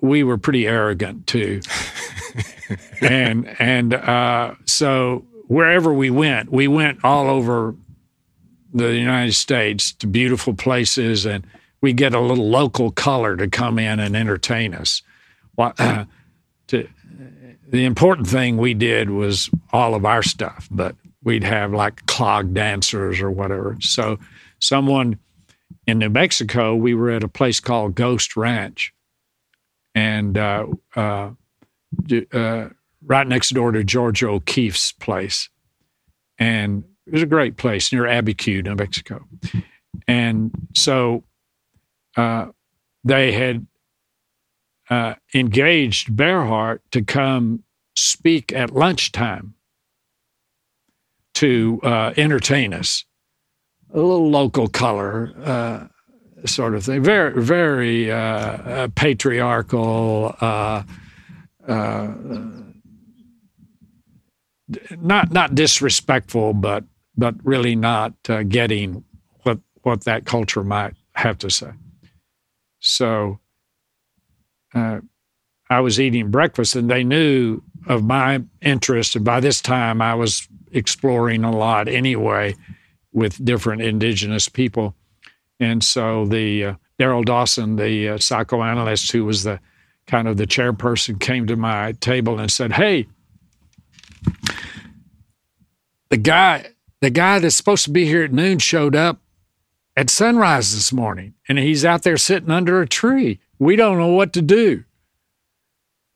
we 0.00 0.22
were 0.22 0.38
pretty 0.38 0.66
arrogant 0.66 1.26
too. 1.26 1.60
and 3.00 3.48
and 3.58 3.94
uh, 3.94 4.54
so 4.64 5.24
wherever 5.46 5.92
we 5.92 6.10
went, 6.10 6.50
we 6.50 6.68
went 6.68 7.04
all 7.04 7.28
over 7.28 7.74
the 8.72 8.94
United 8.94 9.32
States 9.32 9.92
to 9.92 10.06
beautiful 10.06 10.54
places, 10.54 11.26
and 11.26 11.44
we 11.80 11.92
get 11.92 12.14
a 12.14 12.20
little 12.20 12.48
local 12.48 12.90
color 12.90 13.36
to 13.36 13.48
come 13.48 13.78
in 13.78 13.98
and 13.98 14.16
entertain 14.16 14.74
us. 14.74 15.02
Well, 15.56 15.74
uh, 15.78 16.04
to, 16.68 16.88
the 17.68 17.84
important 17.84 18.28
thing 18.28 18.56
we 18.56 18.74
did 18.74 19.10
was 19.10 19.50
all 19.72 19.94
of 19.94 20.04
our 20.04 20.22
stuff, 20.22 20.68
but 20.70 20.94
we'd 21.22 21.44
have 21.44 21.72
like 21.72 22.06
clog 22.06 22.54
dancers 22.54 23.20
or 23.20 23.30
whatever. 23.30 23.76
So, 23.80 24.18
someone 24.60 25.18
in 25.86 25.98
New 25.98 26.10
Mexico, 26.10 26.74
we 26.74 26.94
were 26.94 27.10
at 27.10 27.24
a 27.24 27.28
place 27.28 27.60
called 27.60 27.94
Ghost 27.94 28.36
Ranch, 28.36 28.92
and 30.00 30.38
uh, 30.38 30.66
uh, 30.96 31.30
uh, 32.32 32.68
right 33.04 33.26
next 33.26 33.50
door 33.50 33.70
to 33.70 33.84
George 33.84 34.24
O'Keeffe's 34.24 34.92
place. 34.92 35.50
And 36.38 36.84
it 37.06 37.12
was 37.12 37.22
a 37.22 37.26
great 37.26 37.58
place 37.58 37.92
near 37.92 38.04
Abiquiu, 38.04 38.64
New 38.64 38.76
Mexico. 38.76 39.26
And 40.08 40.52
so 40.74 41.24
uh, 42.16 42.46
they 43.04 43.32
had 43.32 43.66
uh, 44.88 45.16
engaged 45.34 46.16
Bearheart 46.16 46.78
to 46.92 47.02
come 47.02 47.62
speak 47.94 48.54
at 48.54 48.70
lunchtime 48.72 49.52
to 51.34 51.78
uh, 51.82 52.14
entertain 52.16 52.72
us. 52.72 53.04
A 53.92 53.98
little 53.98 54.30
local 54.30 54.66
color, 54.68 55.82
sort 56.46 56.74
of 56.74 56.84
thing. 56.84 57.02
Very, 57.02 57.40
very 57.42 58.10
uh, 58.10 58.16
uh 58.16 58.88
patriarchal. 58.94 60.34
Uh, 60.40 60.82
uh, 61.66 62.12
not 65.00 65.32
not 65.32 65.54
disrespectful, 65.54 66.54
but 66.54 66.84
but 67.16 67.34
really 67.44 67.74
not 67.76 68.14
getting 68.48 69.04
what 69.42 69.58
what 69.82 70.04
that 70.04 70.24
culture 70.24 70.64
might 70.64 70.94
have 71.14 71.38
to 71.38 71.50
say. 71.50 71.72
So 72.78 73.40
I 75.70 75.80
was 75.80 76.00
eating 76.00 76.30
breakfast, 76.30 76.74
and 76.74 76.90
they 76.90 77.04
knew 77.04 77.62
of 77.86 78.04
my 78.04 78.42
interest. 78.60 79.16
And 79.16 79.24
by 79.24 79.40
this 79.40 79.60
time, 79.62 80.02
I 80.02 80.14
was 80.14 80.48
exploring 80.72 81.44
a 81.44 81.50
lot 81.50 81.88
anyway 81.88 82.56
with 83.12 83.42
different 83.44 83.82
indigenous 83.82 84.48
people. 84.48 84.96
And 85.60 85.84
so 85.84 86.24
the 86.24 86.64
uh, 86.64 86.74
Daryl 86.98 87.24
Dawson, 87.24 87.76
the 87.76 88.08
uh, 88.08 88.18
psychoanalyst 88.18 89.12
who 89.12 89.26
was 89.26 89.44
the 89.44 89.60
kind 90.06 90.26
of 90.26 90.38
the 90.38 90.46
chairperson, 90.46 91.20
came 91.20 91.46
to 91.46 91.56
my 91.56 91.92
table 91.92 92.40
and 92.40 92.50
said, 92.50 92.72
"Hey, 92.72 93.06
the 96.08 96.16
guy, 96.16 96.70
the 97.00 97.10
guy 97.10 97.38
that's 97.38 97.54
supposed 97.54 97.84
to 97.84 97.90
be 97.90 98.06
here 98.06 98.24
at 98.24 98.32
noon 98.32 98.58
showed 98.58 98.96
up 98.96 99.20
at 99.96 100.08
sunrise 100.08 100.72
this 100.72 100.92
morning, 100.92 101.34
and 101.46 101.58
he's 101.58 101.84
out 101.84 102.02
there 102.02 102.16
sitting 102.16 102.50
under 102.50 102.80
a 102.80 102.88
tree. 102.88 103.38
We 103.58 103.76
don't 103.76 103.98
know 103.98 104.08
what 104.08 104.32
to 104.32 104.42
do, 104.42 104.84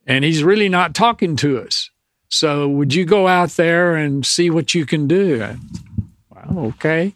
and 0.06 0.24
he's 0.24 0.42
really 0.42 0.70
not 0.70 0.94
talking 0.94 1.36
to 1.36 1.58
us." 1.60 1.90
So 2.30 2.66
would 2.68 2.92
you 2.94 3.04
go 3.04 3.28
out 3.28 3.50
there 3.50 3.94
and 3.94 4.26
see 4.26 4.50
what 4.50 4.74
you 4.74 4.86
can 4.86 5.06
do? 5.06 5.56
Well, 6.30 6.66
okay. 6.66 7.14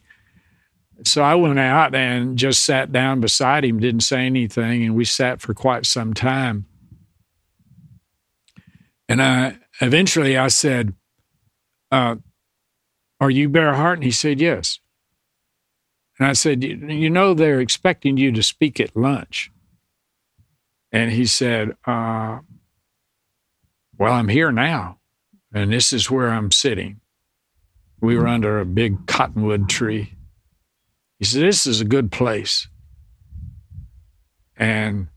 So 1.04 1.22
I 1.22 1.34
went 1.34 1.58
out 1.58 1.94
and 1.94 2.36
just 2.36 2.64
sat 2.64 2.92
down 2.92 3.20
beside 3.20 3.64
him, 3.64 3.80
didn't 3.80 4.00
say 4.00 4.26
anything, 4.26 4.84
and 4.84 4.94
we 4.94 5.04
sat 5.04 5.40
for 5.40 5.54
quite 5.54 5.86
some 5.86 6.12
time. 6.12 6.66
And 9.08 9.22
I 9.22 9.58
eventually 9.80 10.36
I 10.36 10.48
said, 10.48 10.94
uh, 11.90 12.16
"Are 13.20 13.30
you 13.30 13.48
Bearheart?" 13.48 13.94
And 13.94 14.04
he 14.04 14.10
said, 14.10 14.40
"Yes." 14.40 14.80
And 16.18 16.28
I 16.28 16.32
said, 16.32 16.62
"You 16.64 17.10
know, 17.10 17.32
they're 17.32 17.60
expecting 17.60 18.16
you 18.16 18.32
to 18.32 18.42
speak 18.42 18.80
at 18.80 18.96
lunch." 18.96 19.50
And 20.92 21.12
he 21.12 21.26
said, 21.26 21.76
uh, 21.86 22.40
"Well, 23.96 24.12
I'm 24.12 24.28
here 24.28 24.52
now." 24.52 24.98
and 25.52 25.72
this 25.72 25.92
is 25.92 26.10
where 26.10 26.30
I'm 26.30 26.50
sitting. 26.50 27.00
We 28.00 28.16
were 28.16 28.28
under 28.28 28.60
a 28.60 28.66
big 28.66 29.06
cottonwood 29.06 29.68
tree. 29.68 30.14
He 31.18 31.24
said, 31.24 31.42
This 31.42 31.66
is 31.66 31.80
a 31.80 31.84
good 31.84 32.10
place. 32.10 32.68
And 34.56 35.08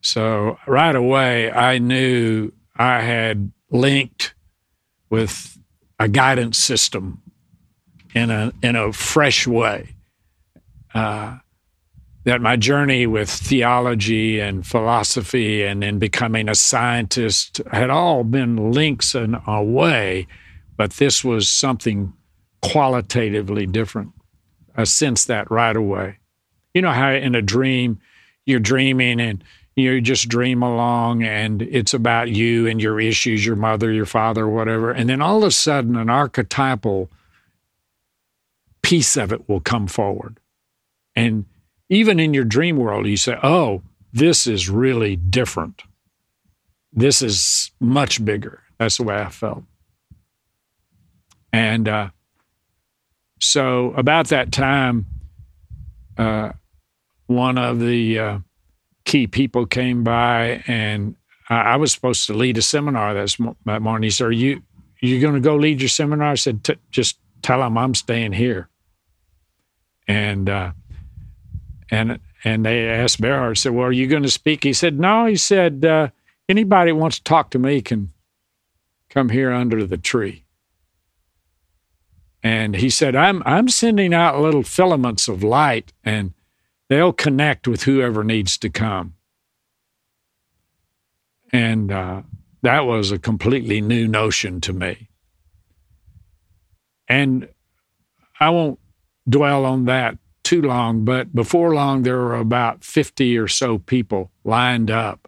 so 0.00 0.58
right 0.66 0.94
away, 0.94 1.50
I 1.50 1.78
knew 1.78 2.52
I 2.76 3.00
had 3.00 3.52
linked 3.70 4.34
with 5.10 5.58
a 5.98 6.08
guidance 6.08 6.58
system 6.58 7.22
in 8.14 8.30
a, 8.30 8.52
in 8.62 8.76
a 8.76 8.92
fresh 8.92 9.46
way. 9.46 9.94
Uh, 10.94 11.38
that 12.24 12.42
my 12.42 12.56
journey 12.56 13.06
with 13.06 13.30
theology 13.30 14.38
and 14.38 14.66
philosophy 14.66 15.64
and 15.64 15.82
then 15.82 15.98
becoming 15.98 16.46
a 16.46 16.54
scientist 16.54 17.62
had 17.72 17.88
all 17.88 18.22
been 18.22 18.70
links 18.70 19.14
in 19.14 19.34
a 19.46 19.62
way, 19.62 20.26
but 20.76 20.92
this 20.94 21.24
was 21.24 21.48
something 21.48 22.12
qualitatively 22.60 23.64
different. 23.64 24.12
I 24.78 24.84
sensed 24.84 25.26
that 25.26 25.50
right 25.50 25.76
away. 25.76 26.18
You 26.72 26.82
know 26.82 26.92
how 26.92 27.10
in 27.10 27.34
a 27.34 27.42
dream 27.42 28.00
you're 28.46 28.60
dreaming 28.60 29.20
and 29.20 29.42
you 29.74 30.00
just 30.00 30.28
dream 30.28 30.62
along 30.62 31.24
and 31.24 31.62
it's 31.62 31.92
about 31.92 32.30
you 32.30 32.66
and 32.68 32.80
your 32.80 33.00
issues, 33.00 33.44
your 33.44 33.56
mother, 33.56 33.92
your 33.92 34.06
father, 34.06 34.48
whatever. 34.48 34.92
And 34.92 35.10
then 35.10 35.20
all 35.20 35.38
of 35.38 35.48
a 35.48 35.50
sudden, 35.50 35.96
an 35.96 36.08
archetypal 36.08 37.10
piece 38.82 39.16
of 39.16 39.32
it 39.32 39.48
will 39.48 39.60
come 39.60 39.88
forward. 39.88 40.38
And 41.16 41.46
even 41.88 42.20
in 42.20 42.32
your 42.32 42.44
dream 42.44 42.76
world, 42.76 43.06
you 43.06 43.16
say, 43.16 43.36
oh, 43.42 43.82
this 44.12 44.46
is 44.46 44.70
really 44.70 45.16
different. 45.16 45.82
This 46.92 47.20
is 47.20 47.72
much 47.80 48.24
bigger. 48.24 48.62
That's 48.78 48.96
the 48.96 49.02
way 49.02 49.16
I 49.16 49.28
felt. 49.28 49.64
And 51.52 51.88
uh, 51.88 52.10
so, 53.40 53.92
about 53.92 54.28
that 54.28 54.52
time, 54.52 55.06
uh, 56.16 56.52
one 57.26 57.58
of 57.58 57.80
the 57.80 58.18
uh, 58.18 58.38
key 59.04 59.26
people 59.26 59.66
came 59.66 60.02
by, 60.02 60.62
and 60.66 61.14
I, 61.48 61.60
I, 61.60 61.76
was 61.76 61.92
supposed 61.92 62.26
to 62.26 62.34
lead 62.34 62.58
a 62.58 62.62
seminar 62.62 63.14
that 63.14 63.38
morning. 63.82 64.02
He 64.06 64.10
said, 64.10 64.26
"Are 64.26 64.32
you 64.32 64.62
you 65.00 65.20
going 65.20 65.34
to 65.34 65.40
go 65.40 65.56
lead 65.56 65.80
your 65.80 65.88
seminar?" 65.88 66.32
I 66.32 66.34
said, 66.34 66.68
"Just 66.90 67.18
tell 67.42 67.62
him 67.62 67.78
I'm 67.78 67.94
staying 67.94 68.32
here." 68.32 68.68
And 70.06 70.48
uh, 70.48 70.72
and 71.90 72.18
and 72.44 72.64
they 72.64 72.88
asked 72.88 73.20
Bearheart, 73.20 73.58
said, 73.58 73.72
"Well, 73.72 73.86
are 73.86 73.92
you 73.92 74.06
going 74.06 74.22
to 74.24 74.30
speak?" 74.30 74.64
He 74.64 74.72
said, 74.72 74.98
"No." 74.98 75.26
He 75.26 75.36
said, 75.36 75.84
uh, 75.84 76.08
"Anybody 76.48 76.92
wants 76.92 77.18
to 77.18 77.24
talk 77.24 77.50
to 77.50 77.58
me 77.58 77.82
can 77.82 78.12
come 79.10 79.28
here 79.28 79.52
under 79.52 79.86
the 79.86 79.98
tree." 79.98 80.44
And 82.42 82.76
he 82.76 82.90
said, 82.90 83.16
"I'm 83.16 83.42
I'm 83.44 83.68
sending 83.68 84.14
out 84.14 84.40
little 84.40 84.62
filaments 84.62 85.28
of 85.28 85.42
light, 85.42 85.92
and 86.04 86.34
they'll 86.88 87.12
connect 87.12 87.66
with 87.66 87.82
whoever 87.82 88.22
needs 88.22 88.56
to 88.58 88.70
come." 88.70 89.14
And 91.52 91.90
uh, 91.90 92.22
that 92.62 92.80
was 92.80 93.10
a 93.10 93.18
completely 93.18 93.80
new 93.80 94.06
notion 94.06 94.60
to 94.62 94.72
me. 94.72 95.08
And 97.08 97.48
I 98.38 98.50
won't 98.50 98.78
dwell 99.28 99.64
on 99.64 99.86
that 99.86 100.18
too 100.42 100.62
long, 100.62 101.04
but 101.04 101.34
before 101.34 101.74
long, 101.74 102.02
there 102.02 102.16
were 102.16 102.36
about 102.36 102.84
50 102.84 103.36
or 103.36 103.48
so 103.48 103.78
people 103.78 104.30
lined 104.44 104.90
up. 104.90 105.27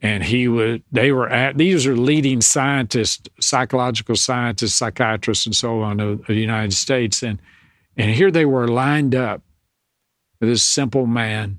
And 0.00 0.22
he 0.22 0.46
would, 0.46 0.84
they 0.92 1.10
were 1.10 1.28
at, 1.28 1.58
these 1.58 1.86
are 1.86 1.96
leading 1.96 2.40
scientists, 2.40 3.28
psychological 3.40 4.14
scientists, 4.14 4.74
psychiatrists, 4.74 5.44
and 5.44 5.56
so 5.56 5.82
on 5.82 5.98
of, 5.98 6.26
the 6.26 6.34
United 6.34 6.72
States. 6.72 7.22
And, 7.22 7.40
and 7.96 8.10
here 8.12 8.30
they 8.30 8.44
were 8.44 8.68
lined 8.68 9.14
up 9.14 9.42
with 10.40 10.50
this 10.50 10.62
simple 10.62 11.06
man. 11.06 11.58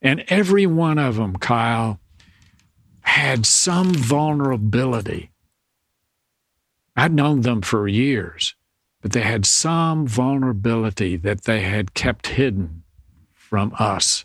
And 0.00 0.24
every 0.28 0.66
one 0.66 0.98
of 0.98 1.16
them, 1.16 1.36
Kyle, 1.36 1.98
had 3.00 3.44
some 3.44 3.92
vulnerability. 3.92 5.32
I'd 6.94 7.12
known 7.12 7.40
them 7.40 7.62
for 7.62 7.88
years 7.88 8.54
but 9.00 9.12
they 9.12 9.20
had 9.20 9.46
some 9.46 10.06
vulnerability 10.06 11.16
that 11.16 11.44
they 11.44 11.60
had 11.60 11.94
kept 11.94 12.28
hidden 12.28 12.82
from 13.32 13.72
us 13.78 14.24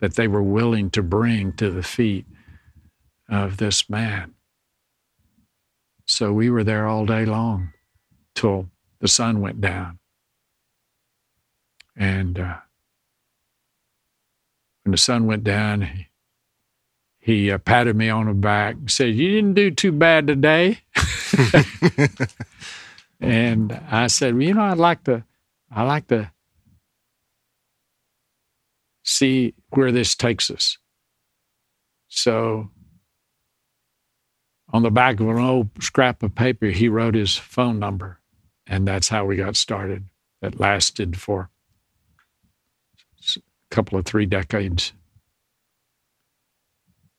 that 0.00 0.14
they 0.14 0.28
were 0.28 0.42
willing 0.42 0.90
to 0.90 1.02
bring 1.02 1.52
to 1.52 1.70
the 1.70 1.82
feet 1.82 2.26
of 3.28 3.56
this 3.56 3.88
man. 3.88 4.34
So 6.06 6.32
we 6.32 6.50
were 6.50 6.64
there 6.64 6.86
all 6.86 7.06
day 7.06 7.24
long 7.24 7.72
till 8.34 8.68
the 9.00 9.08
sun 9.08 9.40
went 9.40 9.60
down. 9.60 9.98
And 11.96 12.38
uh, 12.38 12.58
when 14.84 14.92
the 14.92 14.98
sun 14.98 15.26
went 15.26 15.44
down, 15.44 15.82
he, 15.82 16.06
he 17.18 17.50
uh, 17.50 17.58
patted 17.58 17.96
me 17.96 18.08
on 18.08 18.26
the 18.26 18.34
back 18.34 18.74
and 18.76 18.90
said, 18.90 19.14
You 19.14 19.30
didn't 19.30 19.54
do 19.54 19.70
too 19.70 19.92
bad 19.92 20.26
today. 20.26 20.80
And 23.20 23.72
I 23.90 24.08
said, 24.08 24.34
well, 24.34 24.42
you 24.42 24.54
know, 24.54 24.62
I'd 24.62 24.78
like 24.78 25.04
to, 25.04 25.24
I 25.70 25.82
like 25.82 26.08
to 26.08 26.30
see 29.02 29.54
where 29.70 29.92
this 29.92 30.14
takes 30.14 30.50
us. 30.50 30.78
So 32.08 32.70
on 34.76 34.82
the 34.82 34.90
back 34.90 35.20
of 35.20 35.28
an 35.28 35.38
old 35.38 35.70
scrap 35.80 36.22
of 36.22 36.34
paper, 36.34 36.66
he 36.66 36.86
wrote 36.86 37.14
his 37.14 37.34
phone 37.34 37.78
number. 37.78 38.20
And 38.66 38.86
that's 38.86 39.08
how 39.08 39.24
we 39.24 39.36
got 39.36 39.56
started. 39.56 40.04
That 40.42 40.60
lasted 40.60 41.18
for 41.18 41.48
a 43.36 43.40
couple 43.70 43.98
of 43.98 44.04
three 44.04 44.26
decades. 44.26 44.92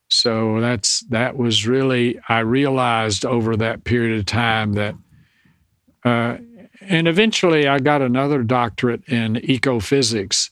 So 0.10 0.62
that's 0.62 1.00
that 1.10 1.36
was 1.36 1.66
really 1.66 2.20
I 2.30 2.40
realized 2.40 3.26
over 3.26 3.58
that 3.58 3.84
period 3.86 4.20
of 4.20 4.28
time 4.28 4.74
that 4.74 4.94
uh, 6.06 6.38
and 6.82 7.08
eventually 7.08 7.68
I 7.68 7.80
got 7.80 8.04
another 8.04 8.44
doctorate 8.44 9.04
in 9.10 9.34
ecophysics. 9.38 10.52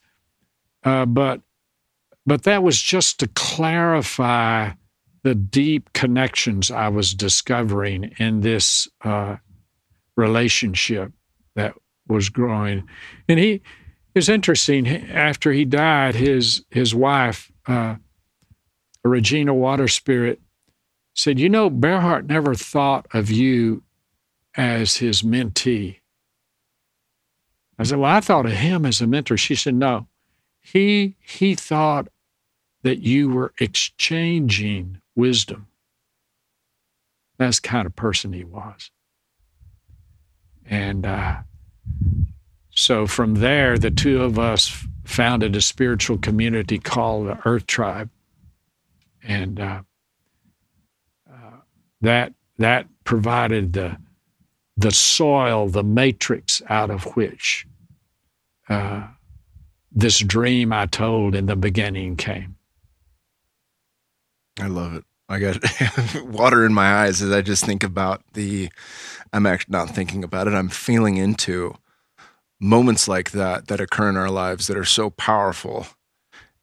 Uh, 0.83 1.05
but 1.05 1.41
but 2.25 2.43
that 2.43 2.63
was 2.63 2.81
just 2.81 3.19
to 3.19 3.27
clarify 3.27 4.71
the 5.25 5.33
deep 5.33 5.91
connections 5.93 6.69
I 6.69 6.87
was 6.89 7.15
discovering 7.15 8.13
in 8.19 8.41
this 8.41 8.87
uh, 9.03 9.37
relationship 10.15 11.11
that 11.55 11.73
was 12.07 12.29
growing. 12.29 12.87
And 13.27 13.39
he, 13.39 13.53
it 13.53 13.61
was 14.13 14.29
interesting. 14.29 14.87
After 14.87 15.51
he 15.51 15.65
died, 15.65 16.13
his 16.13 16.63
his 16.69 16.93
wife, 16.93 17.51
uh, 17.65 17.95
Regina 19.03 19.51
Water 19.51 19.87
Spirit, 19.87 20.41
said, 21.15 21.39
"You 21.39 21.49
know, 21.49 21.71
Bearheart 21.71 22.29
never 22.29 22.53
thought 22.53 23.07
of 23.11 23.31
you 23.31 23.81
as 24.55 24.97
his 24.97 25.23
mentee." 25.23 26.01
I 27.79 27.83
said, 27.83 27.97
"Well, 27.97 28.11
I 28.11 28.19
thought 28.19 28.45
of 28.45 28.51
him 28.51 28.85
as 28.85 29.01
a 29.01 29.07
mentor." 29.07 29.37
She 29.37 29.55
said, 29.55 29.73
"No, 29.73 30.05
he 30.61 31.15
he 31.19 31.55
thought 31.55 32.09
that 32.83 32.99
you 32.99 33.29
were 33.31 33.53
exchanging 33.59 35.01
wisdom." 35.15 35.67
That's 37.37 37.59
the 37.59 37.67
kind 37.67 37.85
of 37.85 37.95
person 37.95 38.33
he 38.33 38.43
was. 38.43 38.91
And 40.65 41.05
uh, 41.05 41.37
so 42.71 43.07
from 43.07 43.35
there, 43.35 43.77
the 43.77 43.91
two 43.91 44.21
of 44.23 44.39
us 44.39 44.85
founded 45.03 45.55
a 45.55 45.61
spiritual 45.61 46.17
community 46.17 46.79
called 46.79 47.27
the 47.27 47.39
Earth 47.45 47.67
Tribe. 47.67 48.09
And 49.23 49.59
uh, 49.59 49.81
uh, 51.31 51.57
that, 52.01 52.33
that 52.57 52.87
provided 53.03 53.73
the, 53.73 53.97
the 54.77 54.91
soil, 54.91 55.67
the 55.67 55.83
matrix 55.83 56.61
out 56.69 56.89
of 56.89 57.03
which 57.15 57.67
uh, 58.69 59.07
this 59.91 60.19
dream 60.19 60.73
I 60.73 60.87
told 60.87 61.35
in 61.35 61.45
the 61.45 61.55
beginning 61.55 62.15
came. 62.15 62.54
I 64.59 64.67
love 64.67 64.95
it. 64.95 65.03
I 65.27 65.39
got 65.39 65.57
water 66.25 66.65
in 66.65 66.73
my 66.73 67.03
eyes 67.03 67.21
as 67.21 67.31
I 67.31 67.41
just 67.41 67.65
think 67.65 67.83
about 67.83 68.21
the. 68.33 68.69
I'm 69.33 69.45
actually 69.45 69.73
not 69.73 69.89
thinking 69.89 70.23
about 70.23 70.47
it. 70.47 70.53
I'm 70.53 70.69
feeling 70.69 71.17
into 71.17 71.75
moments 72.59 73.07
like 73.07 73.31
that 73.31 73.67
that 73.67 73.81
occur 73.81 74.09
in 74.09 74.17
our 74.17 74.29
lives 74.29 74.67
that 74.67 74.77
are 74.77 74.85
so 74.85 75.09
powerful. 75.09 75.87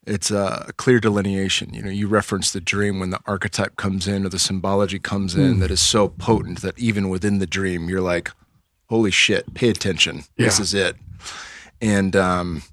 It's 0.05 0.31
a 0.31 0.71
clear 0.77 0.99
delineation. 0.99 1.73
You 1.73 1.83
know, 1.83 1.89
you 1.89 2.07
reference 2.07 2.51
the 2.51 2.59
dream 2.59 2.99
when 2.99 3.11
the 3.11 3.19
archetype 3.25 3.77
comes 3.77 4.07
in 4.07 4.25
or 4.25 4.29
the 4.29 4.39
symbology 4.39 4.99
comes 4.99 5.35
in 5.35 5.55
mm. 5.55 5.59
that 5.59 5.71
is 5.71 5.79
so 5.79 6.09
potent 6.09 6.61
that 6.61 6.77
even 6.77 7.09
within 7.09 7.39
the 7.39 7.47
dream, 7.47 7.87
you're 7.87 8.01
like, 8.01 8.31
holy 8.89 9.11
shit, 9.11 9.53
pay 9.53 9.69
attention. 9.69 10.23
Yeah. 10.35 10.45
This 10.45 10.59
is 10.59 10.73
it. 10.73 10.97
And 11.81 12.15
um, 12.17 12.63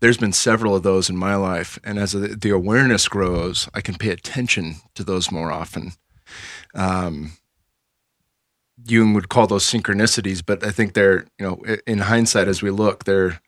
there's 0.00 0.18
been 0.18 0.32
several 0.32 0.74
of 0.74 0.82
those 0.82 1.08
in 1.08 1.16
my 1.16 1.36
life. 1.36 1.78
And 1.84 1.98
as 1.98 2.12
the 2.12 2.50
awareness 2.50 3.08
grows, 3.08 3.68
I 3.74 3.80
can 3.80 3.94
pay 3.94 4.10
attention 4.10 4.76
to 4.94 5.04
those 5.04 5.32
more 5.32 5.50
often. 5.50 5.92
Um, 6.74 7.32
Jung 8.84 9.14
would 9.14 9.28
call 9.28 9.46
those 9.46 9.64
synchronicities, 9.64 10.42
but 10.44 10.64
I 10.64 10.70
think 10.70 10.92
they're, 10.92 11.26
you 11.38 11.46
know, 11.46 11.76
in 11.86 11.98
hindsight, 12.00 12.48
as 12.48 12.62
we 12.62 12.70
look, 12.70 13.04
they're, 13.04 13.40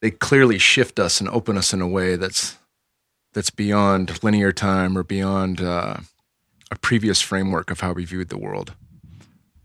they 0.00 0.10
clearly 0.10 0.58
shift 0.58 0.98
us 0.98 1.20
and 1.20 1.28
open 1.28 1.56
us 1.56 1.72
in 1.72 1.80
a 1.80 1.88
way 1.88 2.16
that's, 2.16 2.56
that's 3.32 3.50
beyond 3.50 4.22
linear 4.22 4.52
time 4.52 4.98
or 4.98 5.02
beyond 5.02 5.60
uh, 5.60 5.98
a 6.70 6.76
previous 6.76 7.20
framework 7.20 7.70
of 7.70 7.80
how 7.80 7.92
we 7.92 8.04
viewed 8.04 8.28
the 8.28 8.38
world. 8.38 8.74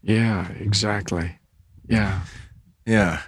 Yeah, 0.02 0.50
exactly. 0.52 1.40
Yeah. 1.88 2.22
Yeah. 2.86 3.22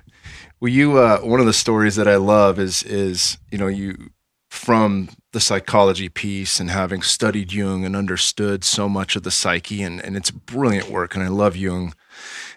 Well, 0.66 0.74
you 0.74 0.98
uh, 0.98 1.20
one 1.20 1.40
of 1.40 1.46
the 1.46 1.54
stories 1.54 1.96
that 1.96 2.08
I 2.08 2.16
love 2.16 2.58
is 2.58 2.82
is 2.82 3.38
you 3.52 3.60
know 3.60 3.68
you 3.68 4.10
from 4.50 5.10
the 5.32 5.40
psychology 5.40 6.10
piece 6.10 6.60
and 6.60 6.72
having 6.72 7.04
studied 7.04 7.54
Jung 7.54 7.86
and 7.86 7.96
understood 7.96 8.64
so 8.64 8.90
much 8.90 9.16
of 9.16 9.22
the 9.22 9.30
psyche 9.30 9.84
and 9.84 10.04
and 10.04 10.18
it's 10.18 10.32
brilliant 10.32 10.90
work 10.90 11.14
and 11.14 11.24
I 11.24 11.28
love 11.28 11.56
Jung. 11.56 11.94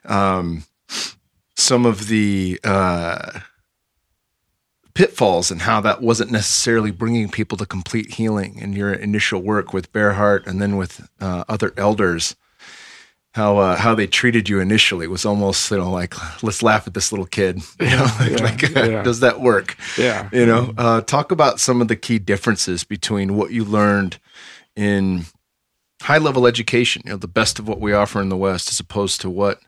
Um, 0.06 0.64
some 1.54 1.84
of 1.84 2.08
the 2.08 2.58
uh, 2.64 3.40
pitfalls 4.94 5.50
and 5.50 5.60
how 5.60 5.82
that 5.82 6.00
wasn't 6.00 6.30
necessarily 6.30 6.90
bringing 6.90 7.28
people 7.28 7.58
to 7.58 7.66
complete 7.66 8.14
healing 8.14 8.56
in 8.58 8.72
your 8.72 8.90
initial 8.90 9.42
work 9.42 9.74
with 9.74 9.92
Bearheart 9.92 10.46
and 10.46 10.62
then 10.62 10.78
with 10.78 11.06
uh, 11.20 11.44
other 11.46 11.74
elders 11.76 12.36
how 13.38 13.56
uh, 13.56 13.76
how 13.76 13.94
they 13.94 14.08
treated 14.08 14.48
you 14.48 14.58
initially. 14.58 15.06
Was 15.06 15.24
almost 15.24 15.70
you 15.70 15.78
know 15.78 15.90
like 15.92 16.12
let's 16.42 16.60
laugh 16.60 16.88
at 16.88 16.94
this 16.94 17.12
little 17.12 17.24
kid 17.24 17.62
you 17.80 17.86
know 17.86 18.10
yeah, 18.28 18.42
like 18.42 18.62
yeah. 18.62 19.02
does 19.02 19.20
that 19.20 19.40
work? 19.40 19.76
Yeah. 19.96 20.28
You 20.32 20.44
know 20.44 20.74
uh, 20.76 21.00
talk 21.02 21.30
about 21.30 21.60
some 21.60 21.80
of 21.80 21.86
the 21.86 21.94
key 21.94 22.18
differences 22.18 22.82
between 22.82 23.36
what 23.36 23.52
you 23.52 23.64
learned 23.64 24.18
in 24.74 25.26
high 26.02 26.18
level 26.18 26.46
education 26.46 27.02
you 27.04 27.12
know 27.12 27.16
the 27.16 27.28
best 27.28 27.58
of 27.58 27.66
what 27.66 27.80
we 27.80 27.92
offer 27.92 28.20
in 28.20 28.28
the 28.28 28.36
west 28.36 28.70
as 28.70 28.80
opposed 28.80 29.20
to 29.20 29.30
what 29.30 29.60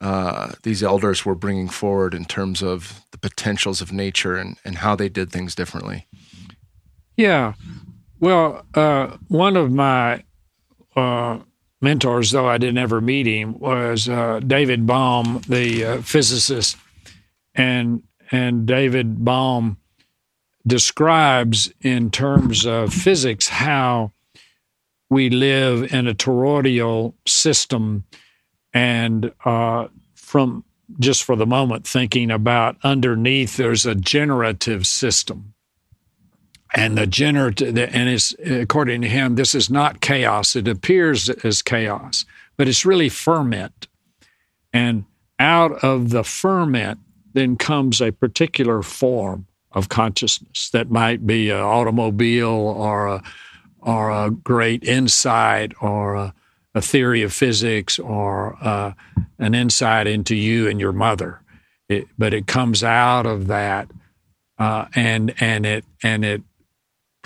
uh, 0.00 0.52
these 0.62 0.82
elders 0.82 1.24
were 1.24 1.34
bringing 1.34 1.68
forward 1.68 2.14
in 2.14 2.24
terms 2.24 2.62
of 2.62 3.04
the 3.10 3.18
potentials 3.18 3.80
of 3.80 3.90
nature 3.90 4.36
and, 4.36 4.56
and 4.64 4.76
how 4.76 4.94
they 4.94 5.08
did 5.08 5.32
things 5.32 5.54
differently. 5.54 6.06
Yeah. 7.16 7.54
Well 8.20 8.66
uh, 8.74 9.16
one 9.28 9.56
of 9.56 9.72
my 9.72 10.24
uh, 10.94 11.38
mentors, 11.80 12.30
though 12.30 12.48
I 12.48 12.58
didn't 12.58 12.78
ever 12.78 13.00
meet 13.00 13.26
him, 13.26 13.58
was 13.58 14.08
uh, 14.08 14.40
David 14.40 14.86
Bohm, 14.86 15.42
the 15.48 15.84
uh, 15.84 16.02
physicist, 16.02 16.76
and 17.54 18.02
and 18.30 18.66
David 18.66 19.24
Bohm 19.24 19.78
describes 20.66 21.72
in 21.80 22.10
terms 22.10 22.66
of 22.66 22.92
physics 22.92 23.48
how 23.48 24.12
we 25.08 25.30
live 25.30 25.92
in 25.92 26.06
a 26.06 26.14
toroidal 26.14 27.14
system, 27.26 28.04
and 28.74 29.32
uh, 29.44 29.88
from 30.14 30.64
just 30.98 31.24
for 31.24 31.36
the 31.36 31.46
moment 31.46 31.86
thinking 31.86 32.30
about 32.30 32.76
underneath, 32.82 33.56
there's 33.56 33.86
a 33.86 33.94
generative 33.94 34.86
system 34.86 35.54
and 36.74 36.98
the 36.98 37.06
generative 37.06 37.76
and 37.78 38.08
it's 38.08 38.34
according 38.44 39.00
to 39.00 39.08
him 39.08 39.34
this 39.34 39.54
is 39.54 39.70
not 39.70 40.00
chaos. 40.00 40.54
It 40.56 40.68
appears 40.68 41.28
as 41.28 41.62
chaos 41.62 42.24
but 42.58 42.68
it's 42.68 42.84
really 42.84 43.08
ferment. 43.08 43.86
And 44.72 45.06
out 45.38 45.82
of 45.82 46.10
the 46.10 46.24
ferment 46.24 46.98
then 47.32 47.56
comes 47.56 48.02
a 48.02 48.12
particular 48.12 48.82
form 48.82 49.46
of 49.72 49.88
consciousness 49.88 50.70
that 50.70 50.90
might 50.90 51.26
be 51.26 51.50
an 51.50 51.60
automobile 51.60 52.48
or 52.48 53.06
a 53.06 53.22
or 53.80 54.10
a 54.10 54.30
great 54.30 54.82
insight 54.82 55.72
or 55.80 56.16
a, 56.16 56.34
a 56.74 56.82
theory 56.82 57.22
of 57.22 57.32
physics 57.32 57.98
or 57.98 58.56
uh, 58.60 58.92
an 59.38 59.54
insight 59.54 60.08
into 60.08 60.34
you 60.34 60.68
and 60.68 60.80
your 60.80 60.92
mother. 60.92 61.40
It, 61.88 62.08
but 62.18 62.34
it 62.34 62.48
comes 62.48 62.82
out 62.82 63.24
of 63.24 63.46
that 63.46 63.88
uh, 64.58 64.86
and 64.94 65.32
and 65.40 65.64
it 65.64 65.84
and 66.02 66.24
it 66.24 66.42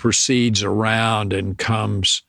proceeds 0.03 0.61
around 0.61 1.31
and 1.31 1.57
comes 1.57 2.23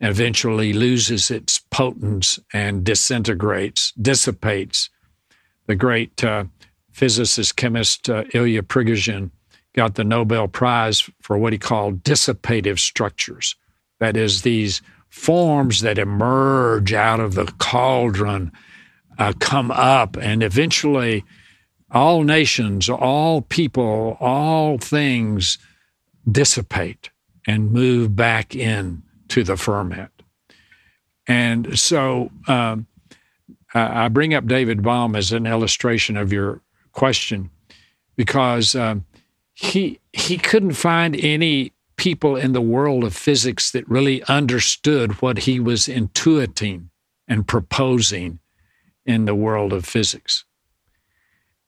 and 0.00 0.10
eventually 0.10 0.74
loses 0.74 1.30
its 1.30 1.58
potence 1.70 2.38
and 2.52 2.84
disintegrates, 2.84 3.92
dissipates. 3.92 4.90
The 5.66 5.76
great 5.76 6.22
uh, 6.22 6.44
physicist, 6.92 7.56
chemist 7.56 8.10
uh, 8.10 8.24
Ilya 8.34 8.64
Prigogine 8.64 9.30
got 9.74 9.94
the 9.94 10.04
Nobel 10.04 10.46
Prize 10.46 11.08
for 11.22 11.38
what 11.38 11.54
he 11.54 11.58
called 11.58 12.02
dissipative 12.02 12.78
structures. 12.78 13.56
That 13.98 14.14
is, 14.14 14.42
these 14.42 14.82
forms 15.08 15.80
that 15.80 15.96
emerge 15.96 16.92
out 16.92 17.20
of 17.20 17.32
the 17.32 17.46
cauldron 17.56 18.52
uh, 19.18 19.32
come 19.40 19.70
up 19.70 20.18
and 20.18 20.42
eventually 20.42 21.24
all 21.90 22.24
nations, 22.24 22.90
all 22.90 23.40
people, 23.40 24.18
all 24.20 24.76
things 24.76 25.56
dissipate 26.30 27.10
and 27.46 27.72
move 27.72 28.16
back 28.16 28.54
in 28.54 29.02
to 29.28 29.44
the 29.44 29.56
ferment. 29.56 30.10
And 31.26 31.78
so 31.78 32.30
um, 32.46 32.86
I 33.74 34.08
bring 34.08 34.34
up 34.34 34.46
David 34.46 34.82
Bohm 34.82 35.16
as 35.16 35.32
an 35.32 35.46
illustration 35.46 36.16
of 36.16 36.32
your 36.32 36.60
question 36.92 37.50
because 38.16 38.74
um, 38.74 39.04
he 39.54 40.00
he 40.12 40.38
couldn't 40.38 40.72
find 40.72 41.16
any 41.16 41.72
people 41.96 42.36
in 42.36 42.52
the 42.52 42.60
world 42.60 43.04
of 43.04 43.14
physics 43.14 43.70
that 43.72 43.88
really 43.88 44.22
understood 44.24 45.20
what 45.22 45.38
he 45.38 45.58
was 45.58 45.88
intuiting 45.88 46.88
and 47.26 47.48
proposing 47.48 48.38
in 49.04 49.24
the 49.24 49.34
world 49.34 49.72
of 49.72 49.84
physics. 49.84 50.44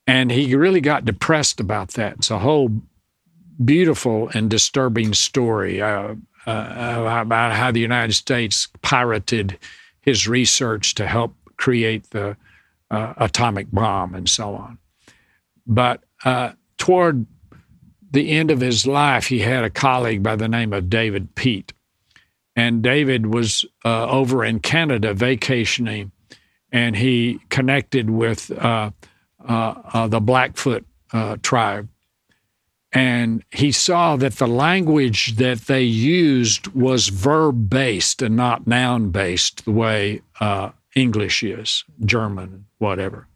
And 0.07 0.31
he 0.31 0.55
really 0.55 0.81
got 0.81 1.05
depressed 1.05 1.61
about 1.61 1.91
that. 1.93 2.15
It's 2.15 2.31
a 2.31 2.39
whole 2.39 2.83
beautiful 3.65 4.31
and 4.35 4.51
disturbing 4.51 5.15
story 5.15 5.83
uh, 5.83 6.15
uh, 6.47 7.21
about 7.21 7.53
how 7.53 7.71
the 7.71 7.81
United 7.81 8.15
States 8.15 8.69
pirated 8.83 9.59
his 10.01 10.29
research 10.29 10.95
to 10.95 11.07
help 11.07 11.35
create 11.57 12.11
the 12.11 12.37
uh, 12.91 13.15
atomic 13.19 13.71
bomb 13.71 14.15
and 14.15 14.29
so 14.29 14.55
on. 14.55 14.79
But 15.67 16.03
uh, 16.25 16.53
toward 16.79 17.27
the 18.11 18.31
end 18.31 18.51
of 18.51 18.61
his 18.61 18.87
life, 18.87 19.27
he 19.27 19.41
had 19.41 19.65
a 19.65 19.71
colleague 19.71 20.23
by 20.23 20.37
the 20.37 20.49
name 20.49 20.73
of 20.73 20.89
David 20.89 21.35
Peat. 21.35 21.73
And 22.57 22.83
David 22.83 23.27
was 23.27 23.65
uh, 23.85 24.09
over 24.09 24.45
in 24.45 24.61
Canada 24.61 25.15
vacationing 25.15 26.11
and 26.73 26.97
he 26.97 27.41
connected 27.49 28.11
with 28.11 28.51
uh, 28.51 28.91
uh, 29.47 29.75
uh 29.93 30.09
the 30.09 30.21
Blackfoot 30.21 30.85
uh, 31.13 31.37
tribe. 31.43 31.89
And 32.93 33.45
he 33.51 33.71
saw 33.71 34.17
that 34.17 34.35
the 34.35 34.47
language 34.47 35.37
that 35.37 35.63
they 35.63 35.83
used 35.83 36.69
was 36.69 37.09
verb 37.09 37.69
based 37.69 38.23
and 38.23 38.35
not 38.35 38.67
noun 38.67 39.11
based, 39.11 39.65
the 39.67 39.73
way 39.73 40.23
uh, 40.41 40.71
English 40.95 41.43
is, 41.43 41.85
German, 42.05 42.67
whatever. 42.79 43.29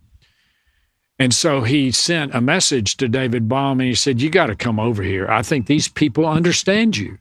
And 1.19 1.35
so 1.35 1.61
he 1.61 1.91
sent 1.91 2.35
a 2.35 2.41
message 2.41 2.97
to 2.97 3.09
David 3.09 3.49
Bohm 3.49 3.81
and 3.81 3.89
he 3.89 3.95
said, 3.95 4.23
You 4.23 4.31
got 4.31 4.47
to 4.47 4.57
come 4.57 4.81
over 4.81 5.03
here. 5.03 5.29
I 5.29 5.43
think 5.43 5.67
these 5.67 5.87
people 5.87 6.27
understand 6.27 6.97
you. 6.97 7.19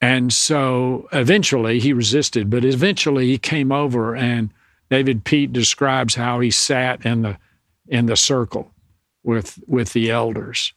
And 0.00 0.32
so 0.32 1.08
eventually 1.12 1.80
he 1.80 1.92
resisted, 1.92 2.48
but 2.48 2.64
eventually 2.64 3.26
he 3.26 3.38
came 3.38 3.72
over 3.72 4.16
and 4.16 4.50
David 4.90 5.24
Peat 5.24 5.52
describes 5.52 6.14
how 6.14 6.40
he 6.40 6.50
sat 6.50 7.04
in 7.04 7.22
the 7.22 7.38
in 7.86 8.06
the 8.06 8.16
circle 8.16 8.72
with 9.22 9.62
with 9.66 9.92
the 9.92 10.10
elders 10.10 10.72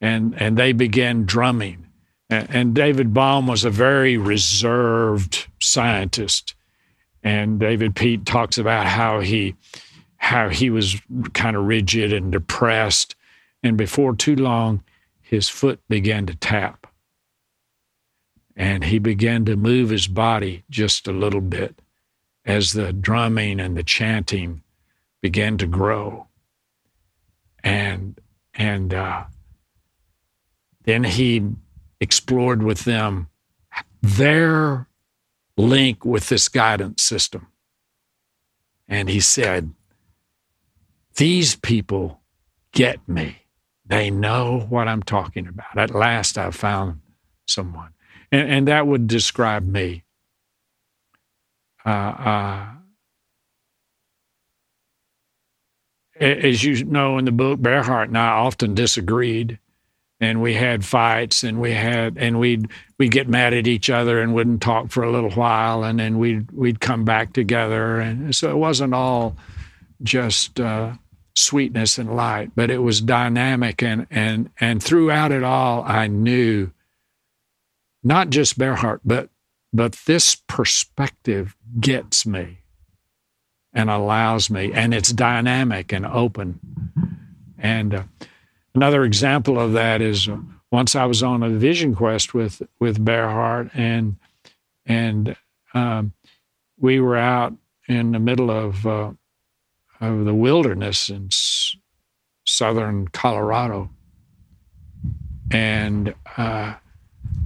and 0.00 0.40
and 0.40 0.56
they 0.56 0.72
began 0.72 1.24
drumming. 1.24 1.86
And, 2.28 2.48
and 2.50 2.74
David 2.74 3.12
Bohm 3.12 3.46
was 3.46 3.64
a 3.64 3.70
very 3.70 4.16
reserved 4.16 5.46
scientist. 5.60 6.54
And 7.22 7.60
David 7.60 7.94
Peat 7.94 8.24
talks 8.24 8.56
about 8.56 8.86
how 8.86 9.20
he 9.20 9.56
how 10.16 10.48
he 10.48 10.70
was 10.70 11.00
kind 11.32 11.56
of 11.56 11.64
rigid 11.64 12.12
and 12.12 12.30
depressed. 12.30 13.14
And 13.62 13.76
before 13.76 14.14
too 14.14 14.36
long, 14.36 14.82
his 15.20 15.48
foot 15.48 15.80
began 15.88 16.26
to 16.26 16.34
tap. 16.34 16.86
And 18.56 18.84
he 18.84 18.98
began 18.98 19.44
to 19.46 19.56
move 19.56 19.90
his 19.90 20.06
body 20.06 20.64
just 20.68 21.08
a 21.08 21.12
little 21.12 21.40
bit 21.40 21.80
as 22.44 22.72
the 22.72 22.92
drumming 22.92 23.60
and 23.60 23.76
the 23.76 23.82
chanting 23.82 24.62
began 25.22 25.56
to 25.58 25.66
grow. 25.66 26.26
And, 27.62 28.20
and 28.54 28.92
uh, 28.92 29.24
then 30.90 31.04
he 31.04 31.40
explored 32.00 32.64
with 32.64 32.84
them 32.84 33.28
their 34.02 34.88
link 35.56 36.04
with 36.04 36.28
this 36.28 36.48
guidance 36.48 37.00
system. 37.02 37.46
And 38.88 39.08
he 39.08 39.20
said, 39.20 39.72
these 41.14 41.54
people 41.54 42.22
get 42.72 43.06
me. 43.08 43.42
They 43.86 44.10
know 44.10 44.66
what 44.68 44.88
I'm 44.88 45.02
talking 45.02 45.46
about. 45.46 45.78
At 45.78 45.94
last, 45.94 46.36
I've 46.36 46.56
found 46.56 47.00
someone. 47.46 47.90
And, 48.32 48.50
and 48.50 48.68
that 48.68 48.88
would 48.88 49.06
describe 49.06 49.64
me. 49.64 50.02
Uh, 51.86 51.88
uh, 51.88 52.66
as 56.20 56.64
you 56.64 56.84
know 56.84 57.16
in 57.16 57.26
the 57.26 57.32
book, 57.32 57.60
Bearheart 57.60 58.08
and 58.08 58.18
I 58.18 58.28
often 58.28 58.74
disagreed, 58.74 59.58
and 60.20 60.42
we 60.42 60.54
had 60.54 60.84
fights, 60.84 61.42
and 61.42 61.60
we 61.60 61.72
had, 61.72 62.18
and 62.18 62.38
we'd 62.38 62.68
we'd 62.98 63.10
get 63.10 63.28
mad 63.28 63.54
at 63.54 63.66
each 63.66 63.88
other 63.90 64.20
and 64.20 64.34
wouldn't 64.34 64.62
talk 64.62 64.90
for 64.90 65.02
a 65.02 65.10
little 65.10 65.30
while, 65.30 65.82
and 65.82 65.98
then 65.98 66.18
we'd 66.18 66.50
we'd 66.52 66.80
come 66.80 67.04
back 67.04 67.32
together, 67.32 67.98
and 68.00 68.34
so 68.34 68.50
it 68.50 68.56
wasn't 68.56 68.94
all 68.94 69.36
just 70.02 70.60
uh, 70.60 70.92
sweetness 71.34 71.98
and 71.98 72.14
light, 72.14 72.50
but 72.54 72.70
it 72.70 72.78
was 72.78 73.00
dynamic. 73.00 73.82
And, 73.82 74.06
and, 74.10 74.50
and 74.60 74.82
throughout 74.82 75.32
it 75.32 75.42
all, 75.42 75.82
I 75.84 76.06
knew 76.06 76.70
not 78.02 78.30
just 78.30 78.58
Bearheart, 78.58 79.00
but, 79.04 79.30
but 79.72 79.92
this 80.06 80.34
perspective 80.34 81.56
gets 81.78 82.26
me 82.26 82.58
and 83.72 83.88
allows 83.88 84.50
me, 84.50 84.72
and 84.72 84.92
it's 84.92 85.12
dynamic 85.12 85.92
and 85.92 86.04
open. 86.04 86.58
And 87.58 87.94
uh, 87.94 88.02
another 88.74 89.04
example 89.04 89.58
of 89.58 89.72
that 89.72 90.00
is 90.00 90.28
uh, 90.28 90.36
once 90.70 90.94
I 90.94 91.04
was 91.04 91.22
on 91.22 91.42
a 91.42 91.50
vision 91.50 91.94
quest 91.94 92.34
with 92.34 92.62
with 92.78 93.04
Bearheart, 93.04 93.70
and 93.74 94.16
and 94.86 95.36
um, 95.74 96.12
we 96.78 97.00
were 97.00 97.16
out 97.16 97.54
in 97.88 98.12
the 98.12 98.18
middle 98.18 98.50
of 98.50 98.86
uh, 98.86 99.12
of 100.00 100.24
the 100.24 100.34
wilderness 100.34 101.08
in 101.08 101.26
s- 101.26 101.76
southern 102.44 103.08
Colorado. 103.08 103.90
And 105.52 106.14
uh, 106.36 106.74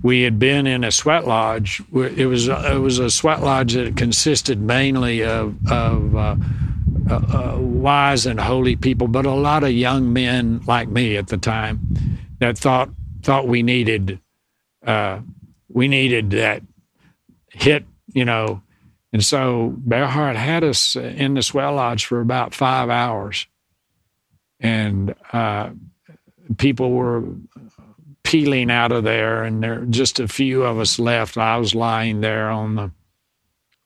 we 0.03 0.23
had 0.23 0.39
been 0.39 0.67
in 0.67 0.85
a 0.85 0.93
sweat 0.93 1.27
lodge. 1.27 1.83
It 1.95 2.27
was 2.27 2.49
it 2.49 2.81
was 2.81 2.99
a 2.99 3.11
sweat 3.11 3.41
lodge 3.41 3.73
that 3.75 3.97
consisted 3.97 4.61
mainly 4.61 5.25
of 5.25 5.57
of 5.71 6.15
uh, 6.15 6.37
uh, 7.11 7.15
uh, 7.15 7.59
wise 7.59 8.27
and 8.27 8.41
holy 8.41 8.77
people, 8.77 9.09
but 9.09 9.27
a 9.27 9.35
lot 9.35 9.65
of 9.65 9.71
young 9.73 10.13
men 10.13 10.61
like 10.67 10.89
me 10.89 11.17
at 11.17 11.29
the 11.29 11.37
time 11.37 11.81
that 12.41 12.59
thought 12.59 12.91
thought 13.23 13.49
we 13.49 13.63
needed 13.63 14.21
uh, 14.87 15.21
we 15.69 15.89
needed 15.89 16.31
that 16.31 16.63
hit, 17.51 17.85
you 18.13 18.25
know, 18.25 18.63
and 19.15 19.25
so 19.25 19.77
Bearheart 19.87 20.35
had 20.35 20.65
us 20.65 20.97
in 20.97 21.35
the 21.35 21.43
sweat 21.43 21.73
lodge 21.73 22.05
for 22.05 22.21
about 22.21 22.53
five 22.53 22.91
hours. 22.91 23.47
And 24.59 25.15
uh, 25.33 25.71
people 26.59 26.91
were 26.91 27.23
peeling 28.25 28.73
out 28.73 28.91
of 28.91 29.05
there, 29.05 29.45
and 29.45 29.63
there 29.63 29.85
just 29.85 30.19
a 30.19 30.27
few 30.27 30.65
of 30.65 30.81
us 30.81 30.99
left. 30.99 31.39
I 31.39 31.59
was 31.59 31.77
lying 31.77 32.23
there 32.23 32.51
on 32.51 32.75
the 32.75 32.91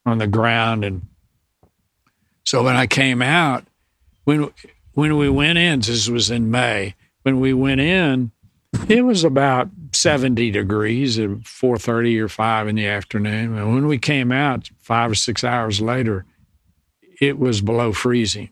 on 0.06 0.16
the 0.16 0.26
ground, 0.26 0.82
and 0.82 1.06
so 2.48 2.62
when 2.62 2.76
I 2.76 2.86
came 2.86 3.20
out, 3.20 3.66
when 4.24 4.50
when 4.94 5.18
we 5.18 5.28
went 5.28 5.58
in, 5.58 5.80
this 5.80 6.08
was 6.08 6.30
in 6.30 6.50
May. 6.50 6.94
When 7.20 7.40
we 7.40 7.52
went 7.52 7.82
in, 7.82 8.32
it 8.88 9.04
was 9.04 9.22
about 9.22 9.68
70 9.92 10.50
degrees 10.52 11.18
at 11.18 11.28
4.30 11.28 12.18
or 12.20 12.28
5 12.30 12.68
in 12.68 12.76
the 12.76 12.86
afternoon. 12.86 13.58
And 13.58 13.74
when 13.74 13.86
we 13.86 13.98
came 13.98 14.32
out 14.32 14.70
five 14.80 15.10
or 15.10 15.14
six 15.14 15.44
hours 15.44 15.82
later, 15.82 16.24
it 17.20 17.38
was 17.38 17.60
below 17.60 17.92
freezing. 17.92 18.48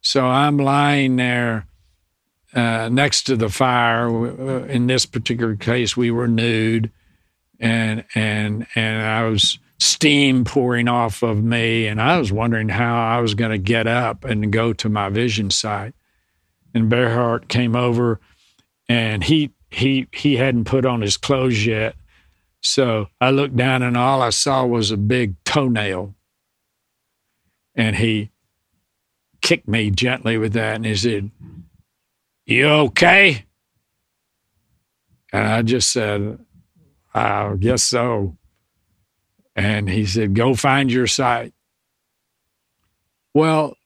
So 0.00 0.26
I'm 0.26 0.56
lying 0.56 1.14
there 1.14 1.68
uh, 2.52 2.88
next 2.88 3.22
to 3.24 3.36
the 3.36 3.48
fire. 3.48 4.08
Uh, 4.08 4.64
in 4.64 4.88
this 4.88 5.06
particular 5.06 5.54
case, 5.54 5.96
we 5.96 6.10
were 6.10 6.26
nude, 6.26 6.90
and 7.60 8.04
and 8.16 8.66
and 8.74 9.06
I 9.06 9.22
was 9.28 9.60
steam 9.78 10.44
pouring 10.44 10.88
off 10.88 11.22
of 11.22 11.42
me, 11.42 11.86
and 11.86 12.00
I 12.00 12.18
was 12.18 12.32
wondering 12.32 12.68
how 12.68 12.96
I 12.96 13.20
was 13.20 13.34
going 13.34 13.50
to 13.50 13.58
get 13.58 13.86
up 13.86 14.24
and 14.24 14.52
go 14.52 14.72
to 14.72 14.88
my 14.88 15.08
vision 15.08 15.50
site. 15.50 15.94
And 16.74 16.90
Bearheart 16.90 17.48
came 17.48 17.76
over 17.76 18.20
and 18.88 19.24
he 19.24 19.52
he 19.70 20.08
he 20.12 20.36
hadn't 20.36 20.64
put 20.64 20.84
on 20.84 21.00
his 21.00 21.16
clothes 21.16 21.64
yet. 21.64 21.96
So 22.60 23.08
I 23.20 23.30
looked 23.30 23.56
down 23.56 23.82
and 23.82 23.96
all 23.96 24.22
I 24.22 24.30
saw 24.30 24.64
was 24.64 24.90
a 24.90 24.96
big 24.96 25.42
toenail. 25.44 26.14
And 27.74 27.96
he 27.96 28.30
kicked 29.42 29.68
me 29.68 29.90
gently 29.90 30.38
with 30.38 30.52
that 30.54 30.76
and 30.76 30.86
he 30.86 30.96
said, 30.96 31.30
You 32.46 32.68
okay? 32.68 33.44
And 35.32 35.46
I 35.46 35.62
just 35.62 35.90
said, 35.90 36.38
I 37.12 37.54
guess 37.58 37.82
so. 37.82 38.36
And 39.56 39.88
he 39.88 40.06
said, 40.06 40.34
Go 40.34 40.54
find 40.54 40.90
your 40.90 41.06
site. 41.06 41.54
Well, 43.32 43.76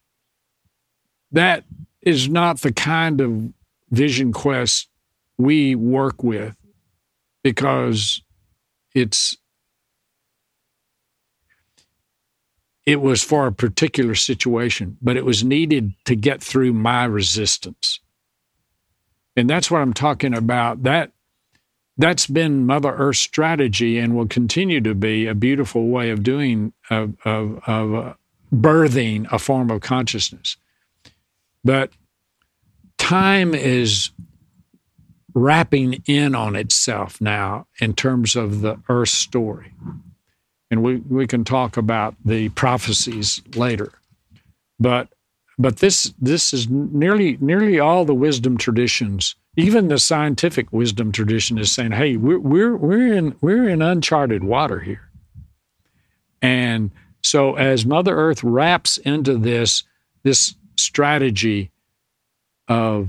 that 1.32 1.64
is 2.02 2.28
not 2.28 2.60
the 2.60 2.72
kind 2.72 3.20
of 3.20 3.52
Vision 3.90 4.32
Quest 4.32 4.88
we 5.36 5.74
work 5.74 6.22
with 6.22 6.56
because 7.42 8.22
it's 8.94 9.36
it 12.84 13.02
was 13.02 13.22
for 13.22 13.46
a 13.46 13.52
particular 13.52 14.14
situation, 14.14 14.96
but 15.02 15.16
it 15.16 15.24
was 15.24 15.44
needed 15.44 15.92
to 16.06 16.16
get 16.16 16.42
through 16.42 16.72
my 16.72 17.04
resistance. 17.04 18.00
And 19.36 19.48
that's 19.48 19.70
what 19.70 19.82
I'm 19.82 19.92
talking 19.92 20.34
about. 20.34 20.84
That 20.84 21.12
that's 21.98 22.26
been 22.26 22.64
Mother 22.64 22.94
Earth's 22.94 23.18
strategy 23.18 23.98
and 23.98 24.16
will 24.16 24.28
continue 24.28 24.80
to 24.80 24.94
be 24.94 25.26
a 25.26 25.34
beautiful 25.34 25.88
way 25.88 26.10
of 26.10 26.22
doing 26.22 26.72
of 26.90 27.14
of, 27.24 27.60
of 27.66 27.94
uh, 27.94 28.14
birthing 28.54 29.30
a 29.30 29.38
form 29.38 29.70
of 29.70 29.80
consciousness. 29.80 30.56
But 31.64 31.90
time 32.96 33.54
is 33.54 34.10
wrapping 35.34 36.02
in 36.06 36.34
on 36.34 36.56
itself 36.56 37.20
now 37.20 37.66
in 37.80 37.94
terms 37.94 38.36
of 38.36 38.60
the 38.60 38.80
earth 38.88 39.10
story. 39.10 39.72
And 40.70 40.82
we, 40.82 40.96
we 40.96 41.26
can 41.26 41.44
talk 41.44 41.76
about 41.76 42.14
the 42.24 42.50
prophecies 42.50 43.40
later. 43.54 43.92
But 44.78 45.08
but 45.58 45.78
this 45.78 46.14
this 46.20 46.52
is 46.52 46.68
nearly 46.68 47.36
nearly 47.40 47.80
all 47.80 48.04
the 48.04 48.14
wisdom 48.14 48.56
traditions, 48.56 49.34
even 49.58 49.88
the 49.88 49.98
scientific 49.98 50.72
wisdom 50.72 51.10
tradition 51.10 51.58
is 51.58 51.72
saying, 51.72 51.90
hey, 51.90 52.16
we're 52.16 52.38
we're 52.38 52.76
we're 52.76 53.12
in 53.12 53.34
we're 53.40 53.68
in 53.68 53.82
uncharted 53.82 54.44
water 54.44 54.78
here. 54.78 55.10
And 56.40 56.92
So 57.22 57.56
as 57.56 57.84
Mother 57.84 58.16
Earth 58.16 58.44
wraps 58.44 58.98
into 58.98 59.36
this 59.36 59.82
this 60.22 60.54
strategy 60.76 61.72
of 62.68 63.08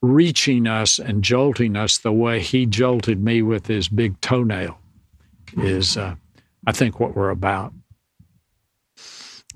reaching 0.00 0.68
us 0.68 1.00
and 1.00 1.24
jolting 1.24 1.76
us 1.76 1.98
the 1.98 2.12
way 2.12 2.40
he 2.40 2.64
jolted 2.64 3.22
me 3.22 3.42
with 3.42 3.66
his 3.66 3.88
big 3.88 4.18
toenail 4.20 4.78
is 5.56 5.96
uh, 5.96 6.14
I 6.66 6.72
think 6.72 7.00
what 7.00 7.16
we're 7.16 7.30
about. 7.30 7.72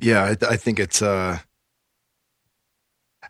Yeah, 0.01 0.25
I, 0.25 0.53
I 0.53 0.57
think 0.57 0.81
it's 0.81 1.01
uh, 1.01 1.39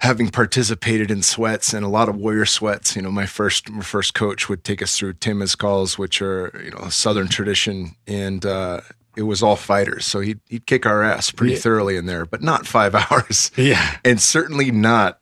having 0.04 0.28
participated 0.28 1.10
in 1.10 1.22
sweats 1.22 1.72
and 1.72 1.84
a 1.84 1.88
lot 1.88 2.08
of 2.08 2.16
warrior 2.16 2.46
sweats. 2.46 2.94
You 2.94 3.02
know, 3.02 3.10
my 3.10 3.26
first 3.26 3.70
my 3.70 3.82
first 3.82 4.14
coach 4.14 4.48
would 4.48 4.62
take 4.62 4.82
us 4.82 4.96
through 4.96 5.14
Temazcals, 5.14 5.98
which 5.98 6.22
are 6.22 6.52
you 6.62 6.70
know 6.70 6.78
a 6.78 6.90
Southern 6.90 7.26
tradition, 7.26 7.96
and 8.06 8.44
uh, 8.46 8.82
it 9.16 9.22
was 9.22 9.42
all 9.42 9.56
fighters. 9.56 10.04
So 10.04 10.20
he'd 10.20 10.40
he'd 10.48 10.66
kick 10.66 10.86
our 10.86 11.02
ass 11.02 11.30
pretty 11.30 11.54
yeah. 11.54 11.60
thoroughly 11.60 11.96
in 11.96 12.06
there, 12.06 12.26
but 12.26 12.42
not 12.42 12.66
five 12.66 12.94
hours. 13.10 13.50
Yeah, 13.56 13.98
and 14.04 14.20
certainly 14.20 14.70
not 14.70 15.18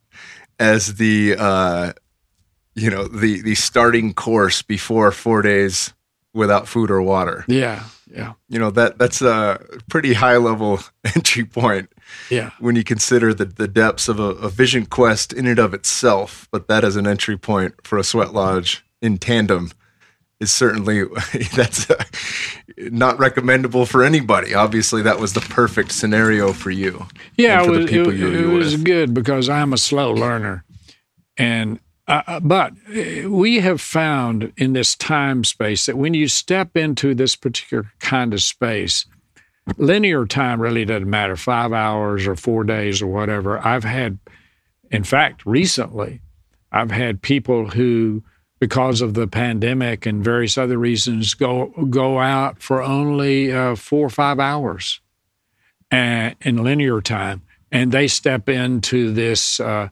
as 0.58 0.96
the 0.96 1.36
uh, 1.38 1.92
you 2.74 2.90
know 2.90 3.04
the 3.04 3.40
the 3.40 3.54
starting 3.54 4.12
course 4.12 4.62
before 4.62 5.12
four 5.12 5.42
days 5.42 5.94
without 6.34 6.66
food 6.68 6.90
or 6.90 7.02
water. 7.02 7.44
Yeah, 7.46 7.84
yeah. 8.10 8.32
You 8.48 8.58
know 8.58 8.70
that 8.70 8.98
that's 8.98 9.22
a 9.22 9.64
pretty 9.88 10.12
high 10.12 10.36
level 10.38 10.80
entry 11.04 11.44
point. 11.44 11.90
Yeah. 12.30 12.50
When 12.58 12.76
you 12.76 12.84
consider 12.84 13.34
the 13.34 13.44
the 13.44 13.68
depths 13.68 14.08
of 14.08 14.18
a, 14.18 14.30
a 14.34 14.48
vision 14.48 14.86
quest 14.86 15.32
in 15.32 15.46
and 15.46 15.58
of 15.58 15.74
itself, 15.74 16.48
but 16.50 16.68
that 16.68 16.84
as 16.84 16.96
an 16.96 17.06
entry 17.06 17.36
point 17.36 17.74
for 17.84 17.98
a 17.98 18.04
sweat 18.04 18.32
lodge 18.32 18.84
in 19.00 19.18
tandem 19.18 19.70
is 20.40 20.52
certainly 20.52 21.04
that's 21.56 21.88
uh, 21.88 22.04
not 22.78 23.18
recommendable 23.18 23.86
for 23.86 24.02
anybody. 24.02 24.54
Obviously, 24.54 25.00
that 25.02 25.18
was 25.18 25.32
the 25.32 25.40
perfect 25.40 25.92
scenario 25.92 26.52
for 26.52 26.70
you. 26.70 27.06
Yeah, 27.36 27.62
for 27.62 27.74
it 27.74 28.06
was, 28.06 28.20
it, 28.20 28.34
it 28.34 28.46
was 28.48 28.76
good 28.76 29.14
because 29.14 29.48
I'm 29.48 29.72
a 29.72 29.78
slow 29.78 30.12
learner, 30.12 30.64
and 31.36 31.78
uh, 32.08 32.22
uh, 32.26 32.40
but 32.40 32.72
uh, 32.94 33.30
we 33.30 33.60
have 33.60 33.80
found 33.80 34.52
in 34.56 34.72
this 34.72 34.96
time 34.96 35.44
space 35.44 35.86
that 35.86 35.96
when 35.96 36.14
you 36.14 36.26
step 36.26 36.76
into 36.76 37.14
this 37.14 37.36
particular 37.36 37.92
kind 38.00 38.34
of 38.34 38.42
space, 38.42 39.06
linear 39.76 40.26
time 40.26 40.60
really 40.60 40.84
doesn't 40.84 41.08
matter 41.08 41.36
five 41.36 41.72
hours 41.72 42.26
or 42.26 42.36
four 42.36 42.64
days 42.64 43.02
or 43.02 43.06
whatever. 43.06 43.58
I've 43.58 43.84
had, 43.84 44.18
in 44.90 45.04
fact, 45.04 45.44
recently, 45.46 46.20
I've 46.70 46.90
had 46.90 47.22
people 47.22 47.70
who, 47.70 48.22
because 48.58 49.00
of 49.00 49.14
the 49.14 49.26
pandemic 49.26 50.06
and 50.06 50.24
various 50.24 50.56
other 50.56 50.78
reasons, 50.78 51.34
go 51.34 51.66
go 51.90 52.18
out 52.18 52.62
for 52.62 52.82
only 52.82 53.52
uh, 53.52 53.76
four 53.76 54.06
or 54.06 54.10
five 54.10 54.38
hours 54.38 55.00
uh, 55.90 56.30
in 56.40 56.62
linear 56.62 57.00
time, 57.00 57.42
and 57.70 57.92
they 57.92 58.08
step 58.08 58.48
into 58.48 59.12
this. 59.12 59.60
Uh, 59.60 59.88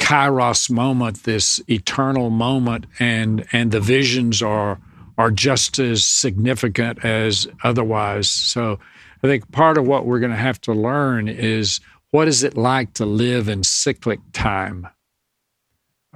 kairos 0.00 0.70
moment, 0.70 1.22
this 1.24 1.60
eternal 1.68 2.30
moment, 2.30 2.86
and 2.98 3.46
and 3.52 3.70
the 3.70 3.80
visions 3.80 4.42
are 4.42 4.80
are 5.20 5.30
just 5.30 5.78
as 5.78 6.02
significant 6.02 7.04
as 7.04 7.46
otherwise. 7.62 8.30
So 8.30 8.78
I 9.22 9.26
think 9.26 9.52
part 9.52 9.76
of 9.76 9.86
what 9.86 10.06
we're 10.06 10.18
going 10.18 10.32
to 10.32 10.36
have 10.38 10.58
to 10.62 10.72
learn 10.72 11.28
is 11.28 11.78
what 12.10 12.26
is 12.26 12.42
it 12.42 12.56
like 12.56 12.94
to 12.94 13.04
live 13.04 13.46
in 13.46 13.62
cyclic 13.62 14.20
time? 14.32 14.88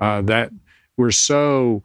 Uh, 0.00 0.22
that 0.22 0.52
we're 0.96 1.11
so 1.11 1.82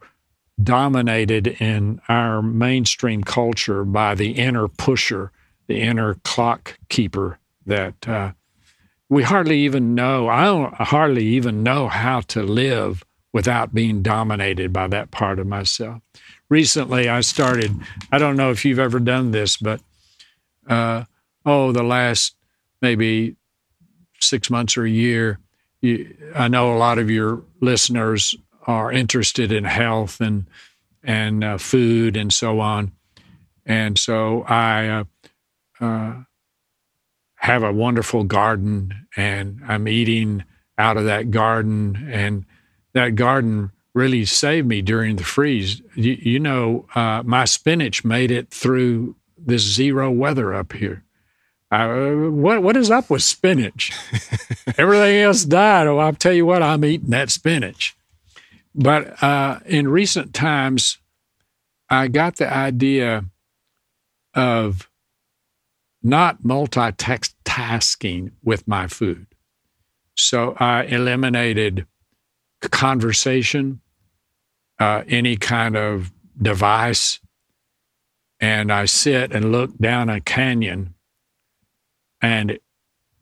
dominated 0.62 1.46
in 1.46 2.00
our 2.08 2.40
mainstream 2.40 3.22
culture 3.22 3.84
by 3.84 4.14
the 4.14 4.30
inner 4.30 4.66
pusher, 4.66 5.30
the 5.66 5.78
inner 5.78 6.14
clock 6.24 6.78
keeper 6.88 7.38
that 7.66 8.08
uh, 8.08 8.32
we 9.10 9.24
hardly 9.24 9.58
even 9.58 9.94
know, 9.94 10.26
I 10.26 10.44
don't 10.44 10.72
hardly 10.74 11.26
even 11.26 11.62
know 11.62 11.86
how 11.86 12.22
to 12.32 12.42
live 12.42 13.04
without 13.34 13.74
being 13.74 14.00
dominated 14.00 14.72
by 14.72 14.88
that 14.88 15.10
part 15.10 15.38
of 15.38 15.46
myself. 15.46 16.00
Recently, 16.50 17.08
I 17.08 17.20
started, 17.20 17.74
I 18.12 18.18
don't 18.18 18.36
know 18.36 18.50
if 18.50 18.64
you've 18.64 18.78
ever 18.78 19.00
done 19.00 19.30
this, 19.30 19.56
but 19.56 19.80
uh, 20.68 21.04
oh, 21.46 21.72
the 21.72 21.82
last 21.82 22.34
maybe 22.82 23.36
six 24.20 24.50
months 24.50 24.76
or 24.76 24.84
a 24.84 24.90
year, 24.90 25.38
you, 25.80 26.14
I 26.34 26.48
know 26.48 26.74
a 26.74 26.78
lot 26.78 26.98
of 26.98 27.08
your 27.08 27.42
listeners 27.60 28.34
are 28.66 28.92
interested 28.92 29.50
in 29.50 29.64
health 29.64 30.20
and 30.20 30.46
and 31.02 31.42
uh, 31.42 31.56
food 31.56 32.14
and 32.14 32.30
so 32.30 32.60
on, 32.60 32.92
and 33.64 33.98
so 33.98 34.42
I 34.42 34.88
uh, 34.88 35.04
uh 35.80 36.14
have 37.36 37.62
a 37.62 37.72
wonderful 37.72 38.22
garden 38.24 39.06
and 39.16 39.62
I'm 39.66 39.88
eating 39.88 40.44
out 40.76 40.98
of 40.98 41.04
that 41.06 41.30
garden. 41.30 42.08
And 42.10 42.44
that 42.92 43.14
garden 43.14 43.70
really 43.94 44.24
saved 44.24 44.66
me 44.66 44.82
during 44.82 45.16
the 45.16 45.24
freeze. 45.24 45.82
You, 45.94 46.12
you 46.12 46.40
know, 46.40 46.86
uh, 46.94 47.22
my 47.24 47.44
spinach 47.44 48.04
made 48.04 48.30
it 48.30 48.50
through 48.50 49.16
this 49.36 49.62
zero 49.62 50.10
weather 50.10 50.54
up 50.54 50.72
here. 50.72 51.04
Uh, 51.72 52.10
what 52.30 52.62
what 52.62 52.76
is 52.76 52.90
up 52.90 53.10
with 53.10 53.22
spinach? 53.22 53.92
Everything 54.78 55.18
else 55.18 55.44
died. 55.44 55.86
Oh, 55.86 55.98
I'll 55.98 56.14
tell 56.14 56.32
you 56.32 56.44
what, 56.44 56.62
I'm 56.62 56.84
eating 56.84 57.10
that 57.10 57.30
spinach. 57.30 57.96
But 58.74 59.22
uh, 59.22 59.60
in 59.66 59.88
recent 59.88 60.34
times, 60.34 60.98
I 61.88 62.08
got 62.08 62.36
the 62.36 62.52
idea 62.52 63.24
of 64.34 64.88
not 66.02 66.42
multitasking 66.42 68.32
with 68.42 68.66
my 68.66 68.86
food. 68.86 69.26
So 70.16 70.56
I 70.58 70.84
eliminated 70.84 71.86
conversation, 72.68 73.80
uh, 74.78 75.02
any 75.08 75.36
kind 75.36 75.76
of 75.76 76.12
device, 76.40 77.20
and 78.40 78.72
I 78.72 78.86
sit 78.86 79.32
and 79.32 79.52
look 79.52 79.76
down 79.78 80.08
a 80.08 80.20
canyon 80.20 80.94
and 82.22 82.58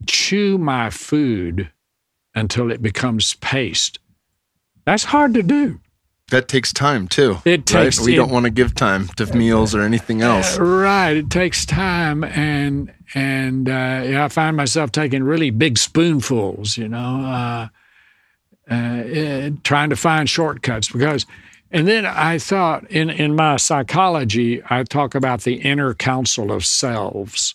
chew 0.05 0.57
my 0.57 0.89
food 0.89 1.71
until 2.35 2.71
it 2.71 2.81
becomes 2.81 3.33
paste. 3.35 3.99
That's 4.85 5.05
hard 5.05 5.33
to 5.33 5.43
do 5.43 5.79
that 6.29 6.47
takes 6.47 6.71
time 6.71 7.07
too. 7.07 7.37
It 7.45 7.65
takes. 7.65 7.99
Right? 7.99 8.05
We 8.05 8.13
it, 8.13 8.17
don't 8.17 8.31
want 8.31 8.45
to 8.45 8.49
give 8.49 8.75
time 8.75 9.07
to 9.17 9.25
meals 9.35 9.75
or 9.75 9.81
anything 9.81 10.21
else. 10.21 10.57
Uh, 10.57 10.63
right. 10.63 11.17
It 11.17 11.29
takes 11.29 11.65
time, 11.65 12.23
and 12.23 12.93
and 13.13 13.69
uh, 13.69 14.03
yeah, 14.05 14.25
I 14.25 14.27
find 14.27 14.55
myself 14.55 14.91
taking 14.91 15.23
really 15.23 15.49
big 15.49 15.77
spoonfuls. 15.77 16.77
You 16.77 16.87
know, 16.87 17.69
uh, 18.69 18.73
uh 18.73 19.49
trying 19.63 19.89
to 19.89 19.95
find 19.95 20.29
shortcuts 20.29 20.89
because. 20.91 21.25
And 21.71 21.87
then 21.87 22.03
I 22.03 22.39
thought 22.39 22.89
in 22.89 23.11
in 23.11 23.35
my 23.35 23.57
psychology, 23.57 24.59
I 24.71 24.81
talk 24.81 25.13
about 25.13 25.41
the 25.41 25.61
inner 25.61 25.93
council 25.93 26.51
of 26.51 26.65
selves, 26.65 27.53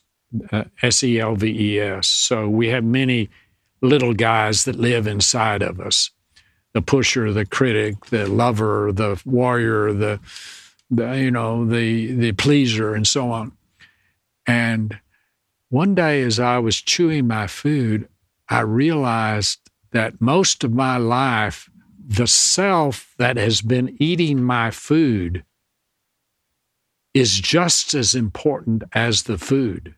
uh, 0.52 0.64
S 0.82 1.02
E 1.02 1.18
L 1.18 1.34
V 1.34 1.48
E 1.48 1.80
S. 1.80 2.06
So 2.06 2.48
we 2.48 2.68
have 2.68 2.84
many 2.84 3.28
little 3.80 4.14
guys 4.14 4.66
that 4.66 4.76
live 4.76 5.08
inside 5.08 5.62
of 5.62 5.80
us 5.80 6.10
the 6.74 6.82
pusher, 6.82 7.32
the 7.32 7.46
critic, 7.46 8.06
the 8.06 8.26
lover, 8.26 8.92
the 8.92 9.20
warrior, 9.24 9.92
the, 9.92 10.20
the 10.90 11.12
you 11.12 11.30
know 11.30 11.64
the 11.64 12.12
the 12.14 12.32
pleaser, 12.32 12.94
and 12.94 13.06
so 13.06 13.30
on. 13.30 13.52
And 14.46 14.98
one 15.70 15.94
day, 15.94 16.22
as 16.22 16.38
I 16.38 16.58
was 16.58 16.82
chewing 16.82 17.26
my 17.26 17.46
food, 17.46 18.08
I 18.48 18.60
realized 18.60 19.63
that 19.94 20.20
most 20.20 20.64
of 20.64 20.72
my 20.72 20.96
life, 20.96 21.70
the 22.04 22.26
self 22.26 23.14
that 23.16 23.36
has 23.36 23.62
been 23.62 23.96
eating 24.00 24.42
my 24.42 24.70
food 24.70 25.44
is 27.14 27.38
just 27.38 27.94
as 27.94 28.14
important 28.14 28.82
as 28.92 29.22
the 29.22 29.38
food. 29.38 29.94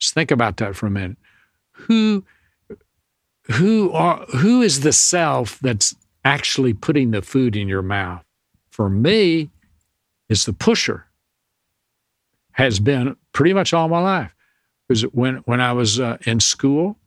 Just 0.00 0.14
think 0.14 0.30
about 0.30 0.56
that 0.58 0.76
for 0.76 0.86
a 0.86 0.90
minute. 0.90 1.18
Who 1.72 2.24
who 3.50 3.90
are 3.90 4.24
who 4.26 4.62
is 4.62 4.80
the 4.80 4.92
self 4.92 5.58
that's 5.58 5.96
actually 6.24 6.74
putting 6.74 7.10
the 7.10 7.22
food 7.22 7.56
in 7.56 7.66
your 7.66 7.82
mouth? 7.82 8.22
For 8.70 8.88
me, 8.88 9.50
is 10.28 10.44
the 10.44 10.52
pusher. 10.52 11.06
Has 12.52 12.78
been 12.78 13.16
pretty 13.32 13.52
much 13.52 13.72
all 13.72 13.88
my 13.88 14.00
life. 14.00 14.32
Because 14.86 15.02
when 15.02 15.36
when 15.38 15.60
I 15.60 15.72
was 15.72 15.98
uh, 15.98 16.18
in 16.24 16.38
school, 16.38 16.97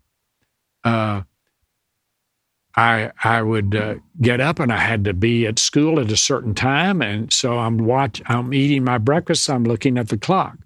uh, 0.84 1.22
I 2.76 3.12
I 3.24 3.42
would 3.42 3.76
uh, 3.76 3.96
get 4.22 4.40
up 4.40 4.60
and 4.60 4.72
I 4.72 4.78
had 4.78 5.04
to 5.06 5.14
be 5.14 5.46
at 5.46 5.60
school 5.60 6.00
at 6.00 6.12
a 6.12 6.18
certain 6.18 6.56
time, 6.56 7.02
and 7.02 7.32
so 7.32 7.60
I'm 7.60 7.78
watch 7.80 8.22
I'm 8.28 8.54
eating 8.54 8.84
my 8.84 8.98
breakfast. 8.98 9.50
I'm 9.50 9.66
looking 9.66 9.98
at 9.98 10.10
the 10.10 10.18
clock, 10.18 10.58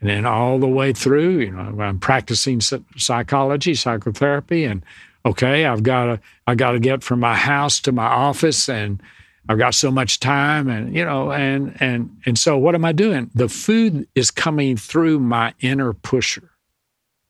and 0.00 0.08
then 0.08 0.24
all 0.24 0.58
the 0.58 0.68
way 0.68 0.92
through, 0.92 1.40
you 1.40 1.50
know, 1.50 1.80
I'm 1.80 1.98
practicing 1.98 2.60
psychology, 2.60 3.74
psychotherapy, 3.74 4.64
and 4.64 4.82
okay, 5.24 5.64
I've 5.64 5.82
got 5.82 6.04
to 6.04 6.20
I 6.46 6.54
got 6.54 6.72
to 6.72 6.78
get 6.78 7.02
from 7.02 7.20
my 7.20 7.34
house 7.34 7.80
to 7.80 7.92
my 7.92 8.06
office, 8.06 8.68
and 8.68 9.02
I've 9.48 9.58
got 9.58 9.74
so 9.74 9.90
much 9.90 10.20
time 10.20 10.68
and 10.68 10.94
you 10.94 11.04
know 11.04 11.32
and 11.32 11.76
and 11.80 12.16
and 12.26 12.38
so 12.38 12.56
what 12.56 12.74
am 12.74 12.84
I 12.84 12.92
doing? 12.92 13.30
The 13.34 13.48
food 13.48 14.08
is 14.14 14.30
coming 14.30 14.76
through 14.76 15.20
my 15.20 15.54
inner 15.60 15.92
pusher. 15.92 16.50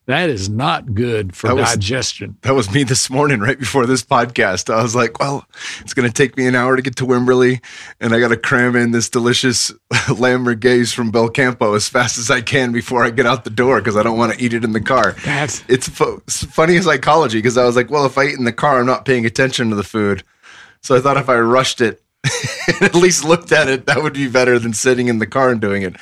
That 0.07 0.31
is 0.31 0.49
not 0.49 0.95
good 0.95 1.35
for 1.35 1.49
That 1.49 1.57
was- 1.57 1.71
digestion. 1.73 2.37
That 2.43 2.55
was 2.55 2.71
me 2.73 2.85
this 2.85 3.11
morning, 3.11 3.41
right 3.41 3.59
before 3.59 3.87
this 3.87 4.05
podcast. 4.05 4.73
I 4.73 4.81
was 4.81 4.95
like, 4.95 5.19
well, 5.19 5.45
it's 5.81 5.95
going 5.95 6.07
to 6.09 6.13
take 6.15 6.37
me 6.37 6.47
an 6.47 6.55
hour 6.55 6.77
to 6.77 6.83
get 6.83 6.95
to 6.97 7.05
Wimberley, 7.07 7.61
and 8.01 8.15
I 8.15 8.21
got 8.21 8.29
to 8.29 8.37
cram 8.37 8.77
in 8.77 8.93
this 8.93 9.11
delicious 9.11 9.73
lamb 10.17 10.45
merguez 10.45 10.95
from 10.95 11.11
Belcampo 11.11 11.75
as 11.75 11.89
fast 11.89 12.19
as 12.19 12.31
I 12.31 12.41
can 12.41 12.71
before 12.71 13.05
I 13.05 13.11
get 13.11 13.27
out 13.27 13.43
the 13.43 13.51
door 13.51 13.81
because 13.81 13.97
I 13.97 14.05
don't 14.05 14.17
want 14.17 14.33
to 14.33 14.45
eat 14.45 14.55
it 14.55 14.63
in 14.63 14.73
the 14.73 14.81
car. 14.81 15.17
That's 15.25 15.65
It's, 15.69 15.89
fu- 15.89 16.23
it's 16.27 16.45
funny 16.45 16.81
psychology 16.81 17.39
because 17.39 17.59
I 17.59 17.65
was 17.65 17.75
like, 17.75 17.91
well, 17.91 18.07
if 18.07 18.17
I 18.17 18.27
eat 18.27 18.39
in 18.39 18.45
the 18.45 18.53
car, 18.53 18.79
I'm 18.79 18.87
not 18.87 19.07
paying 19.07 19.27
attention 19.27 19.71
to 19.71 19.77
the 19.77 19.83
food. 19.83 20.23
So 20.83 20.95
I 20.95 21.01
thought 21.01 21.17
if 21.17 21.29
I 21.29 21.37
rushed 21.39 21.81
it 21.81 22.01
and 22.69 22.83
at 22.83 22.95
least 22.95 23.25
looked 23.25 23.51
at 23.51 23.67
it, 23.69 23.87
that 23.87 24.05
would 24.05 24.15
be 24.15 24.29
better 24.29 24.61
than 24.61 24.73
sitting 24.73 25.09
in 25.09 25.19
the 25.19 25.27
car 25.27 25.51
and 25.51 25.61
doing 25.61 25.83
it. 25.83 25.97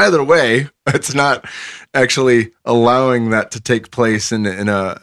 Either 0.00 0.24
way, 0.24 0.68
it's 0.86 1.14
not 1.14 1.44
actually 1.92 2.52
allowing 2.64 3.30
that 3.30 3.50
to 3.50 3.60
take 3.60 3.90
place 3.90 4.32
in, 4.32 4.46
in 4.46 4.68
a 4.68 5.00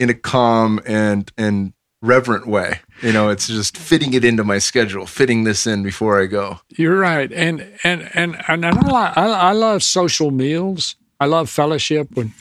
in 0.00 0.10
a 0.10 0.14
calm 0.14 0.80
and 0.84 1.30
and 1.38 1.72
reverent 2.00 2.48
way. 2.48 2.80
You 3.00 3.12
know, 3.12 3.28
it's 3.28 3.46
just 3.46 3.76
fitting 3.76 4.12
it 4.12 4.24
into 4.24 4.42
my 4.42 4.58
schedule, 4.58 5.06
fitting 5.06 5.44
this 5.44 5.66
in 5.68 5.84
before 5.84 6.20
I 6.20 6.26
go. 6.26 6.58
You're 6.68 6.98
right, 6.98 7.32
and 7.32 7.64
and 7.84 8.10
and 8.14 8.42
and 8.48 8.66
I, 8.66 8.70
like, 8.70 9.16
I, 9.16 9.52
love 9.52 9.84
social 9.84 10.32
meals. 10.32 10.96
I 11.20 11.26
love 11.26 11.48
fellowship 11.48 12.08
when 12.14 12.32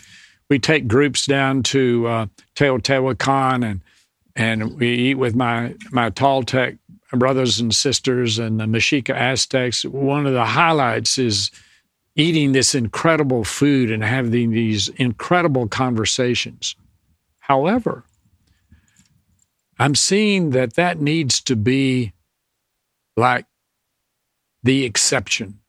we 0.49 0.57
take 0.57 0.87
groups 0.87 1.27
down 1.27 1.61
to 1.63 2.07
uh, 2.07 2.25
Teotihuacan 2.55 3.63
and 3.63 3.81
and 4.35 4.79
we 4.79 4.89
eat 4.89 5.15
with 5.15 5.35
my 5.35 5.75
my 5.91 6.09
Toltec 6.09 6.79
brothers 7.19 7.59
and 7.59 7.73
sisters 7.73 8.39
and 8.39 8.59
the 8.59 8.65
Mexica 8.65 9.13
Aztecs. 9.13 9.83
One 9.83 10.25
of 10.25 10.33
the 10.33 10.45
highlights 10.45 11.17
is 11.17 11.51
eating 12.15 12.51
this 12.51 12.75
incredible 12.75 13.43
food 13.43 13.91
and 13.91 14.03
having 14.03 14.51
these 14.51 14.89
incredible 14.89 15.67
conversations. 15.67 16.75
However, 17.39 18.03
I'm 19.79 19.95
seeing 19.95 20.51
that 20.51 20.75
that 20.75 21.01
needs 21.01 21.41
to 21.41 21.55
be 21.55 22.13
like 23.17 23.45
the 24.63 24.85
exception 24.85 25.59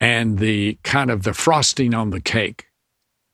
and 0.00 0.38
the 0.38 0.78
kind 0.84 1.10
of 1.10 1.24
the 1.24 1.34
frosting 1.34 1.94
on 1.94 2.10
the 2.10 2.20
cake. 2.20 2.66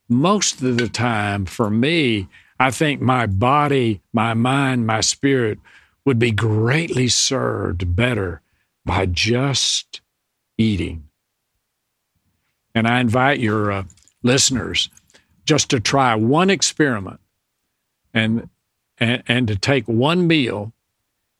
Most 0.09 0.61
of 0.61 0.77
the 0.77 0.89
time, 0.89 1.45
for 1.45 1.69
me, 1.69 2.27
I 2.59 2.71
think 2.71 3.01
my 3.01 3.25
body, 3.25 4.01
my 4.13 4.33
mind, 4.33 4.87
my 4.87 5.01
spirit 5.01 5.59
would 6.05 6.19
be 6.19 6.31
greatly 6.31 7.07
served 7.07 7.95
better 7.95 8.41
by 8.85 9.05
just 9.05 10.01
eating. 10.57 11.07
And 12.73 12.87
I 12.87 12.99
invite 12.99 13.39
your 13.39 13.71
uh, 13.71 13.83
listeners 14.21 14.89
just 15.45 15.69
to 15.69 15.79
try 15.79 16.15
one 16.15 16.49
experiment 16.49 17.19
and, 18.13 18.49
and 18.97 19.23
and 19.27 19.47
to 19.47 19.55
take 19.55 19.87
one 19.87 20.27
meal 20.27 20.73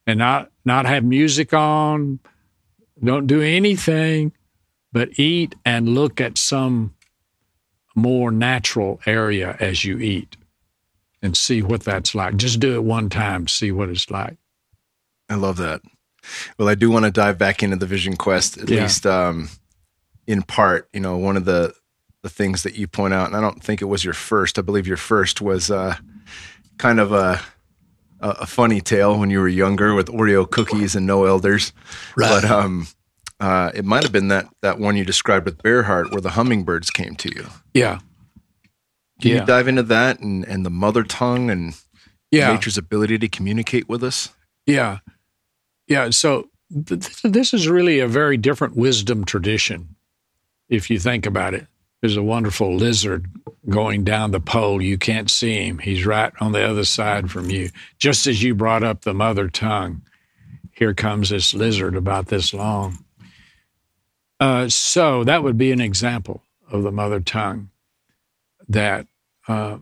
and 0.08 0.20
not 0.20 0.52
not 0.66 0.86
have 0.86 1.04
music 1.04 1.54
on, 1.54 2.20
don't 3.04 3.28
do 3.28 3.42
anything 3.42 4.32
but 4.92 5.20
eat 5.20 5.56
and 5.66 5.90
look 5.90 6.22
at 6.22 6.38
some 6.38 6.96
more 7.96 8.32
natural 8.32 9.00
area 9.06 9.58
as 9.60 9.84
you 9.84 10.00
eat 10.00 10.38
and 11.22 11.36
see 11.36 11.62
what 11.62 11.84
that's 11.84 12.16
like. 12.16 12.38
Just 12.38 12.62
do 12.62 12.76
it 12.76 12.84
one 12.84 13.10
time, 13.10 13.48
see 13.48 13.74
what 13.74 13.90
it's 13.90 14.10
like. 14.10 14.38
I 15.30 15.36
love 15.36 15.58
that. 15.58 15.82
Well, 16.58 16.68
I 16.70 16.76
do 16.76 16.90
want 16.90 17.06
to 17.06 17.12
dive 17.12 17.38
back 17.38 17.62
into 17.64 17.76
the 17.76 17.86
Vision 17.86 18.16
Quest, 18.16 18.58
at 18.58 18.70
Yeah. 18.70 18.84
least 18.84 19.06
um, 19.06 19.50
in 20.28 20.42
part. 20.42 20.90
You 20.94 21.00
know, 21.00 21.18
one 21.18 21.38
of 21.38 21.46
the 21.46 21.74
the 22.24 22.30
things 22.30 22.64
that 22.64 22.76
you 22.76 22.88
point 22.88 23.14
out, 23.14 23.28
and 23.28 23.36
I 23.36 23.42
don't 23.42 23.64
think 23.64 23.82
it 23.82 23.86
was 23.86 24.04
your 24.04 24.16
first. 24.16 24.58
I 24.58 24.64
believe 24.64 24.88
your 24.88 24.98
first 24.98 25.42
was 25.42 25.70
uh, 25.70 25.96
kind 26.78 27.00
of 27.00 27.12
a 27.12 27.42
a 28.22 28.48
funny 28.48 28.82
tale 28.82 29.20
when 29.20 29.30
you 29.30 29.40
were 29.40 29.48
younger 29.48 29.94
with 29.94 30.08
Oreo 30.08 30.50
cookies 30.50 30.96
and 30.96 31.06
no 31.06 31.26
elders. 31.26 31.74
Right. 32.16 32.42
But 32.42 32.50
um, 32.50 32.88
uh, 33.40 33.70
it 33.76 33.86
might 33.86 34.02
have 34.04 34.12
been 34.12 34.30
that 34.30 34.48
that 34.62 34.80
one 34.80 34.96
you 34.96 35.06
described 35.06 35.46
with 35.46 35.60
Bearheart, 35.60 36.12
where 36.12 36.22
the 36.22 36.32
hummingbirds 36.32 36.90
came 36.90 37.16
to 37.18 37.30
you. 37.36 37.46
Yeah. 37.74 38.00
Can 39.22 39.32
Yeah. 39.32 39.40
you 39.42 39.46
dive 39.46 39.68
into 39.68 39.84
that 39.84 40.20
and 40.22 40.44
and 40.46 40.66
the 40.66 40.70
mother 40.72 41.04
tongue 41.04 41.50
and 41.52 41.76
Yeah. 42.32 42.52
nature's 42.52 42.78
ability 42.80 43.20
to 43.20 43.28
communicate 43.28 43.88
with 43.88 44.04
us? 44.04 44.30
Yeah. 44.66 45.00
Yeah. 45.88 46.10
So 46.10 46.50
th- 46.72 47.22
th- 47.22 47.34
this 47.34 47.54
is 47.54 47.68
really 47.68 48.00
a 48.00 48.08
very 48.08 48.38
different 48.38 48.76
wisdom 48.76 49.26
tradition, 49.26 49.96
if 50.70 50.90
you 50.90 51.00
think 51.00 51.26
about 51.26 51.54
it. 51.54 51.68
There's 52.02 52.18
a 52.18 52.24
wonderful 52.24 52.76
lizard 52.76 53.28
going 53.68 54.04
down 54.04 54.32
the 54.32 54.40
pole. 54.40 54.82
You 54.82 54.98
can't 54.98 55.30
see 55.30 55.56
him. 55.66 55.80
He's 55.80 56.06
right 56.06 56.32
on 56.40 56.52
the 56.52 56.64
other 56.64 56.86
side 56.86 57.32
from 57.32 57.50
you. 57.50 57.70
Just 57.98 58.28
as 58.28 58.44
you 58.44 58.54
brought 58.54 58.84
up 58.84 59.02
the 59.02 59.14
mother 59.14 59.50
tongue, 59.50 60.04
here 60.72 60.94
comes 60.94 61.30
this 61.30 61.54
lizard 61.54 61.96
about 61.96 62.28
this 62.28 62.54
long. 62.54 63.00
Uh, 64.40 64.68
so 64.70 65.24
that 65.24 65.42
would 65.42 65.58
be 65.58 65.72
an 65.72 65.82
example 65.82 66.44
of 66.70 66.84
the 66.84 66.92
mother 66.92 67.22
tongue 67.22 67.70
that, 68.68 69.08
uh, 69.48 69.78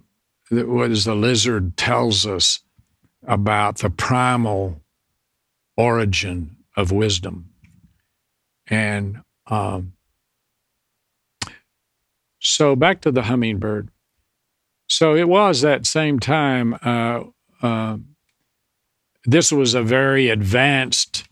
that 0.51 0.67
what 0.67 0.91
is 0.91 1.05
the 1.05 1.15
lizard 1.15 1.75
tells 1.75 2.25
us 2.25 2.59
about 3.27 3.79
the 3.79 3.89
primal 3.89 4.82
origin 5.77 6.57
of 6.75 6.91
wisdom. 6.91 7.49
And 8.67 9.21
um, 9.47 9.93
so 12.39 12.75
back 12.75 13.01
to 13.01 13.11
the 13.11 13.23
hummingbird. 13.23 13.89
So 14.87 15.15
it 15.15 15.27
was 15.27 15.61
that 15.61 15.85
same 15.85 16.19
time, 16.19 16.77
uh, 16.83 17.23
uh, 17.61 17.97
this 19.25 19.51
was 19.51 19.73
a 19.73 19.81
very 19.81 20.29
advanced 20.29 21.25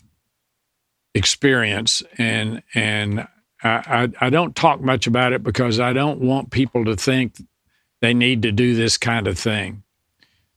experience. 1.14 2.02
And, 2.18 2.64
and 2.74 3.28
I, 3.64 4.10
I, 4.22 4.28
I 4.28 4.30
don't 4.30 4.56
talk 4.56 4.82
much 4.82 5.08
about 5.08 5.34
it 5.34 5.44
because 5.44 5.80
I 5.80 5.94
don't 5.94 6.22
want 6.22 6.52
people 6.52 6.86
to 6.86 6.96
think 6.96 7.36
they 8.00 8.14
need 8.14 8.42
to 8.44 8.52
do 8.52 8.76
this 8.76 8.98
kind 8.98 9.28
of 9.28 9.38
thing 9.38 9.84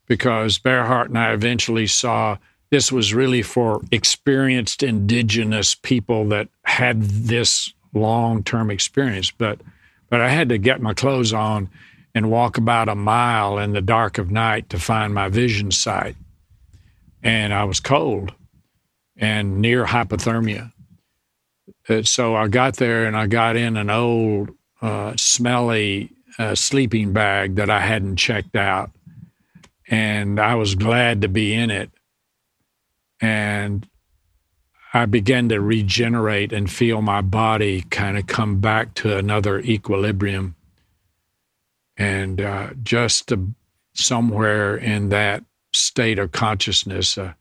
because 0.07 0.59
Bearheart 0.59 1.07
and 1.07 1.19
I 1.19 1.33
eventually 1.33 1.87
saw 1.87 2.39
this 2.75 2.91
was 2.91 3.15
really 3.15 3.41
for 3.41 3.81
experienced 3.93 4.83
indigenous 4.83 5.77
people 5.77 6.27
that 6.27 6.49
had 6.65 7.01
this 7.03 7.73
long-term 7.93 8.69
experience. 8.69 9.31
But 9.31 9.61
but 10.11 10.21
I 10.21 10.29
had 10.29 10.49
to 10.49 10.59
get 10.59 10.83
my 10.83 10.93
clothes 10.93 11.33
on 11.33 11.71
and 12.17 12.33
walk 12.33 12.59
about 12.59 12.89
a 12.89 12.97
mile 12.97 13.59
in 13.59 13.75
the 13.75 13.81
dark 13.81 14.19
of 14.19 14.33
night 14.33 14.71
to 14.71 14.81
find 14.81 15.15
my 15.15 15.29
vision 15.29 15.71
site. 15.71 16.17
And 17.23 17.55
I 17.55 17.63
was 17.63 17.79
cold 17.79 18.33
and 19.17 19.61
near 19.61 19.85
hypothermia. 19.85 20.73
Uh, 21.89 22.03
so 22.03 22.35
I 22.35 22.49
got 22.49 22.75
there 22.79 23.07
and 23.07 23.17
I 23.17 23.29
got 23.29 23.55
in 23.55 23.77
an 23.77 23.89
old, 23.89 24.51
uh, 24.83 25.15
smelly 25.17 26.11
uh, 26.41 26.57
sleeping 26.57 27.13
bag 27.13 27.55
that 27.55 27.71
I 27.71 27.79
hadn't 27.79 28.17
checked 28.17 28.57
out 28.57 28.91
and 29.87 30.41
I 30.41 30.57
was 30.57 30.75
glad 30.75 31.23
to 31.23 31.29
be 31.29 31.55
in 31.55 31.71
it. 31.71 31.91
And 33.25 33.89
I 34.93 35.07
began 35.07 35.49
to 35.49 35.59
regenerate 35.59 36.53
and 36.53 36.71
feel 36.71 37.01
my 37.01 37.23
body 37.23 37.81
kind 37.81 38.19
of 38.19 38.27
come 38.27 38.61
back 38.61 38.93
to 38.97 39.17
another 39.17 39.61
equilibrium. 39.61 40.57
And 41.97 42.39
uh, 42.39 42.75
just 42.83 43.33
uh, 43.33 43.39
somewhere 43.95 44.77
in 44.77 45.09
that 45.09 45.43
state 45.73 46.19
of 46.19 46.33
consciousness, 46.33 47.17
uh, 47.17 47.33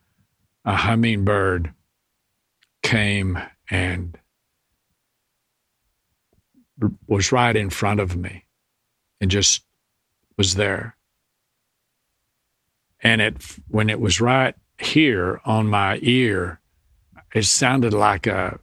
a 0.64 0.74
hummingbird 0.74 1.74
came 2.82 3.38
and 3.70 4.18
was 7.08 7.34
right 7.34 7.58
in 7.58 7.70
front 7.70 8.00
of 8.00 8.16
me 8.16 8.46
and 9.20 9.30
just 9.30 9.66
was 10.38 10.56
there 10.56 10.96
and 13.02 13.22
it 13.22 13.36
when 13.68 13.90
it 13.90 14.00
was 14.00 14.22
right 14.22 14.56
here 14.80 15.40
on 15.46 15.68
my 15.68 16.00
ear 16.02 16.60
it 17.34 17.46
sounded 17.46 17.94
like 17.94 18.28
a 18.28 18.60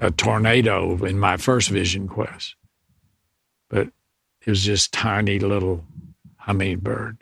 a 0.00 0.10
tornado 0.10 1.04
in 1.04 1.16
my 1.16 1.36
first 1.36 1.68
vision 1.68 2.08
quest. 2.08 2.56
But 3.70 3.86
it 4.44 4.50
was 4.50 4.64
just 4.64 4.92
tiny 4.92 5.38
little 5.38 5.84
hummingbird. 6.38 7.18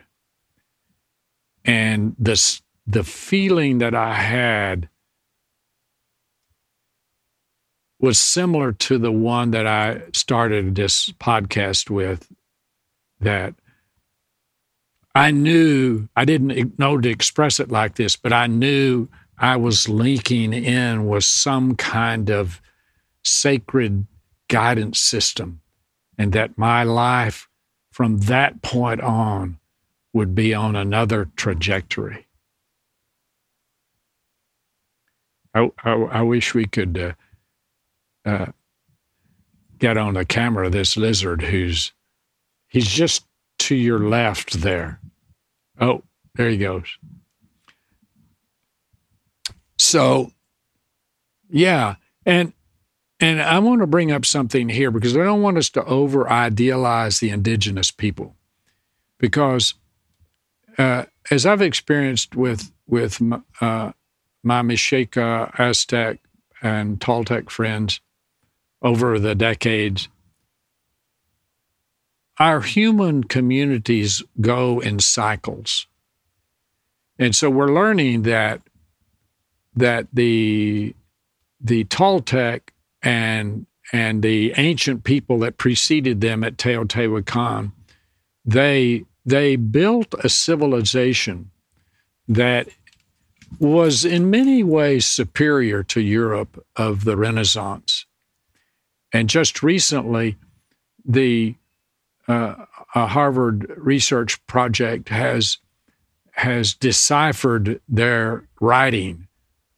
And 1.63 2.15
this 2.17 2.61
the 2.87 3.03
feeling 3.03 3.77
that 3.77 3.93
i 3.93 4.15
had 4.15 4.89
was 7.99 8.17
similar 8.17 8.71
to 8.71 8.97
the 8.97 9.11
one 9.11 9.51
that 9.51 9.67
i 9.67 10.01
started 10.13 10.73
this 10.73 11.09
podcast 11.19 11.91
with 11.91 12.27
that 13.19 13.53
I 15.13 15.31
knew 15.31 16.07
I 16.15 16.25
didn't 16.25 16.79
know 16.79 16.97
to 16.97 17.09
express 17.09 17.59
it 17.59 17.69
like 17.69 17.95
this, 17.95 18.15
but 18.15 18.31
I 18.31 18.47
knew 18.47 19.09
I 19.37 19.57
was 19.57 19.89
linking 19.89 20.53
in 20.53 21.07
with 21.07 21.23
some 21.23 21.75
kind 21.75 22.29
of 22.29 22.61
sacred 23.23 24.07
guidance 24.47 24.99
system, 24.99 25.61
and 26.17 26.31
that 26.33 26.57
my 26.57 26.83
life 26.83 27.49
from 27.91 28.19
that 28.19 28.61
point 28.61 29.01
on 29.01 29.59
would 30.13 30.33
be 30.33 30.53
on 30.53 30.75
another 30.75 31.29
trajectory. 31.35 32.27
I, 35.53 35.69
I, 35.83 35.91
I 35.91 36.21
wish 36.21 36.53
we 36.53 36.65
could 36.65 36.97
uh, 36.97 38.29
uh, 38.29 38.51
get 39.77 39.97
on 39.97 40.13
the 40.13 40.23
camera 40.23 40.69
this 40.69 40.95
lizard 40.95 41.41
who's 41.41 41.91
he's 42.69 42.87
just 42.87 43.25
to 43.59 43.75
your 43.75 43.99
left 43.99 44.61
there. 44.61 45.00
Oh, 45.81 46.03
there 46.35 46.49
he 46.49 46.57
goes. 46.57 46.97
So, 49.77 50.31
yeah, 51.49 51.95
and 52.25 52.53
and 53.19 53.41
I 53.41 53.59
want 53.59 53.81
to 53.81 53.87
bring 53.87 54.11
up 54.11 54.25
something 54.25 54.69
here 54.69 54.91
because 54.91 55.17
I 55.17 55.23
don't 55.23 55.41
want 55.41 55.57
us 55.57 55.69
to 55.71 55.83
over 55.85 56.29
idealize 56.29 57.19
the 57.19 57.31
indigenous 57.31 57.89
people, 57.91 58.35
because 59.17 59.73
uh, 60.77 61.05
as 61.31 61.45
I've 61.47 61.63
experienced 61.63 62.35
with 62.35 62.71
with 62.87 63.19
uh, 63.59 63.91
my 64.43 64.61
Mexica, 64.61 65.51
Aztec, 65.59 66.19
and 66.61 66.99
Toltec 66.99 67.49
friends 67.49 68.01
over 68.83 69.17
the 69.17 69.35
decades, 69.35 70.09
our 72.41 72.61
human 72.61 73.23
communities 73.23 74.23
go 74.41 74.79
in 74.79 74.97
cycles. 74.97 75.85
And 77.19 77.35
so 77.35 77.51
we're 77.51 77.71
learning 77.71 78.23
that 78.23 78.63
that 79.75 80.07
the 80.11 80.95
the 81.59 81.83
Toltec 81.83 82.61
and 83.03 83.67
and 83.93 84.23
the 84.23 84.53
ancient 84.57 85.03
people 85.03 85.37
that 85.39 85.59
preceded 85.59 86.21
them 86.21 86.43
at 86.43 86.57
Teotihuacan, 86.57 87.73
they 88.43 89.05
they 89.23 89.55
built 89.55 90.15
a 90.23 90.27
civilization 90.27 91.51
that 92.27 92.69
was 93.59 94.03
in 94.03 94.31
many 94.31 94.63
ways 94.63 95.05
superior 95.05 95.83
to 95.83 96.01
Europe 96.01 96.65
of 96.75 97.03
the 97.03 97.15
Renaissance. 97.15 98.07
And 99.13 99.29
just 99.29 99.61
recently, 99.61 100.37
the 101.05 101.53
uh, 102.27 102.55
a 102.95 103.07
Harvard 103.07 103.71
research 103.77 104.45
project 104.47 105.09
has 105.09 105.57
has 106.33 106.73
deciphered 106.73 107.81
their 107.87 108.47
writing 108.59 109.27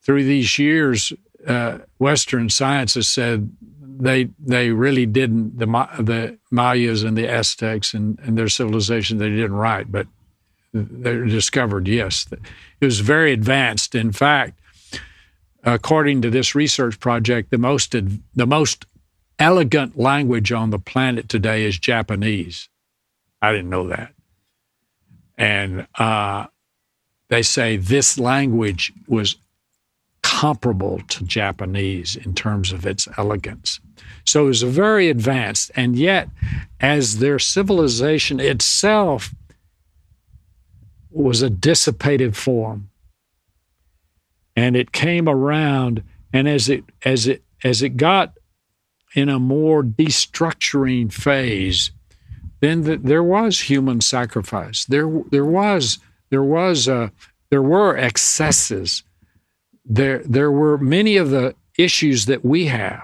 through 0.04 0.24
these 0.26 0.60
years, 0.60 1.14
uh, 1.48 1.80
Western 1.98 2.50
science 2.50 2.94
has 2.96 3.08
said 3.08 3.52
they 3.82 4.30
they 4.40 4.72
really 4.72 5.06
didn't 5.06 5.58
the 5.58 5.66
the 6.00 6.38
Mayas 6.52 7.04
and 7.04 7.18
the 7.18 7.28
Aztecs 7.28 7.94
and, 7.94 8.20
and 8.20 8.38
their 8.38 8.50
civilization 8.50 9.18
they 9.18 9.30
didn't 9.30 9.56
write, 9.56 9.92
but 9.92 10.08
they 10.74 11.16
discovered 11.28 11.88
yes 11.88 12.26
it 12.32 12.86
was 12.86 13.00
very 13.00 13.32
advanced. 13.32 13.94
In 13.94 14.12
fact, 14.12 14.60
according 15.64 16.22
to 16.24 16.30
this 16.30 16.56
research 16.56 17.00
project, 17.00 17.52
the 17.52 17.58
most 17.58 17.96
the 18.36 18.48
most 18.48 18.86
elegant 19.44 20.00
language 20.00 20.52
on 20.54 20.70
the 20.70 20.80
planet 20.80 21.28
today 21.28 21.66
is 21.66 21.78
Japanese. 21.78 22.70
I 23.42 23.52
didn't 23.52 23.70
know 23.70 23.90
that, 23.90 24.14
and 25.38 25.86
uh, 26.00 26.46
they 27.28 27.44
say 27.44 27.76
this 27.76 28.18
language 28.18 28.94
was 29.06 29.36
comparable 30.22 31.02
to 31.10 31.26
Japanese 31.26 32.16
in 32.16 32.34
terms 32.34 32.72
of 32.72 32.86
its 32.86 33.08
elegance. 33.18 33.82
So 34.26 34.46
it 34.46 34.48
was 34.48 34.64
very 34.64 35.10
advanced. 35.10 35.72
And 35.76 35.98
yet, 35.98 36.30
as 36.80 37.20
their 37.20 37.38
civilization 37.38 38.40
itself 38.40 39.36
was 41.12 41.42
a 41.42 41.50
dissipated 41.50 42.38
form, 42.38 42.90
and 44.56 44.78
it 44.78 44.94
came 44.94 45.28
around, 45.28 46.02
and 46.32 46.48
as 46.48 46.70
it 46.70 46.86
as 47.04 47.28
it 47.28 47.44
as 47.64 47.82
it 47.82 47.98
got 47.98 48.34
in 49.14 49.30
a 49.30 49.40
more 49.40 49.84
destructuring 49.84 51.12
phase, 51.12 51.92
then 52.60 52.84
the, 52.84 52.98
there 52.98 53.24
was 53.24 53.62
human 53.62 54.02
sacrifice. 54.02 54.86
There 54.86 55.24
there 55.30 55.46
was 55.46 56.00
there 56.30 56.44
was 56.44 56.88
a, 56.88 57.12
there 57.50 57.62
were 57.62 57.98
excesses 57.98 59.04
there 59.86 60.20
there 60.20 60.52
were 60.52 60.78
many 60.78 61.18
of 61.18 61.30
the 61.30 61.56
issues 61.78 62.26
that 62.26 62.44
we 62.46 62.66
have. 62.68 63.04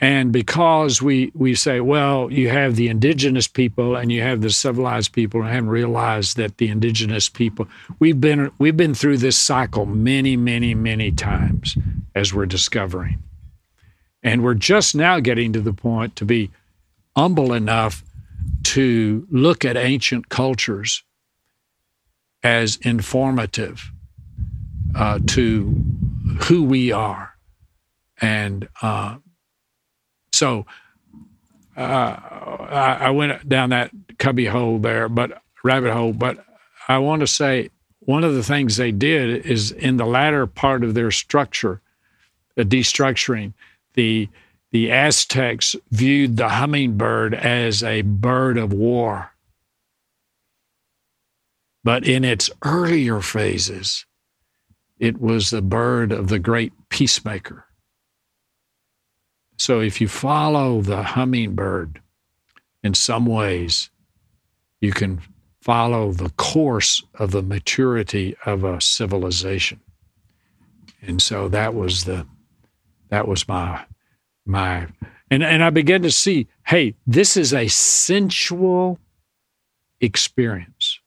And 0.00 0.32
because 0.32 1.00
we, 1.00 1.30
we 1.32 1.54
say, 1.54 1.78
well, 1.78 2.28
you 2.32 2.48
have 2.48 2.74
the 2.74 2.88
indigenous 2.88 3.46
people 3.46 3.94
and 3.94 4.10
you 4.10 4.20
have 4.20 4.40
the 4.40 4.50
civilized 4.50 5.12
people, 5.12 5.40
and 5.40 5.48
I 5.48 5.52
haven't 5.52 5.70
realized 5.70 6.36
that 6.38 6.58
the 6.58 6.68
indigenous 6.68 7.28
people, 7.28 7.68
we've 8.00 8.20
been 8.20 8.50
we've 8.58 8.76
been 8.76 8.94
through 8.94 9.18
this 9.18 9.38
cycle 9.38 9.86
many, 9.86 10.36
many, 10.36 10.74
many 10.74 11.12
times 11.12 11.76
as 12.16 12.34
we're 12.34 12.46
discovering. 12.46 13.22
And 14.22 14.42
we're 14.42 14.54
just 14.54 14.94
now 14.94 15.20
getting 15.20 15.52
to 15.52 15.60
the 15.60 15.72
point 15.72 16.16
to 16.16 16.24
be 16.24 16.50
humble 17.16 17.52
enough 17.52 18.02
to 18.62 19.26
look 19.30 19.64
at 19.64 19.76
ancient 19.76 20.28
cultures 20.28 21.02
as 22.42 22.76
informative 22.76 23.90
uh, 24.94 25.18
to 25.26 25.74
who 26.42 26.62
we 26.62 26.92
are. 26.92 27.34
And 28.20 28.68
uh, 28.80 29.16
so 30.32 30.66
uh, 31.76 31.80
I, 31.80 32.98
I, 33.00 33.10
went 33.10 33.48
down 33.48 33.70
that 33.70 33.90
cubby 34.18 34.46
hole 34.46 34.78
there, 34.78 35.08
but 35.08 35.42
rabbit 35.64 35.92
hole. 35.92 36.12
But 36.12 36.44
I 36.88 36.98
want 36.98 37.20
to 37.20 37.26
say 37.26 37.70
one 38.00 38.24
of 38.24 38.34
the 38.34 38.42
things 38.42 38.76
they 38.76 38.92
did 38.92 39.46
is 39.46 39.72
in 39.72 39.96
the 39.96 40.06
latter 40.06 40.46
part 40.46 40.84
of 40.84 40.94
their 40.94 41.10
structure, 41.10 41.80
the 42.54 42.64
destructuring, 42.64 43.54
the 43.94 44.28
the 44.70 44.90
Aztecs 44.90 45.76
viewed 45.90 46.38
the 46.38 46.48
hummingbird 46.48 47.34
as 47.34 47.82
a 47.82 48.00
bird 48.00 48.56
of 48.56 48.72
war. 48.72 49.32
But 51.84 52.06
in 52.06 52.24
its 52.24 52.50
earlier 52.64 53.20
phases, 53.20 54.06
it 54.98 55.20
was 55.20 55.50
the 55.50 55.60
bird 55.60 56.10
of 56.10 56.28
the 56.28 56.38
great 56.38 56.72
peacemaker. 56.88 57.66
So 59.58 59.80
if 59.80 60.00
you 60.00 60.08
follow 60.08 60.80
the 60.80 61.02
hummingbird 61.02 62.00
in 62.82 62.94
some 62.94 63.26
ways, 63.26 63.90
you 64.80 64.92
can 64.92 65.20
follow 65.60 66.12
the 66.12 66.30
course 66.30 67.02
of 67.14 67.30
the 67.30 67.42
maturity 67.42 68.36
of 68.46 68.64
a 68.64 68.80
civilization. 68.80 69.80
And 71.00 71.20
so 71.20 71.48
that 71.48 71.74
was 71.74 72.04
the 72.04 72.26
that 73.12 73.28
was 73.28 73.46
my 73.46 73.84
my 74.46 74.88
and, 75.30 75.42
and 75.42 75.62
I 75.62 75.70
began 75.70 76.02
to 76.02 76.10
see, 76.10 76.48
hey, 76.66 76.94
this 77.06 77.36
is 77.36 77.54
a 77.54 77.68
sensual 77.68 78.98
experience. 80.00 80.98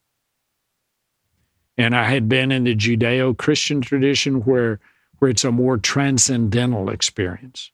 And 1.78 1.96
I 1.96 2.06
had 2.06 2.30
been 2.30 2.52
in 2.52 2.64
the 2.64 2.76
Judeo 2.76 3.38
Christian 3.38 3.82
tradition 3.82 4.42
where, 4.42 4.80
where 5.20 5.30
it's 5.30 5.44
a 5.44 5.52
more 5.52 5.78
transcendental 5.78 6.90
experience. 6.90 7.72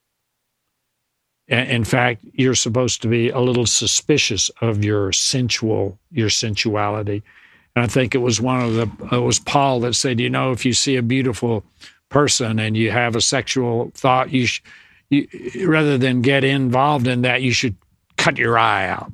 In 1.47 1.83
fact, 1.83 2.25
you're 2.33 2.55
supposed 2.55 3.01
to 3.01 3.07
be 3.07 3.29
a 3.29 3.39
little 3.39 3.65
suspicious 3.65 4.49
of 4.61 4.83
your 4.83 5.11
sensual, 5.11 5.99
your 6.11 6.29
sensuality. 6.29 7.23
And 7.75 7.85
I 7.85 7.87
think 7.87 8.15
it 8.15 8.19
was 8.19 8.41
one 8.41 8.61
of 8.61 8.73
the, 8.73 9.15
it 9.15 9.19
was 9.19 9.39
Paul 9.39 9.81
that 9.81 9.95
said, 9.95 10.19
you 10.19 10.29
know, 10.29 10.51
if 10.51 10.65
you 10.65 10.73
see 10.73 10.95
a 10.95 11.01
beautiful 11.01 11.63
person 12.11 12.59
and 12.59 12.77
you 12.77 12.91
have 12.91 13.15
a 13.15 13.21
sexual 13.21 13.91
thought, 13.95 14.29
you, 14.29 14.45
sh- 14.45 14.61
you 15.09 15.27
rather 15.65 15.97
than 15.97 16.21
get 16.21 16.43
involved 16.43 17.07
in 17.07 17.23
that, 17.23 17.41
you 17.41 17.51
should 17.51 17.75
cut 18.17 18.37
your 18.37 18.57
eye 18.59 18.87
out. 18.87 19.11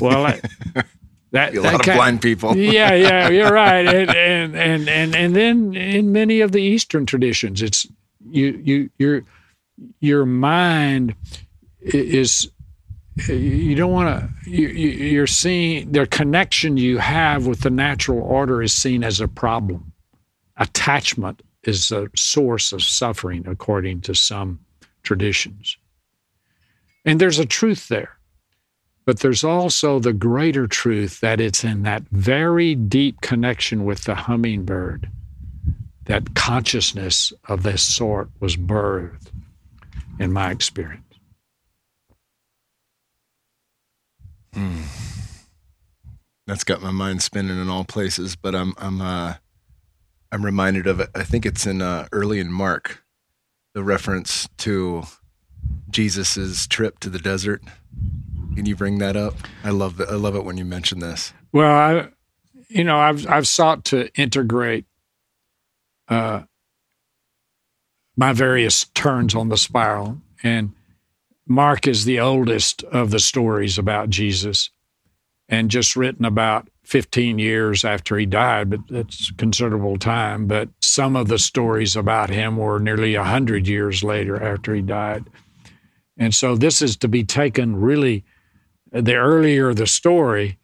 Well, 0.00 0.24
that, 1.32 1.56
a 1.56 1.60
lot 1.60 1.88
of 1.88 1.94
blind 1.94 2.20
people. 2.20 2.54
yeah, 2.56 2.92
yeah, 2.94 3.28
you're 3.28 3.52
right. 3.52 3.86
And, 4.10 4.10
and 4.10 4.54
and 4.56 4.88
and 4.88 5.16
and 5.16 5.36
then 5.36 5.74
in 5.74 6.12
many 6.12 6.40
of 6.40 6.52
the 6.52 6.60
Eastern 6.60 7.06
traditions, 7.06 7.62
it's 7.62 7.86
you 8.28 8.60
you 8.62 8.90
your 8.98 9.22
your 10.00 10.26
mind 10.26 11.14
is 11.80 12.50
you 13.28 13.74
don't 13.74 13.92
want 13.92 14.08
to 14.44 14.50
you, 14.50 14.68
you're 14.68 15.26
seeing 15.26 15.90
the 15.92 16.06
connection 16.06 16.76
you 16.76 16.98
have 16.98 17.46
with 17.46 17.60
the 17.60 17.70
natural 17.70 18.20
order 18.20 18.62
is 18.62 18.72
seen 18.72 19.02
as 19.02 19.20
a 19.20 19.28
problem 19.28 19.92
attachment 20.56 21.42
is 21.64 21.90
a 21.92 22.08
source 22.16 22.72
of 22.72 22.82
suffering 22.82 23.46
according 23.46 24.00
to 24.00 24.14
some 24.14 24.60
traditions 25.02 25.76
and 27.04 27.20
there's 27.20 27.38
a 27.38 27.46
truth 27.46 27.88
there 27.88 28.18
but 29.06 29.20
there's 29.20 29.42
also 29.42 29.98
the 29.98 30.12
greater 30.12 30.66
truth 30.66 31.20
that 31.20 31.40
it's 31.40 31.64
in 31.64 31.82
that 31.82 32.02
very 32.10 32.74
deep 32.74 33.20
connection 33.20 33.84
with 33.84 34.04
the 34.04 34.14
hummingbird 34.14 35.10
that 36.10 36.34
consciousness 36.34 37.32
of 37.48 37.62
this 37.62 37.82
sort 37.82 38.28
was 38.40 38.56
birthed 38.56 39.30
in 40.18 40.32
my 40.32 40.50
experience. 40.50 41.04
Hmm. 44.52 44.82
That's 46.46 46.64
got 46.64 46.82
my 46.82 46.90
mind 46.90 47.22
spinning 47.22 47.60
in 47.60 47.68
all 47.68 47.84
places, 47.84 48.34
but 48.34 48.56
I'm 48.56 48.74
I'm 48.76 49.00
uh, 49.00 49.34
I'm 50.32 50.44
reminded 50.44 50.86
of 50.86 51.00
it. 51.00 51.10
I 51.14 51.24
think 51.24 51.44
it's 51.44 51.66
in 51.66 51.82
uh, 51.82 52.08
early 52.12 52.38
in 52.38 52.52
Mark, 52.52 53.02
the 53.74 53.82
reference 53.82 54.48
to 54.58 55.02
Jesus's 55.90 56.66
trip 56.66 57.00
to 57.00 57.10
the 57.10 57.18
desert. 57.18 57.62
Can 58.54 58.66
you 58.66 58.76
bring 58.76 58.98
that 58.98 59.16
up? 59.16 59.34
I 59.64 59.70
love 59.70 60.00
it. 60.00 60.08
I 60.08 60.14
love 60.14 60.34
it 60.36 60.44
when 60.44 60.56
you 60.56 60.64
mention 60.64 61.00
this. 61.00 61.32
Well, 61.52 61.70
I, 61.70 62.08
you 62.68 62.84
know, 62.84 62.98
I've 62.98 63.26
I've 63.28 63.48
sought 63.48 63.84
to 63.86 64.12
integrate 64.14 64.86
uh, 66.08 66.42
my 68.16 68.32
various 68.32 68.84
turns 68.94 69.34
on 69.34 69.48
the 69.48 69.56
spiral, 69.56 70.20
and 70.42 70.72
Mark 71.46 71.86
is 71.86 72.04
the 72.04 72.20
oldest 72.20 72.84
of 72.84 73.10
the 73.10 73.18
stories 73.18 73.78
about 73.78 74.10
Jesus, 74.10 74.70
and 75.48 75.70
just 75.70 75.96
written 75.96 76.24
about 76.24 76.68
15 76.90 77.38
years 77.38 77.84
after 77.84 78.18
he 78.18 78.26
died, 78.26 78.68
but 78.68 78.80
that's 78.90 79.30
considerable 79.32 79.96
time. 79.96 80.48
But 80.48 80.70
some 80.80 81.14
of 81.14 81.28
the 81.28 81.38
stories 81.38 81.94
about 81.94 82.30
him 82.30 82.56
were 82.56 82.80
nearly 82.80 83.16
100 83.16 83.68
years 83.68 84.02
later 84.02 84.42
after 84.42 84.74
he 84.74 84.82
died. 84.82 85.24
And 86.18 86.34
so 86.34 86.56
this 86.56 86.82
is 86.82 86.96
to 86.98 87.08
be 87.08 87.22
taken 87.22 87.76
really, 87.76 88.24
the 88.90 89.14
earlier 89.14 89.72
the 89.72 89.86
story, 89.86 90.58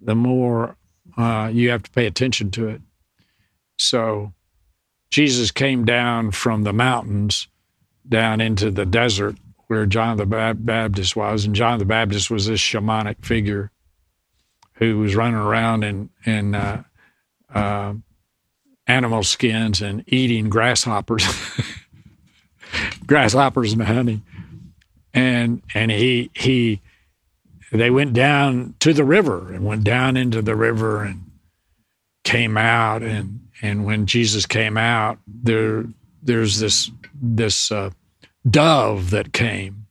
the 0.00 0.14
more 0.14 0.78
uh, 1.18 1.50
you 1.52 1.68
have 1.68 1.82
to 1.82 1.90
pay 1.90 2.06
attention 2.06 2.50
to 2.52 2.68
it. 2.68 2.80
So 3.78 4.32
Jesus 5.10 5.50
came 5.50 5.84
down 5.84 6.30
from 6.30 6.62
the 6.62 6.72
mountains 6.72 7.48
down 8.08 8.40
into 8.40 8.70
the 8.70 8.86
desert 8.86 9.36
where 9.66 9.84
John 9.84 10.16
the 10.16 10.54
Baptist 10.54 11.16
was, 11.16 11.44
and 11.44 11.54
John 11.54 11.78
the 11.78 11.84
Baptist 11.84 12.30
was 12.30 12.46
this 12.46 12.60
shamanic 12.60 13.24
figure 13.26 13.70
who 14.76 14.98
was 14.98 15.14
running 15.14 15.34
around 15.34 15.84
in 15.84 16.10
in 16.24 16.54
uh, 16.54 16.82
uh, 17.54 17.94
animal 18.86 19.22
skins 19.22 19.82
and 19.82 20.04
eating 20.06 20.48
grasshoppers, 20.48 21.26
grasshoppers 23.06 23.72
and 23.72 23.82
honey, 23.82 24.22
and 25.12 25.62
and 25.74 25.90
he 25.90 26.30
he 26.34 26.80
they 27.72 27.90
went 27.90 28.12
down 28.12 28.74
to 28.80 28.92
the 28.92 29.04
river 29.04 29.52
and 29.52 29.64
went 29.64 29.84
down 29.84 30.16
into 30.16 30.42
the 30.42 30.56
river 30.56 31.02
and 31.02 31.30
came 32.24 32.56
out. 32.56 33.02
And 33.02 33.48
and 33.62 33.84
when 33.84 34.06
Jesus 34.06 34.46
came 34.46 34.76
out 34.76 35.18
there 35.26 35.84
there's 36.22 36.58
this 36.58 36.90
this 37.14 37.70
uh, 37.70 37.90
dove 38.48 39.10
that 39.10 39.32
came. 39.32 39.86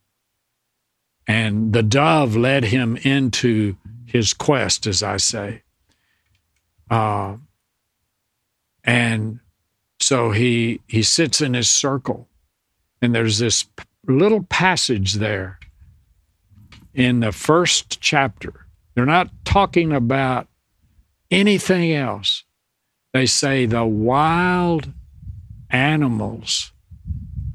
And 1.28 1.74
the 1.74 1.82
dove 1.82 2.36
led 2.36 2.66
him 2.66 2.98
into 2.98 3.78
his 4.16 4.34
quest 4.34 4.88
as 4.88 5.04
I 5.04 5.18
say 5.18 5.64
uh, 6.90 7.38
and 8.84 9.40
so 10.00 10.32
he 10.32 10.82
he 10.88 11.04
sits 11.04 11.42
in 11.42 11.54
his 11.54 11.70
circle 11.70 12.28
and 13.02 13.14
there's 13.14 13.40
this 13.40 13.66
little 14.08 14.44
passage 14.44 15.14
there 15.14 15.60
in 16.94 17.20
the 17.20 17.32
first 17.32 18.00
chapter. 18.02 18.68
They're 18.94 19.06
not 19.06 19.30
talking 19.44 19.92
about 19.92 20.48
anything 21.30 21.92
else. 21.94 22.44
They 23.14 23.26
say 23.26 23.66
the 23.66 23.86
wild 23.86 24.92
animals 25.70 26.72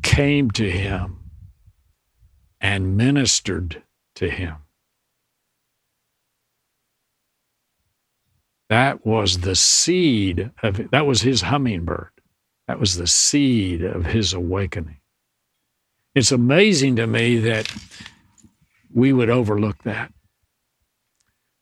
came 0.02 0.50
to 0.52 0.70
him 0.70 1.18
and 2.60 2.96
ministered 2.96 3.82
to 4.16 4.28
him. 4.28 4.56
That 8.70 9.04
was 9.04 9.40
the 9.40 9.56
seed 9.56 10.52
of 10.62 10.90
that 10.92 11.04
was 11.04 11.22
his 11.22 11.42
hummingbird. 11.42 12.10
That 12.68 12.78
was 12.78 12.94
the 12.94 13.08
seed 13.08 13.82
of 13.82 14.06
his 14.06 14.32
awakening. 14.32 14.98
It's 16.14 16.30
amazing 16.30 16.94
to 16.96 17.08
me 17.08 17.38
that 17.40 17.72
we 18.94 19.12
would 19.12 19.28
overlook 19.28 19.82
that. 19.82 20.12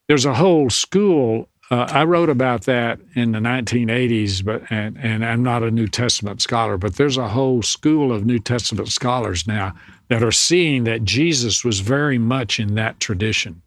There's 0.07 0.27
a 0.27 0.35
whole 0.35 0.69
school. 0.69 1.49
Uh, 1.71 1.87
I 1.91 2.05
wrote 2.05 2.29
about 2.29 2.65
that 2.65 3.01
in 3.15 3.33
the 3.33 3.39
1980s, 3.39 4.45
but 4.45 4.71
and, 4.71 4.99
and 4.99 5.25
I'm 5.25 5.43
not 5.43 5.63
a 5.63 5.71
New 5.71 5.89
Testament 5.89 6.43
scholar, 6.43 6.77
but 6.77 6.97
there's 6.97 7.17
a 7.17 7.29
whole 7.29 7.63
school 7.63 8.13
of 8.13 8.27
New 8.27 8.39
Testament 8.39 8.89
scholars 8.89 9.47
now 9.47 9.75
that 10.09 10.23
are 10.23 10.33
seeing 10.33 10.85
that 10.85 11.05
Jesus 11.05 11.65
was 11.65 11.81
very 11.81 12.19
much 12.19 12.61
in 12.61 12.75
that 12.75 13.01
tradition, 13.01 13.63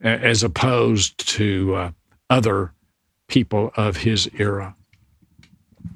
as 0.00 0.42
opposed 0.42 1.18
to 1.28 1.74
uh, 1.74 1.90
other 2.28 2.72
people 3.28 3.72
of 3.76 3.98
his 3.98 4.28
era. 4.38 4.74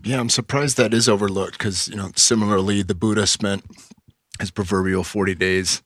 Yeah, 0.03 0.21
I'm 0.21 0.29
surprised 0.29 0.77
that 0.77 0.93
is 0.95 1.09
overlooked 1.09 1.59
because 1.59 1.89
you 1.89 1.97
know 1.97 2.11
similarly 2.15 2.83
the 2.83 2.95
Buddha 2.95 3.27
spent 3.27 3.65
his 4.41 4.51
proverbial 4.51 5.05
40 5.05 5.35
days 5.35 5.83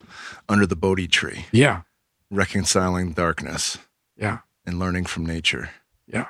under 0.48 0.66
the 0.66 0.76
Bodhi 0.76 1.06
tree. 1.06 1.46
Yeah. 1.52 1.82
Reconciling 2.30 3.12
darkness. 3.12 3.78
Yeah. 4.16 4.38
And 4.66 4.78
learning 4.78 5.06
from 5.06 5.26
nature. 5.26 5.70
Yeah. 6.06 6.26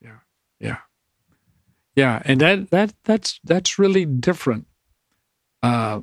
Yeah. 0.00 0.18
Yeah. 0.58 0.78
Yeah. 1.94 2.22
And 2.24 2.40
that, 2.40 2.70
that, 2.70 2.94
that's, 3.04 3.40
that's 3.44 3.78
really 3.78 4.04
different, 4.04 4.66
uh, 5.62 6.00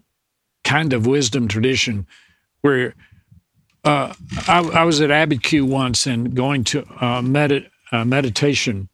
kind 0.63 0.93
of 0.93 1.07
wisdom 1.07 1.47
tradition 1.47 2.07
where, 2.61 2.93
uh, 3.87 4.13
I, 4.47 4.59
I 4.59 4.83
was 4.83 5.01
at 5.01 5.09
Abiquiu 5.09 5.63
once 5.63 6.05
and 6.05 6.35
going 6.35 6.63
to 6.65 6.85
a 7.01 7.21
med- 7.21 7.69
meditation 7.91 8.89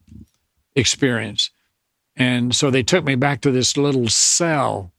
experience. 0.74 1.50
And 2.16 2.54
so 2.54 2.70
they 2.70 2.82
took 2.82 3.04
me 3.04 3.16
back 3.16 3.40
to 3.40 3.50
this 3.50 3.76
little 3.76 4.08
cell 4.08 4.92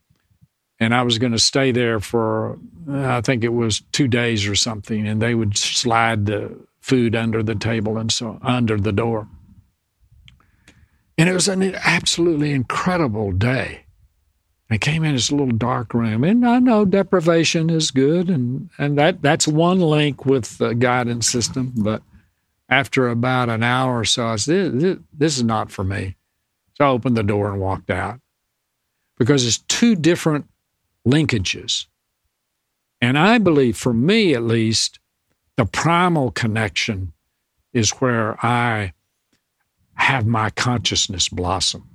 and 0.80 0.94
I 0.94 1.04
was 1.04 1.18
going 1.18 1.32
to 1.32 1.40
stay 1.40 1.72
there 1.72 2.00
for 2.00 2.60
I 2.90 3.22
think 3.22 3.44
it 3.44 3.54
was 3.54 3.82
two 3.92 4.08
days 4.08 4.46
or 4.46 4.56
something, 4.56 5.08
and 5.08 5.22
they 5.22 5.34
would 5.34 5.58
slide 5.58 6.26
the 6.26 6.56
food 6.82 7.16
under 7.16 7.42
the 7.42 7.56
table 7.56 7.98
and 7.98 8.12
so 8.12 8.38
under 8.42 8.78
the 8.78 8.92
door. 8.92 9.28
And 11.18 11.30
it 11.30 11.34
was 11.34 11.48
an 11.48 11.64
absolutely 11.84 12.52
incredible 12.52 13.32
day. 13.32 13.85
I 14.70 14.78
came 14.78 15.04
in 15.04 15.14
this 15.14 15.32
little 15.32 15.56
dark 15.56 15.94
room, 15.94 16.24
and 16.24 16.46
I 16.46 16.60
know 16.60 16.86
deprivation 16.86 17.70
is 17.70 17.92
good, 17.92 18.30
and, 18.30 18.70
and 18.80 18.98
that, 18.98 19.22
that's 19.22 19.48
one 19.48 19.80
link 19.80 20.26
with 20.26 20.58
the 20.58 20.74
guidance 20.74 21.30
system. 21.30 21.74
But 21.76 22.02
after 22.68 23.08
about 23.08 23.50
an 23.50 23.62
hour 23.62 24.00
or 24.00 24.06
so, 24.06 24.26
I 24.26 24.38
said, 24.38 24.80
this, 24.80 24.98
this 25.14 25.38
is 25.38 25.44
not 25.44 25.72
for 25.72 25.84
me. 25.84 26.16
So 26.74 26.86
I 26.86 26.90
opened 26.90 27.16
the 27.16 27.24
door 27.24 27.52
and 27.52 27.62
walked 27.62 27.92
out 27.92 28.20
because 29.18 29.46
it's 29.46 29.60
two 29.60 29.96
different 29.96 30.50
linkages. 31.08 31.86
And 33.00 33.20
I 33.20 33.38
believe, 33.38 33.78
for 33.78 33.94
me 33.94 34.34
at 34.34 34.44
least, 34.44 35.00
the 35.58 35.66
primal 35.66 36.32
connection 36.32 37.14
is 37.72 37.92
where 37.92 38.44
I 38.44 38.94
have 39.94 40.26
my 40.26 40.50
consciousness 40.50 41.30
blossom. 41.30 41.90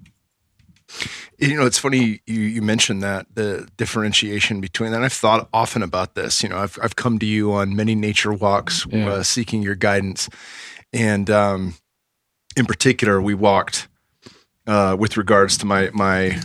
You 1.39 1.57
know, 1.57 1.67
it's 1.67 1.79
funny 1.79 2.21
you, 2.27 2.41
you 2.41 2.63
mentioned 2.63 3.03
that 3.03 3.27
the 3.35 3.69
differentiation 3.77 4.61
between 4.61 4.93
that. 4.93 5.03
I've 5.03 5.13
thought 5.13 5.49
often 5.53 5.83
about 5.83 6.15
this. 6.15 6.43
You 6.43 6.49
know, 6.49 6.59
I've 6.59 6.79
I've 6.83 6.97
come 6.97 7.19
to 7.19 7.27
you 7.27 7.53
on 7.53 7.75
many 7.75 7.95
nature 7.95 8.33
walks, 8.33 8.87
yeah. 8.91 9.09
uh, 9.09 9.23
seeking 9.23 9.63
your 9.63 9.75
guidance, 9.75 10.29
and 10.93 11.31
um, 11.31 11.75
in 12.57 12.67
particular, 12.67 13.21
we 13.21 13.35
walked 13.35 13.89
uh, 14.67 14.97
with 14.99 15.17
regards 15.17 15.57
to 15.59 15.67
my 15.67 15.91
my 15.93 16.41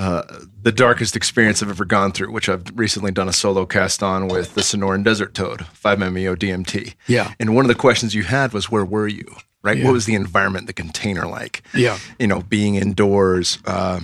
uh, 0.00 0.22
the 0.62 0.72
darkest 0.72 1.14
experience 1.14 1.62
I've 1.62 1.68
ever 1.68 1.84
gone 1.84 2.12
through, 2.12 2.32
which 2.32 2.48
I've 2.48 2.64
recently 2.74 3.10
done 3.10 3.28
a 3.28 3.34
solo 3.34 3.66
cast 3.66 4.02
on 4.02 4.28
with 4.28 4.54
the 4.54 4.62
Sonoran 4.62 5.04
Desert 5.04 5.34
Toad, 5.34 5.60
5-MeO 5.60 6.36
DMT. 6.36 6.94
Yeah. 7.06 7.34
And 7.38 7.54
one 7.54 7.66
of 7.66 7.68
the 7.68 7.74
questions 7.74 8.14
you 8.14 8.22
had 8.22 8.54
was, 8.54 8.70
where 8.70 8.84
were 8.84 9.06
you? 9.06 9.36
Right? 9.62 9.76
Yeah. 9.76 9.84
What 9.84 9.92
was 9.92 10.06
the 10.06 10.14
environment, 10.14 10.66
the 10.66 10.72
container 10.72 11.26
like? 11.26 11.62
Yeah. 11.74 11.98
You 12.18 12.26
know, 12.26 12.40
being 12.40 12.76
indoors, 12.76 13.58
uh, 13.66 14.00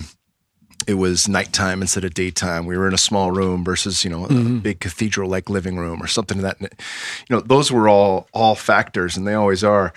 it 0.85 0.93
was 0.95 1.27
nighttime 1.27 1.81
instead 1.81 2.03
of 2.03 2.13
daytime. 2.13 2.65
We 2.65 2.77
were 2.77 2.87
in 2.87 2.93
a 2.93 2.99
small 2.99 3.31
room 3.31 3.63
versus, 3.63 4.03
you 4.03 4.09
know, 4.09 4.25
mm-hmm. 4.25 4.57
a 4.57 4.59
big 4.59 4.79
cathedral 4.79 5.29
like 5.29 5.49
living 5.49 5.77
room 5.77 6.01
or 6.01 6.07
something 6.07 6.41
like 6.41 6.59
that, 6.59 6.73
you 7.27 7.35
know, 7.35 7.41
those 7.41 7.71
were 7.71 7.89
all, 7.89 8.27
all 8.33 8.55
factors 8.55 9.17
and 9.17 9.27
they 9.27 9.33
always 9.33 9.63
are. 9.63 9.93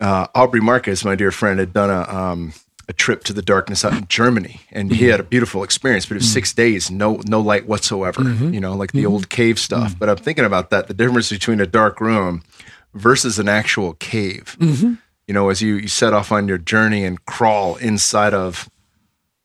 Uh, 0.00 0.26
Aubrey 0.34 0.60
Marcus, 0.60 1.04
my 1.04 1.14
dear 1.14 1.30
friend, 1.30 1.60
had 1.60 1.72
done 1.72 1.90
a, 1.90 2.02
um, 2.12 2.52
a 2.88 2.92
trip 2.92 3.24
to 3.24 3.32
the 3.32 3.42
darkness 3.42 3.84
out 3.84 3.92
in 3.94 4.06
Germany, 4.08 4.60
and 4.72 4.92
he 4.92 5.06
had 5.06 5.20
a 5.20 5.22
beautiful 5.22 5.62
experience. 5.62 6.06
But 6.06 6.14
it 6.14 6.18
was 6.18 6.24
mm-hmm. 6.26 6.32
six 6.32 6.52
days, 6.52 6.90
no 6.90 7.20
no 7.26 7.40
light 7.40 7.66
whatsoever. 7.66 8.22
Mm-hmm. 8.22 8.52
You 8.52 8.60
know, 8.60 8.74
like 8.74 8.92
the 8.92 9.04
mm-hmm. 9.04 9.12
old 9.12 9.28
cave 9.28 9.58
stuff. 9.58 9.90
Mm-hmm. 9.90 9.98
But 9.98 10.08
I'm 10.08 10.16
thinking 10.16 10.44
about 10.44 10.70
that—the 10.70 10.94
difference 10.94 11.30
between 11.30 11.60
a 11.60 11.66
dark 11.66 12.00
room 12.00 12.42
versus 12.94 13.38
an 13.38 13.48
actual 13.48 13.94
cave. 13.94 14.56
Mm-hmm. 14.60 14.94
you 15.26 15.34
know, 15.34 15.48
as 15.48 15.62
you, 15.62 15.74
you 15.74 15.88
set 15.88 16.12
off 16.12 16.32
on 16.32 16.48
your 16.48 16.58
journey 16.58 17.04
and 17.04 17.24
crawl 17.24 17.76
inside 17.76 18.34
of 18.34 18.68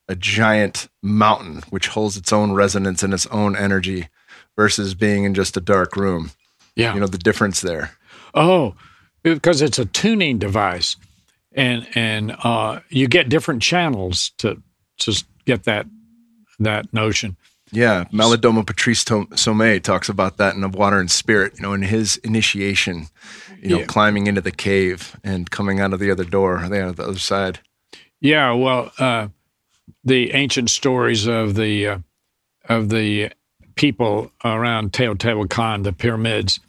a 0.08 0.14
giant 0.14 0.88
mountain, 1.02 1.62
which 1.70 1.88
holds 1.88 2.16
its 2.16 2.32
own 2.32 2.52
resonance 2.52 3.02
and 3.02 3.12
its 3.12 3.26
own 3.26 3.56
energy 3.56 4.08
versus 4.56 4.94
being 4.94 5.24
in 5.24 5.34
just 5.34 5.56
a 5.56 5.60
dark 5.60 5.96
room. 5.96 6.30
Yeah. 6.74 6.94
You 6.94 7.00
know, 7.00 7.06
the 7.06 7.18
difference 7.18 7.60
there. 7.60 7.92
Oh, 8.34 8.74
because 9.22 9.62
it's 9.62 9.78
a 9.78 9.84
tuning 9.84 10.38
device. 10.38 10.96
And 11.52 11.88
and 11.94 12.36
uh, 12.44 12.80
you 12.88 13.08
get 13.08 13.28
different 13.28 13.62
channels 13.62 14.30
to 14.38 14.62
to 14.98 15.24
get 15.44 15.64
that 15.64 15.86
that 16.60 16.92
notion. 16.92 17.36
Yeah, 17.70 18.04
Malidoma 18.12 18.66
Patrice 18.66 19.04
Somé 19.04 19.82
talks 19.82 20.08
about 20.08 20.38
that 20.38 20.54
in 20.54 20.62
the 20.62 20.68
Water 20.68 20.98
and 20.98 21.10
Spirit. 21.10 21.54
You 21.56 21.62
know, 21.62 21.72
in 21.74 21.82
his 21.82 22.16
initiation, 22.18 23.08
you 23.60 23.70
know, 23.70 23.78
yeah. 23.80 23.84
climbing 23.86 24.26
into 24.26 24.40
the 24.40 24.50
cave 24.50 25.16
and 25.22 25.50
coming 25.50 25.80
out 25.80 25.92
of 25.92 26.00
the 26.00 26.10
other 26.10 26.24
door, 26.24 26.66
the 26.68 26.86
other 26.86 27.18
side. 27.18 27.60
Yeah, 28.20 28.52
well, 28.52 28.90
uh, 28.98 29.28
the 30.04 30.32
ancient 30.32 30.70
stories 30.70 31.26
of 31.26 31.54
the 31.54 31.86
uh, 31.86 31.98
of 32.68 32.88
the 32.88 33.30
people 33.74 34.32
around 34.44 34.92
Teotihuacan, 34.92 35.84
the 35.84 35.92
pyramids, 35.92 36.60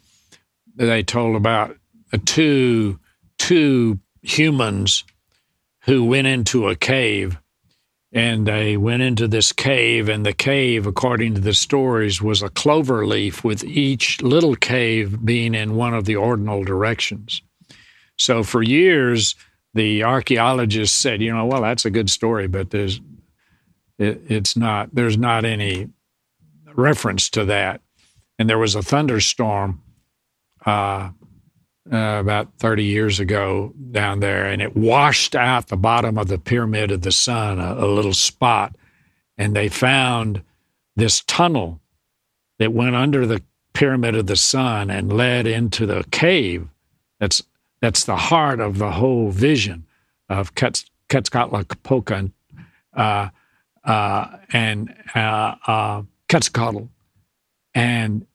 they 0.76 1.02
told 1.02 1.36
about 1.36 1.76
two 2.24 2.98
two 3.38 3.98
humans 4.22 5.04
who 5.84 6.04
went 6.04 6.26
into 6.26 6.68
a 6.68 6.76
cave 6.76 7.38
and 8.12 8.46
they 8.46 8.76
went 8.76 9.02
into 9.02 9.28
this 9.28 9.52
cave 9.52 10.08
and 10.08 10.26
the 10.26 10.32
cave 10.32 10.86
according 10.86 11.34
to 11.34 11.40
the 11.40 11.54
stories 11.54 12.20
was 12.20 12.42
a 12.42 12.48
clover 12.48 13.06
leaf 13.06 13.44
with 13.44 13.62
each 13.64 14.20
little 14.22 14.56
cave 14.56 15.24
being 15.24 15.54
in 15.54 15.76
one 15.76 15.94
of 15.94 16.04
the 16.04 16.16
ordinal 16.16 16.64
directions. 16.64 17.42
So 18.18 18.42
for 18.42 18.62
years 18.62 19.34
the 19.74 20.02
archaeologists 20.02 20.98
said 20.98 21.22
you 21.22 21.32
know 21.32 21.46
well 21.46 21.62
that's 21.62 21.84
a 21.84 21.90
good 21.90 22.10
story 22.10 22.48
but 22.48 22.70
there's 22.70 23.00
it, 23.98 24.20
it's 24.28 24.56
not 24.56 24.92
there's 24.92 25.16
not 25.16 25.44
any 25.44 25.88
reference 26.74 27.28
to 27.30 27.44
that. 27.46 27.80
And 28.38 28.48
there 28.48 28.58
was 28.58 28.74
a 28.74 28.82
thunderstorm 28.82 29.82
uh, 30.64 31.10
uh, 31.92 32.18
about 32.20 32.52
30 32.58 32.84
years 32.84 33.18
ago 33.20 33.72
down 33.90 34.20
there, 34.20 34.46
and 34.46 34.62
it 34.62 34.76
washed 34.76 35.34
out 35.34 35.68
the 35.68 35.76
bottom 35.76 36.18
of 36.18 36.28
the 36.28 36.38
Pyramid 36.38 36.90
of 36.90 37.02
the 37.02 37.12
Sun, 37.12 37.58
a, 37.58 37.84
a 37.84 37.86
little 37.86 38.12
spot. 38.12 38.76
And 39.36 39.56
they 39.56 39.68
found 39.68 40.42
this 40.96 41.22
tunnel 41.26 41.80
that 42.58 42.72
went 42.72 42.94
under 42.94 43.26
the 43.26 43.42
Pyramid 43.72 44.14
of 44.14 44.26
the 44.26 44.36
Sun 44.36 44.90
and 44.90 45.12
led 45.12 45.46
into 45.46 45.86
the 45.86 46.04
cave. 46.10 46.68
That's 47.18 47.42
that's 47.80 48.04
the 48.04 48.16
heart 48.16 48.60
of 48.60 48.78
the 48.78 48.92
whole 48.92 49.30
vision 49.30 49.86
of 50.28 50.54
Quetzalcoatl 50.54 52.30
uh, 52.94 53.28
uh, 53.84 54.26
and 54.52 54.94
uh, 55.14 55.54
uh, 55.66 56.02
Quetzalcoatl. 56.28 56.88
And 57.74 58.26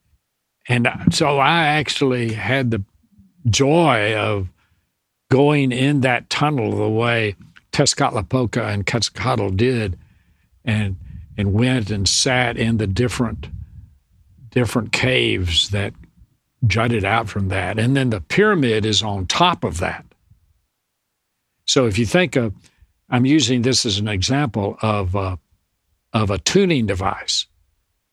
and 0.67 0.87
so 1.11 1.37
I 1.37 1.67
actually 1.67 2.33
had 2.33 2.71
the 2.71 2.83
joy 3.49 4.15
of 4.15 4.49
going 5.29 5.71
in 5.71 6.01
that 6.01 6.29
tunnel 6.29 6.75
the 6.75 6.89
way 6.89 7.35
Tezcatlipoca 7.71 8.73
and 8.73 8.85
Quetzalcoatl 8.85 9.49
did, 9.49 9.97
and 10.63 10.95
and 11.37 11.53
went 11.53 11.91
and 11.91 12.07
sat 12.07 12.57
in 12.57 12.77
the 12.77 12.87
different 12.87 13.49
different 14.49 14.93
caves 14.93 15.69
that 15.69 15.93
jutted 16.65 17.03
out 17.03 17.27
from 17.27 17.49
that, 17.49 17.77
and 17.77 17.95
then 17.95 18.09
the 18.09 18.21
pyramid 18.21 18.85
is 18.85 19.03
on 19.03 19.27
top 19.27 19.63
of 19.63 19.79
that. 19.79 20.05
So 21.65 21.85
if 21.85 21.97
you 21.97 22.05
think 22.05 22.35
of, 22.35 22.53
I'm 23.09 23.25
using 23.25 23.63
this 23.63 23.85
as 23.85 23.97
an 23.97 24.07
example 24.07 24.77
of 24.81 25.15
uh, 25.15 25.35
of 26.13 26.31
a 26.31 26.37
tuning 26.37 26.85
device. 26.85 27.45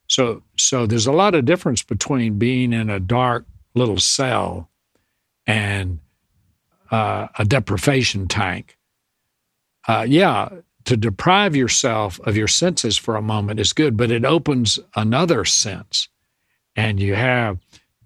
So 0.09 0.43
so 0.59 0.87
there's 0.87 1.07
a 1.07 1.13
lot 1.13 1.35
of 1.35 1.45
difference 1.45 1.83
between 1.83 2.39
being 2.39 2.73
in 2.73 2.91
a 2.91 3.01
dark 3.01 3.47
little 3.75 3.99
cell 3.99 4.69
and 5.47 5.99
uh, 6.91 7.29
a 7.39 7.45
deprivation 7.45 8.29
tank. 8.29 8.77
Uh, 9.89 10.07
yeah, 10.09 10.49
to 10.85 10.97
deprive 10.97 11.57
yourself 11.57 12.21
of 12.21 12.37
your 12.37 12.49
senses 12.49 12.97
for 12.97 13.17
a 13.17 13.23
moment 13.23 13.61
is 13.61 13.73
good, 13.73 13.97
but 13.97 14.11
it 14.11 14.25
opens 14.25 14.79
another 14.95 15.45
sense. 15.45 16.09
And 16.77 17.01
you 17.01 17.15
have 17.15 17.59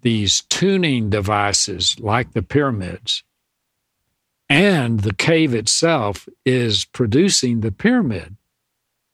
these 0.03 0.43
tuning 0.43 1.11
devices 1.11 1.99
like 1.99 2.33
the 2.33 2.43
pyramids. 2.43 3.23
And 4.49 5.01
the 5.01 5.15
cave 5.15 5.55
itself 5.55 6.29
is 6.45 6.85
producing 6.85 7.61
the 7.61 7.73
pyramid, 7.73 8.37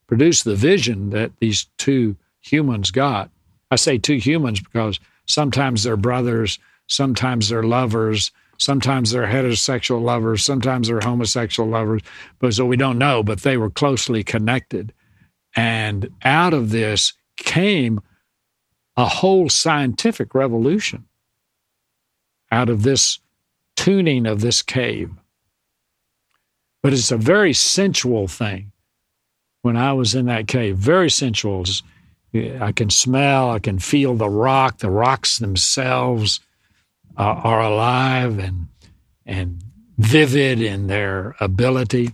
produce 0.06 0.42
the 0.42 0.54
vision 0.54 1.10
that 1.10 1.32
these 1.40 1.66
two 1.78 2.16
humans 2.40 2.90
got. 2.90 3.30
I 3.70 3.76
say 3.76 3.96
two 3.96 4.16
humans 4.16 4.60
because 4.60 5.00
sometimes 5.24 5.84
they're 5.84 5.96
brothers, 5.96 6.58
Sometimes 6.92 7.48
they're 7.48 7.62
lovers. 7.62 8.30
Sometimes 8.58 9.10
they're 9.10 9.26
heterosexual 9.26 10.02
lovers. 10.02 10.44
Sometimes 10.44 10.88
they're 10.88 11.00
homosexual 11.00 11.68
lovers. 11.68 12.02
But 12.38 12.54
so 12.54 12.66
we 12.66 12.76
don't 12.76 12.98
know, 12.98 13.22
but 13.22 13.40
they 13.40 13.56
were 13.56 13.70
closely 13.70 14.22
connected. 14.22 14.92
And 15.56 16.10
out 16.22 16.54
of 16.54 16.70
this 16.70 17.14
came 17.36 18.00
a 18.96 19.06
whole 19.06 19.48
scientific 19.48 20.34
revolution 20.34 21.06
out 22.50 22.68
of 22.68 22.82
this 22.82 23.18
tuning 23.74 24.26
of 24.26 24.42
this 24.42 24.62
cave. 24.62 25.10
But 26.82 26.92
it's 26.92 27.10
a 27.10 27.16
very 27.16 27.54
sensual 27.54 28.28
thing. 28.28 28.72
When 29.62 29.76
I 29.76 29.92
was 29.92 30.14
in 30.14 30.26
that 30.26 30.48
cave, 30.48 30.76
very 30.76 31.08
sensual. 31.08 31.64
I 32.34 32.72
can 32.72 32.90
smell, 32.90 33.50
I 33.50 33.60
can 33.60 33.78
feel 33.78 34.14
the 34.14 34.28
rock, 34.28 34.78
the 34.78 34.90
rocks 34.90 35.38
themselves 35.38 36.40
uh, 37.16 37.40
are 37.44 37.60
alive 37.60 38.38
and 38.38 38.68
and 39.24 39.62
vivid 39.98 40.60
in 40.60 40.86
their 40.88 41.36
ability. 41.40 42.12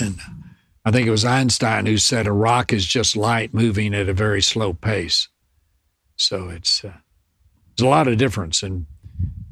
And 0.00 0.18
I 0.84 0.90
think 0.90 1.06
it 1.06 1.10
was 1.10 1.24
Einstein 1.24 1.86
who 1.86 1.98
said 1.98 2.26
a 2.26 2.32
rock 2.32 2.72
is 2.72 2.86
just 2.86 3.16
light 3.16 3.52
moving 3.52 3.94
at 3.94 4.08
a 4.08 4.14
very 4.14 4.40
slow 4.42 4.72
pace. 4.72 5.28
So 6.16 6.48
it's 6.48 6.84
uh, 6.84 6.92
there's 7.76 7.86
a 7.86 7.90
lot 7.90 8.08
of 8.08 8.18
difference 8.18 8.62
in 8.62 8.86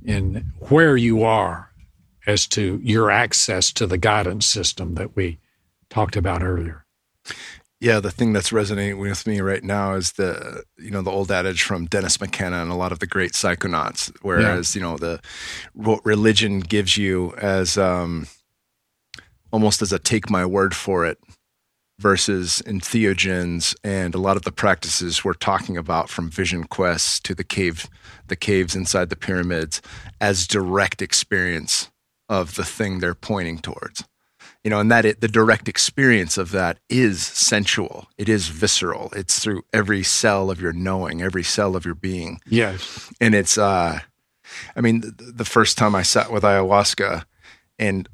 in 0.04 0.52
where 0.68 0.96
you 0.96 1.22
are 1.22 1.70
as 2.26 2.46
to 2.46 2.80
your 2.82 3.10
access 3.10 3.72
to 3.72 3.86
the 3.86 3.98
guidance 3.98 4.46
system 4.46 4.94
that 4.94 5.16
we 5.16 5.38
talked 5.88 6.16
about 6.16 6.42
earlier. 6.42 6.84
Yeah, 7.80 8.00
the 8.00 8.10
thing 8.10 8.34
that's 8.34 8.52
resonating 8.52 8.98
with 8.98 9.26
me 9.26 9.40
right 9.40 9.64
now 9.64 9.94
is 9.94 10.12
the 10.12 10.64
you 10.78 10.90
know 10.90 11.00
the 11.00 11.10
old 11.10 11.30
adage 11.30 11.62
from 11.62 11.86
Dennis 11.86 12.20
McKenna 12.20 12.60
and 12.60 12.70
a 12.70 12.74
lot 12.74 12.92
of 12.92 12.98
the 12.98 13.06
great 13.06 13.32
psychonauts. 13.32 14.14
Whereas 14.20 14.74
yeah. 14.76 14.80
you 14.80 14.86
know 14.86 14.98
the 14.98 15.20
what 15.72 16.04
religion 16.04 16.60
gives 16.60 16.98
you 16.98 17.32
as 17.38 17.78
um, 17.78 18.26
almost 19.50 19.80
as 19.80 19.92
a 19.92 19.98
take 19.98 20.28
my 20.28 20.44
word 20.44 20.74
for 20.74 21.06
it, 21.06 21.18
versus 22.00 22.62
entheogens 22.66 23.74
and 23.84 24.14
a 24.14 24.18
lot 24.18 24.36
of 24.36 24.42
the 24.42 24.52
practices 24.52 25.22
we're 25.22 25.34
talking 25.34 25.76
about 25.76 26.08
from 26.08 26.30
vision 26.30 26.64
quests 26.64 27.20
to 27.20 27.34
the 27.34 27.44
cave, 27.44 27.88
the 28.28 28.36
caves 28.36 28.74
inside 28.74 29.10
the 29.10 29.16
pyramids, 29.16 29.82
as 30.20 30.46
direct 30.46 31.02
experience 31.02 31.90
of 32.28 32.56
the 32.56 32.64
thing 32.64 32.98
they're 32.98 33.14
pointing 33.14 33.58
towards 33.58 34.04
you 34.64 34.70
know, 34.70 34.80
and 34.80 34.90
that 34.90 35.04
it, 35.04 35.20
the 35.20 35.28
direct 35.28 35.68
experience 35.68 36.36
of 36.36 36.50
that 36.50 36.78
is 36.88 37.22
sensual. 37.22 38.08
It 38.18 38.28
is 38.28 38.48
visceral. 38.48 39.10
It's 39.16 39.38
through 39.38 39.62
every 39.72 40.02
cell 40.02 40.50
of 40.50 40.60
your 40.60 40.72
knowing, 40.72 41.22
every 41.22 41.42
cell 41.42 41.76
of 41.76 41.84
your 41.84 41.94
being. 41.94 42.40
Yes. 42.46 43.10
And 43.20 43.34
it's, 43.34 43.56
uh, 43.56 44.00
I 44.76 44.80
mean, 44.80 45.00
the, 45.00 45.32
the 45.36 45.44
first 45.44 45.78
time 45.78 45.94
I 45.94 46.02
sat 46.02 46.30
with 46.30 46.42
ayahuasca 46.42 47.24
and 47.78 48.08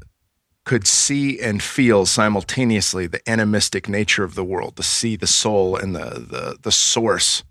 could 0.65 0.87
see 0.87 1.41
and 1.41 1.63
feel 1.63 2.07
simultaneously 2.07 3.07
the 3.07 3.29
animistic 3.29 3.89
nature 3.89 4.25
of 4.25 4.35
the 4.35 4.45
world, 4.45 4.77
to 4.77 4.83
see 4.83 5.17
the 5.17 5.27
soul 5.27 5.77
and 5.77 5.95
the, 5.95 6.27
the, 6.31 6.59
the 6.63 6.73
source 6.73 7.43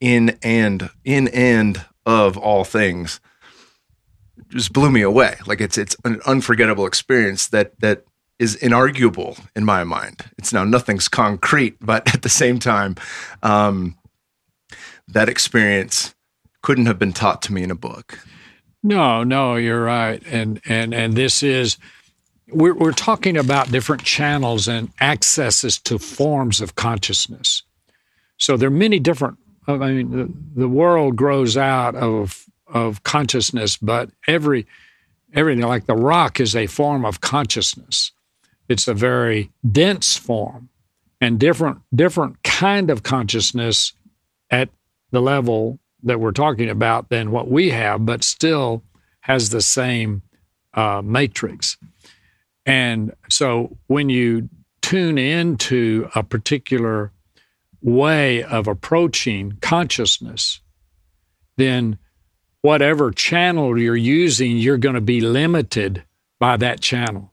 in 0.00 0.38
and 0.42 0.90
in 1.04 1.28
and 1.28 1.84
of 2.06 2.36
all 2.36 2.64
things 2.64 3.20
just 4.48 4.72
blew 4.72 4.90
me 4.90 5.02
away. 5.02 5.36
Like 5.46 5.60
it's 5.60 5.76
it's 5.76 5.96
an 6.04 6.20
unforgettable 6.26 6.86
experience 6.86 7.48
that 7.48 7.78
that 7.80 8.04
is 8.38 8.56
inarguable 8.56 9.38
in 9.56 9.64
my 9.64 9.84
mind. 9.84 10.24
It's 10.38 10.52
now 10.52 10.64
nothing's 10.64 11.08
concrete, 11.08 11.76
but 11.80 12.14
at 12.14 12.22
the 12.22 12.28
same 12.28 12.58
time, 12.58 12.96
um, 13.42 13.96
that 15.08 15.28
experience 15.28 16.14
couldn't 16.62 16.86
have 16.86 16.98
been 16.98 17.12
taught 17.12 17.42
to 17.42 17.52
me 17.52 17.62
in 17.62 17.70
a 17.70 17.74
book. 17.74 18.18
No, 18.82 19.24
no, 19.24 19.56
you're 19.56 19.82
right, 19.82 20.22
and 20.26 20.60
and 20.68 20.94
and 20.94 21.14
this 21.14 21.42
is 21.42 21.78
we're 22.50 22.74
we're 22.74 22.92
talking 22.92 23.36
about 23.36 23.70
different 23.70 24.04
channels 24.04 24.68
and 24.68 24.90
accesses 25.00 25.78
to 25.80 25.98
forms 25.98 26.60
of 26.60 26.76
consciousness. 26.76 27.62
So 28.36 28.56
there 28.56 28.68
are 28.68 28.70
many 28.70 29.00
different. 29.00 29.38
I 29.66 29.76
mean, 29.76 30.10
the, 30.10 30.60
the 30.60 30.68
world 30.68 31.16
grows 31.16 31.56
out 31.56 31.96
of 31.96 32.46
of 32.66 33.02
consciousness, 33.02 33.76
but 33.76 34.10
every 34.26 34.66
everything. 35.34 35.64
Like 35.64 35.86
the 35.86 35.96
rock 35.96 36.38
is 36.38 36.54
a 36.54 36.66
form 36.66 37.04
of 37.04 37.20
consciousness. 37.20 38.12
It's 38.68 38.88
a 38.88 38.94
very 38.94 39.50
dense 39.70 40.16
form 40.16 40.68
and 41.20 41.38
different 41.38 41.80
different 41.94 42.42
kind 42.42 42.90
of 42.90 43.02
consciousness 43.02 43.92
at 44.50 44.68
the 45.10 45.20
level 45.20 45.78
that 46.02 46.20
we're 46.20 46.32
talking 46.32 46.68
about 46.68 47.08
than 47.08 47.30
what 47.30 47.50
we 47.50 47.70
have, 47.70 48.06
but 48.06 48.22
still 48.22 48.82
has 49.20 49.50
the 49.50 49.60
same 49.60 50.22
uh, 50.74 51.02
matrix. 51.04 51.76
And 52.64 53.14
so 53.28 53.76
when 53.86 54.08
you 54.08 54.48
tune 54.82 55.18
into 55.18 56.08
a 56.14 56.22
particular 56.22 57.12
way 57.80 58.42
of 58.42 58.66
approaching 58.66 59.58
consciousness, 59.60 60.60
then 61.56 61.98
whatever 62.62 63.10
channel 63.10 63.78
you're 63.78 63.96
using, 63.96 64.56
you're 64.56 64.78
going 64.78 64.94
to 64.94 65.00
be 65.00 65.20
limited 65.20 66.04
by 66.38 66.56
that 66.56 66.80
channel. 66.80 67.32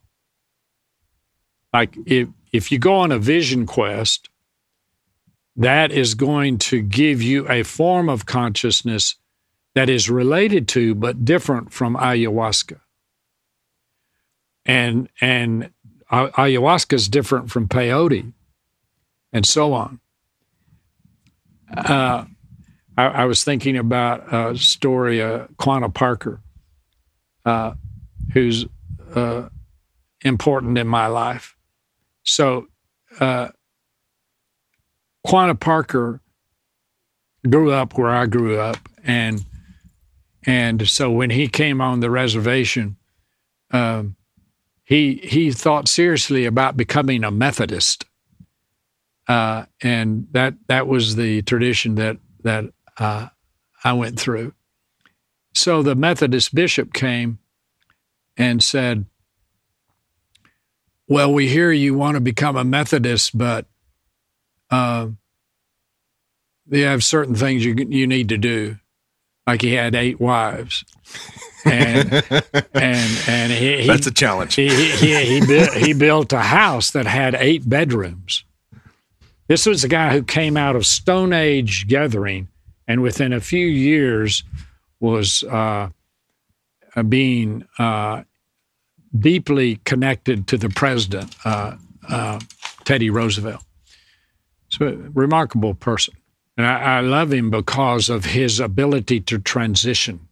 Like 1.75 1.97
if, 2.05 2.29
if 2.53 2.71
you 2.71 2.79
go 2.79 2.95
on 2.95 3.11
a 3.11 3.19
vision 3.19 3.65
quest, 3.65 4.29
that 5.57 5.91
is 5.91 6.13
going 6.15 6.57
to 6.59 6.81
give 6.81 7.21
you 7.21 7.49
a 7.49 7.63
form 7.63 8.07
of 8.07 8.25
consciousness 8.25 9.17
that 9.73 9.89
is 9.89 10.09
related 10.09 10.69
to 10.69 10.95
but 10.95 11.25
different 11.25 11.73
from 11.73 11.97
ayahuasca. 11.97 12.79
And 14.65 15.09
and 15.19 15.69
ayahuasca 16.09 16.93
is 16.93 17.09
different 17.09 17.51
from 17.51 17.67
peyote, 17.67 18.31
and 19.33 19.45
so 19.45 19.73
on. 19.73 19.99
Uh, 21.75 22.23
I, 22.97 23.03
I, 23.03 23.25
was 23.25 23.43
thinking 23.43 23.75
about 23.75 24.33
a 24.33 24.57
story, 24.57 25.21
uh, 25.21 25.47
Quanah 25.57 25.93
Parker, 25.93 26.39
uh, 27.43 27.73
who's 28.31 28.65
uh, 29.13 29.49
important 30.21 30.77
in 30.77 30.87
my 30.87 31.07
life. 31.07 31.54
So, 32.25 32.67
uh, 33.19 33.49
Quanah 35.25 35.59
Parker 35.59 36.21
grew 37.49 37.71
up 37.71 37.97
where 37.97 38.09
I 38.09 38.25
grew 38.25 38.59
up, 38.59 38.77
and 39.03 39.45
and 40.45 40.87
so 40.87 41.09
when 41.09 41.29
he 41.31 41.47
came 41.47 41.81
on 41.81 41.99
the 41.99 42.11
reservation, 42.11 42.97
um, 43.71 44.15
he 44.83 45.15
he 45.23 45.51
thought 45.51 45.87
seriously 45.87 46.45
about 46.45 46.77
becoming 46.77 47.23
a 47.23 47.31
Methodist, 47.31 48.05
uh, 49.27 49.65
and 49.81 50.27
that 50.31 50.55
that 50.67 50.87
was 50.87 51.15
the 51.15 51.41
tradition 51.41 51.95
that 51.95 52.17
that 52.43 52.65
uh, 52.97 53.29
I 53.83 53.93
went 53.93 54.19
through. 54.19 54.53
So 55.53 55.81
the 55.81 55.95
Methodist 55.95 56.53
bishop 56.53 56.93
came 56.93 57.39
and 58.37 58.61
said, 58.61 59.05
"Well, 61.07 61.33
we 61.33 61.47
hear 61.47 61.71
you 61.71 61.93
want 61.93 62.15
to 62.15 62.21
become 62.21 62.55
a 62.55 62.63
Methodist, 62.63 63.37
but 63.37 63.65
uh, 64.69 65.07
you 66.69 66.83
have 66.85 67.03
certain 67.03 67.35
things 67.35 67.63
you 67.63 67.75
you 67.89 68.07
need 68.07 68.29
to 68.29 68.37
do." 68.37 68.77
Like 69.47 69.61
he 69.61 69.73
had 69.73 69.93
eight 69.93 70.19
wives 70.19 70.83
and 71.65 72.11
and 72.73 73.19
and 73.27 73.51
he, 73.51 73.81
he 73.81 73.87
that's 73.87 74.07
a 74.07 74.11
challenge. 74.11 74.55
He 74.55 74.69
he 74.69 75.39
he, 75.39 75.45
built, 75.45 75.73
he 75.73 75.93
built 75.93 76.33
a 76.33 76.39
house 76.39 76.91
that 76.91 77.05
had 77.05 77.35
eight 77.35 77.67
bedrooms. 77.67 78.43
This 79.47 79.65
was 79.65 79.83
a 79.83 79.87
guy 79.87 80.13
who 80.13 80.23
came 80.23 80.57
out 80.57 80.75
of 80.75 80.85
Stone 80.85 81.33
Age 81.33 81.87
gathering, 81.87 82.47
and 82.87 83.01
within 83.01 83.33
a 83.33 83.39
few 83.39 83.65
years 83.67 84.43
was 84.99 85.43
uh, 85.43 85.89
uh, 86.95 87.03
being 87.03 87.67
uh, 87.77 88.23
deeply 89.19 89.77
connected 89.85 90.47
to 90.47 90.57
the 90.57 90.69
president, 90.69 91.35
uh, 91.45 91.77
uh, 92.09 92.39
Teddy 92.83 93.09
Roosevelt. 93.09 93.63
So, 94.69 95.09
remarkable 95.13 95.73
person. 95.73 96.15
And 96.57 96.65
I, 96.65 96.97
I 96.97 96.99
love 97.01 97.31
him 97.31 97.49
because 97.49 98.09
of 98.09 98.25
his 98.25 98.59
ability 98.59 99.21
to 99.21 99.39
transition 99.39 100.27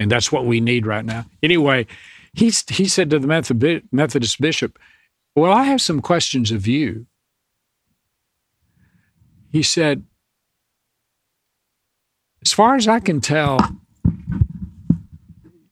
and 0.00 0.10
that's 0.10 0.32
what 0.32 0.46
we 0.46 0.60
need 0.60 0.86
right 0.86 1.04
now. 1.04 1.26
Anyway, 1.42 1.86
he 2.32 2.50
he 2.68 2.88
said 2.88 3.10
to 3.10 3.18
the 3.18 3.82
Methodist 3.92 4.40
bishop, 4.40 4.78
"Well, 5.36 5.52
I 5.52 5.64
have 5.64 5.82
some 5.82 6.00
questions 6.00 6.50
of 6.50 6.66
you." 6.66 7.06
He 9.52 9.62
said, 9.62 10.04
"As 12.42 12.52
far 12.52 12.76
as 12.76 12.88
I 12.88 12.98
can 12.98 13.20
tell, 13.20 13.58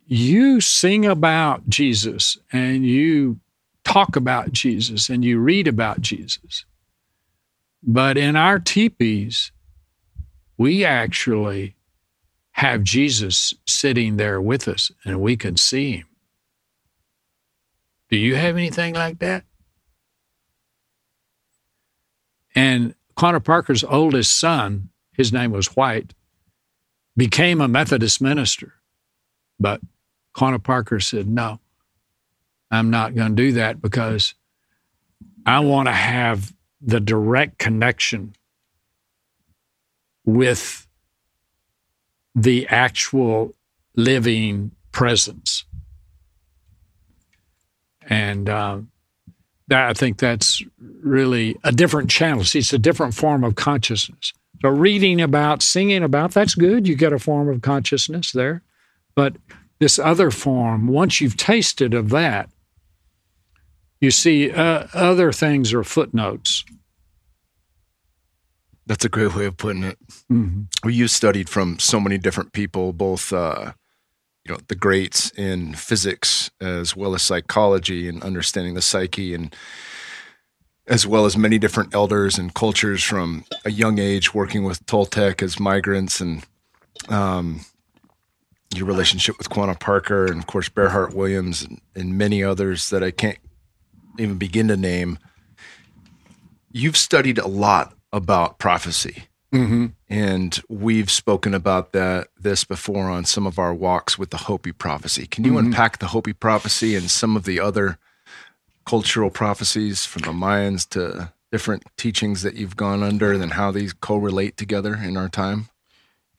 you 0.08 0.60
sing 0.60 1.06
about 1.06 1.68
Jesus 1.68 2.36
and 2.52 2.84
you 2.84 3.38
talk 3.84 4.16
about 4.16 4.52
Jesus 4.52 5.08
and 5.08 5.24
you 5.24 5.38
read 5.38 5.68
about 5.68 6.00
Jesus, 6.00 6.64
but 7.82 8.18
in 8.18 8.34
our 8.34 8.58
teepees, 8.58 9.52
we 10.56 10.84
actually." 10.84 11.76
have 12.58 12.82
Jesus 12.82 13.54
sitting 13.68 14.16
there 14.16 14.40
with 14.40 14.66
us 14.66 14.90
and 15.04 15.20
we 15.20 15.36
can 15.36 15.56
see 15.56 15.98
him. 15.98 16.06
Do 18.10 18.16
you 18.16 18.34
have 18.34 18.56
anything 18.56 18.94
like 18.94 19.20
that? 19.20 19.44
And 22.56 22.96
Quanah 23.16 23.44
Parker's 23.44 23.84
oldest 23.84 24.36
son, 24.36 24.88
his 25.12 25.32
name 25.32 25.52
was 25.52 25.76
White, 25.76 26.14
became 27.16 27.60
a 27.60 27.68
Methodist 27.68 28.20
minister. 28.20 28.74
But 29.60 29.80
Quanah 30.38 30.62
Parker 30.62 31.00
said, 31.00 31.26
No, 31.26 31.58
I'm 32.70 32.90
not 32.90 33.16
going 33.16 33.34
to 33.34 33.42
do 33.42 33.52
that 33.52 33.82
because 33.82 34.34
I 35.44 35.60
want 35.60 35.88
to 35.88 35.92
have 35.92 36.54
the 36.80 37.00
direct 37.00 37.58
connection 37.58 38.34
with 40.24 40.86
the 42.36 42.68
actual 42.68 43.56
living 43.96 44.70
presence. 44.92 45.64
And 48.02 48.48
uh, 48.48 48.78
that, 49.66 49.90
I 49.90 49.92
think 49.92 50.18
that's 50.18 50.62
really 50.78 51.56
a 51.64 51.72
different 51.72 52.10
channel. 52.10 52.44
See, 52.44 52.60
it's 52.60 52.72
a 52.72 52.78
different 52.78 53.14
form 53.14 53.42
of 53.42 53.56
consciousness. 53.56 54.32
So, 54.62 54.68
reading 54.68 55.20
about, 55.20 55.62
singing 55.62 56.04
about, 56.04 56.30
that's 56.30 56.54
good. 56.54 56.86
You 56.86 56.94
get 56.94 57.12
a 57.12 57.18
form 57.18 57.48
of 57.48 57.60
consciousness 57.60 58.30
there. 58.30 58.62
But 59.16 59.34
this 59.78 59.98
other 59.98 60.30
form, 60.30 60.88
once 60.88 61.20
you've 61.20 61.36
tasted 61.36 61.94
of 61.94 62.10
that, 62.10 62.50
you 64.00 64.10
see 64.10 64.50
uh, 64.50 64.86
other 64.92 65.32
things 65.32 65.72
are 65.72 65.84
footnotes. 65.84 66.64
That's 68.86 69.04
a 69.04 69.08
great 69.08 69.34
way 69.34 69.46
of 69.46 69.56
putting 69.56 69.84
it. 69.84 69.98
Mm-hmm. 70.32 70.62
Well, 70.82 70.94
you 70.94 71.08
studied 71.08 71.48
from 71.48 71.78
so 71.78 72.00
many 72.00 72.16
different 72.16 72.52
people, 72.52 72.92
both 72.92 73.32
uh, 73.32 73.72
you 74.44 74.54
know 74.54 74.60
the 74.68 74.74
greats 74.74 75.30
in 75.32 75.74
physics 75.74 76.50
as 76.60 76.96
well 76.96 77.14
as 77.14 77.22
psychology 77.22 78.08
and 78.08 78.22
understanding 78.22 78.74
the 78.74 78.82
psyche, 78.82 79.34
and 79.34 79.54
as 80.86 81.06
well 81.06 81.26
as 81.26 81.36
many 81.36 81.58
different 81.58 81.94
elders 81.94 82.38
and 82.38 82.54
cultures 82.54 83.02
from 83.02 83.44
a 83.64 83.70
young 83.70 83.98
age, 83.98 84.32
working 84.32 84.64
with 84.64 84.84
Toltec 84.86 85.42
as 85.42 85.60
migrants, 85.60 86.20
and 86.20 86.46
um, 87.10 87.60
your 88.74 88.86
relationship 88.86 89.38
with 89.38 89.48
Quanah 89.48 89.78
Parker, 89.78 90.26
and 90.26 90.38
of 90.38 90.46
course 90.46 90.68
Bearheart 90.68 91.14
Williams, 91.14 91.62
and, 91.62 91.80
and 91.94 92.18
many 92.18 92.42
others 92.42 92.90
that 92.90 93.02
I 93.02 93.10
can't 93.10 93.38
even 94.18 94.36
begin 94.36 94.68
to 94.68 94.76
name. 94.76 95.18
You've 96.70 96.96
studied 96.96 97.38
a 97.38 97.48
lot 97.48 97.94
about 98.12 98.58
prophecy. 98.58 99.24
Mm-hmm. 99.52 99.86
And 100.10 100.60
we've 100.68 101.10
spoken 101.10 101.54
about 101.54 101.92
that 101.92 102.28
this 102.38 102.64
before 102.64 103.04
on 103.04 103.24
some 103.24 103.46
of 103.46 103.58
our 103.58 103.72
walks 103.72 104.18
with 104.18 104.30
the 104.30 104.36
Hopi 104.36 104.72
prophecy. 104.72 105.26
Can 105.26 105.44
you 105.44 105.52
mm-hmm. 105.52 105.68
unpack 105.68 105.98
the 105.98 106.08
Hopi 106.08 106.34
prophecy 106.34 106.94
and 106.94 107.10
some 107.10 107.36
of 107.36 107.44
the 107.44 107.58
other 107.58 107.98
cultural 108.84 109.30
prophecies 109.30 110.04
from 110.04 110.22
the 110.22 110.32
Mayans 110.32 110.88
to 110.90 111.32
different 111.50 111.84
teachings 111.96 112.42
that 112.42 112.56
you've 112.56 112.76
gone 112.76 113.02
under 113.02 113.32
and 113.32 113.52
how 113.54 113.70
these 113.70 113.94
correlate 113.94 114.56
together 114.56 114.94
in 114.94 115.16
our 115.16 115.28
time? 115.28 115.68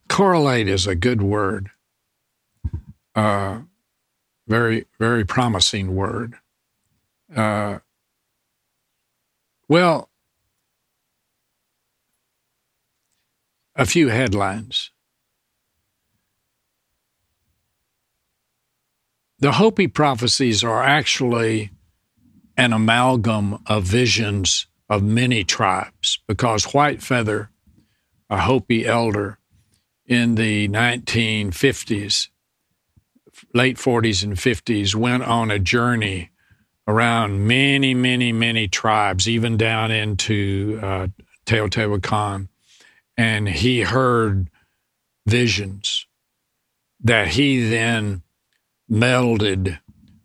Correlate 0.07 0.67
is 0.67 0.85
a 0.85 0.95
good 0.95 1.21
word. 1.21 1.71
Uh, 3.15 3.59
very, 4.47 4.85
very 4.99 5.25
promising 5.25 5.95
word. 5.95 6.35
Uh, 7.33 7.79
well, 9.67 10.09
a 13.75 13.85
few 13.85 14.09
headlines. 14.09 14.91
The 19.37 19.53
Hopi 19.53 19.87
prophecies 19.87 20.63
are 20.63 20.83
actually 20.83 21.71
an 22.57 22.73
amalgam 22.73 23.59
of 23.67 23.85
visions 23.85 24.67
of 24.89 25.01
many 25.01 25.45
tribes 25.45 26.19
because 26.27 26.73
White 26.73 27.01
Feather, 27.01 27.51
a 28.29 28.41
Hopi 28.41 28.85
elder 28.85 29.37
in 30.05 30.35
the 30.35 30.67
1950s, 30.67 32.27
late 33.53 33.77
40s 33.77 34.23
and 34.23 34.35
50s, 34.35 34.95
went 34.95 35.23
on 35.23 35.51
a 35.51 35.59
journey 35.59 36.31
around 36.87 37.47
many, 37.47 37.93
many, 37.93 38.31
many 38.31 38.67
tribes, 38.67 39.27
even 39.29 39.57
down 39.57 39.91
into 39.91 40.79
uh, 40.81 41.07
Teotihuacan. 41.45 42.47
And 43.17 43.49
he 43.49 43.81
heard 43.81 44.49
visions 45.25 46.07
that 47.01 47.29
he 47.29 47.69
then 47.69 48.23
melded 48.89 49.79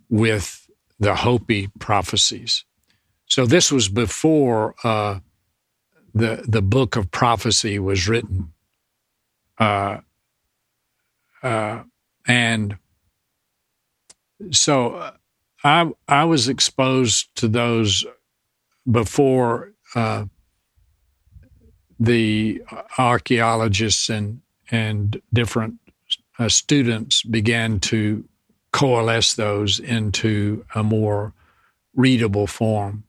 with 0.09 0.68
the 0.98 1.16
Hopi 1.16 1.68
prophecies. 1.78 2.64
So 3.26 3.46
this 3.46 3.70
was 3.70 3.88
before 3.88 4.74
uh, 4.84 5.20
the 6.14 6.44
the 6.46 6.62
book 6.62 6.96
of 6.96 7.10
prophecy 7.10 7.78
was 7.78 8.09
written, 8.09 8.52
uh, 9.59 9.98
uh, 11.42 11.82
and 12.26 12.78
so 14.51 14.94
uh, 14.94 15.12
I 15.62 15.90
I 16.09 16.24
was 16.24 16.48
exposed 16.48 17.35
to 17.36 17.48
those 17.48 18.05
before 18.90 19.73
uh, 19.94 20.27
the 21.98 22.62
archaeologists 22.98 24.09
and 24.09 24.40
and 24.70 25.20
different 25.32 25.78
uh, 26.39 26.48
students 26.48 27.23
began 27.23 27.81
to 27.81 28.24
coalesce 28.73 29.35
those 29.35 29.78
into 29.78 30.65
a 30.74 30.82
more 30.82 31.32
readable 31.94 32.47
form. 32.47 33.05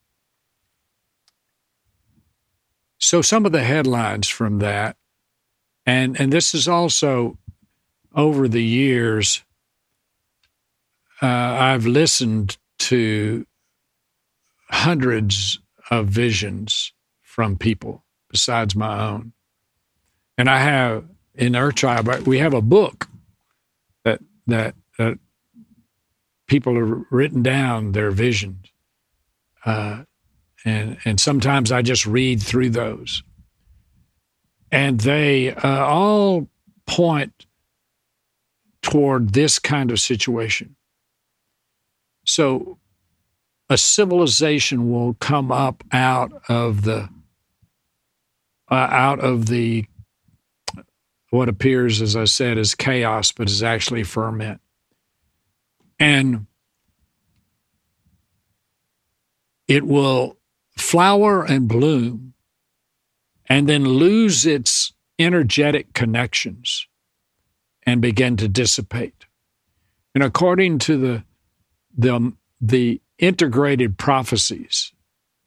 So 2.99 3.21
some 3.21 3.45
of 3.45 3.51
the 3.51 3.63
headlines 3.63 4.27
from 4.27 4.59
that, 4.59 4.97
and 5.85 6.19
and 6.19 6.31
this 6.31 6.53
is 6.53 6.67
also 6.67 7.37
over 8.13 8.47
the 8.47 8.63
years, 8.63 9.43
uh, 11.21 11.25
I've 11.25 11.85
listened 11.85 12.57
to 12.79 13.45
hundreds 14.69 15.59
of 15.89 16.07
visions 16.07 16.93
from 17.21 17.57
people 17.57 18.03
besides 18.29 18.75
my 18.75 19.07
own, 19.07 19.33
and 20.37 20.49
I 20.49 20.59
have 20.59 21.05
in 21.33 21.55
our 21.55 21.71
tribe 21.71 22.07
we 22.25 22.39
have 22.39 22.53
a 22.53 22.61
book 22.61 23.07
that 24.03 24.19
that 24.47 24.75
that 24.97 25.19
people 26.47 26.75
have 26.75 27.05
written 27.11 27.43
down 27.43 27.91
their 27.91 28.11
visions, 28.11 28.67
uh, 29.65 30.03
and 30.63 30.97
and 31.05 31.19
sometimes 31.19 31.71
I 31.71 31.81
just 31.81 32.05
read 32.05 32.41
through 32.41 32.71
those, 32.71 33.23
and 34.71 34.99
they 34.99 35.53
uh, 35.53 35.85
all 35.85 36.49
point 36.85 37.45
toward 38.81 39.29
this 39.29 39.59
kind 39.59 39.91
of 39.91 39.99
situation. 39.99 40.75
So, 42.25 42.79
a 43.69 43.77
civilization 43.77 44.91
will 44.91 45.15
come 45.15 45.51
up 45.51 45.83
out 45.91 46.31
of 46.49 46.83
the 46.83 47.09
uh, 48.69 48.75
out 48.75 49.19
of 49.19 49.47
the 49.47 49.85
what 51.29 51.49
appears, 51.49 52.01
as 52.01 52.15
I 52.15 52.25
said, 52.25 52.57
as 52.57 52.75
chaos, 52.75 53.31
but 53.31 53.49
is 53.49 53.63
actually 53.63 54.03
ferment. 54.03 54.61
And 55.99 56.45
it 59.67 59.85
will 59.85 60.37
flower 60.77 61.43
and 61.43 61.67
bloom 61.67 62.33
and 63.47 63.67
then 63.67 63.85
lose 63.85 64.45
its 64.45 64.93
energetic 65.17 65.93
connections 65.93 66.87
and 67.83 68.01
begin 68.01 68.37
to 68.37 68.47
dissipate. 68.47 69.25
And 70.13 70.23
according 70.23 70.79
to 70.79 70.97
the, 70.97 71.23
the, 71.97 72.33
the 72.61 73.01
integrated 73.17 73.97
prophecies 73.97 74.91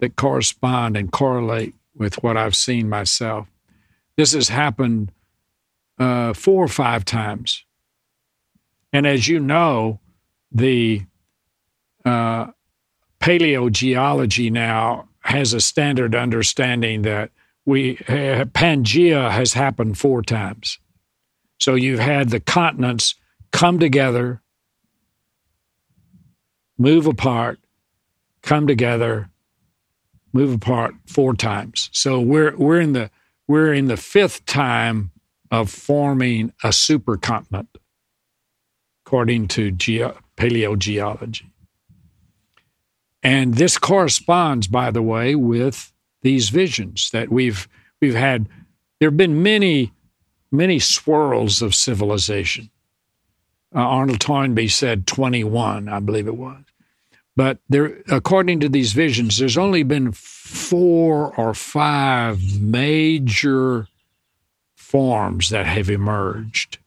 that 0.01 0.17
correspond 0.17 0.97
and 0.97 1.13
correlate 1.13 1.75
with 1.95 2.23
what 2.23 2.37
I've 2.37 2.57
seen 2.57 2.89
myself, 2.89 3.49
this 4.17 4.33
has 4.33 4.49
happened 4.49 5.13
uh, 5.99 6.33
four 6.33 6.65
or 6.65 6.69
five 6.69 7.05
times. 7.05 7.65
And 8.93 9.07
as 9.07 9.29
you 9.29 9.41
know, 9.41 10.01
the 10.51 11.03
uh, 12.05 12.47
paleogeology 13.21 14.51
now 14.51 15.09
has 15.21 15.53
a 15.53 15.61
standard 15.61 16.15
understanding 16.15 17.03
that 17.03 17.31
we 17.67 17.99
uh, 18.09 18.47
Pangea 18.47 19.31
has 19.31 19.53
happened 19.53 19.99
four 19.99 20.23
times. 20.23 20.79
So 21.61 21.75
you've 21.75 21.99
had 21.99 22.31
the 22.31 22.41
continents 22.41 23.15
come 23.53 23.79
together, 23.79 24.41
move 26.79 27.07
apart, 27.07 27.59
come 28.43 28.67
together, 28.67 29.31
move 30.33 30.55
apart 30.55 30.95
four 31.07 31.35
times. 31.35 31.91
So 31.93 32.21
we're 32.21 32.57
we're 32.57 32.81
in 32.81 32.93
the 32.93 33.11
we're 33.47 33.75
in 33.75 33.87
the 33.87 33.97
fifth 33.97 34.47
time 34.47 35.11
of 35.51 35.71
forming 35.71 36.53
a 36.63 36.69
supercontinent, 36.69 37.69
according 39.05 39.49
to 39.49 39.71
ge- 39.71 40.15
paleogeology. 40.37 41.51
And 43.23 43.55
this 43.55 43.79
corresponds, 43.79 44.67
by 44.69 44.91
the 44.91 45.03
way, 45.03 45.35
with 45.35 45.93
these 46.23 46.51
visions 46.51 47.11
that 47.11 47.31
we've 47.31 47.69
we've 48.01 48.15
had. 48.15 48.49
There 49.01 49.09
have 49.11 49.17
been 49.17 49.43
many, 49.43 49.93
many 50.51 50.79
swirls 50.79 51.63
of 51.63 51.75
civilization. 51.75 52.71
Uh, 53.75 53.81
Arnold 53.81 54.21
Toynbee 54.21 54.69
said 54.69 55.07
21, 55.07 55.89
I 55.89 56.01
believe 56.01 56.27
it 56.27 56.37
was. 56.37 56.65
But 57.39 57.61
there, 57.69 58.03
according 58.09 58.59
to 58.61 58.69
these 58.69 58.95
visions, 58.95 59.39
there's 59.39 59.57
only 59.57 59.85
been 59.85 60.11
four 60.11 61.33
or 61.37 61.55
five 61.55 62.61
major 62.61 63.87
forms 64.75 65.51
that 65.51 65.65
have 65.65 65.89
emerged. 65.89 66.79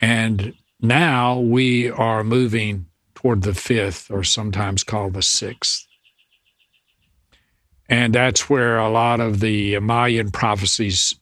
And 0.00 0.54
now 0.80 1.38
we 1.38 1.90
are 1.90 2.24
moving 2.24 2.86
toward 3.14 3.42
the 3.42 3.52
fifth, 3.52 4.10
or 4.10 4.24
sometimes 4.24 4.84
called 4.84 5.12
the 5.12 5.22
sixth. 5.22 5.86
And 7.90 8.14
that's 8.14 8.48
where 8.48 8.78
a 8.78 8.88
lot 8.88 9.20
of 9.20 9.40
the 9.40 9.78
Mayan 9.80 10.30
prophecies 10.30 11.14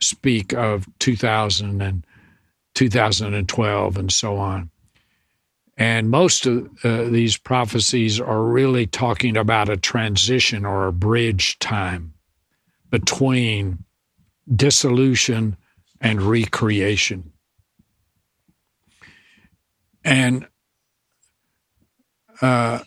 speak 0.00 0.52
of 0.54 0.86
2000 1.00 1.82
and 1.82 2.06
2012 2.76 3.96
and 3.96 4.12
so 4.12 4.36
on. 4.36 4.70
And 5.82 6.10
most 6.10 6.46
of 6.46 6.68
uh, 6.84 7.08
these 7.08 7.36
prophecies 7.36 8.20
are 8.20 8.44
really 8.44 8.86
talking 8.86 9.36
about 9.36 9.68
a 9.68 9.76
transition 9.76 10.64
or 10.64 10.86
a 10.86 10.92
bridge 10.92 11.58
time 11.58 12.14
between 12.88 13.82
dissolution 14.54 15.56
and 16.00 16.22
recreation. 16.22 17.32
And 20.04 20.46
uh, 22.40 22.84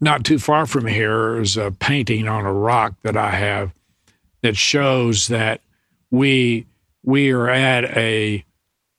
not 0.00 0.24
too 0.24 0.40
far 0.40 0.66
from 0.66 0.84
here 0.84 1.40
is 1.40 1.56
a 1.56 1.70
painting 1.70 2.26
on 2.26 2.44
a 2.44 2.52
rock 2.52 2.94
that 3.04 3.16
I 3.16 3.30
have 3.30 3.72
that 4.42 4.56
shows 4.56 5.28
that 5.28 5.60
we 6.10 6.66
we 7.04 7.30
are 7.30 7.48
at 7.48 7.84
a 7.96 8.44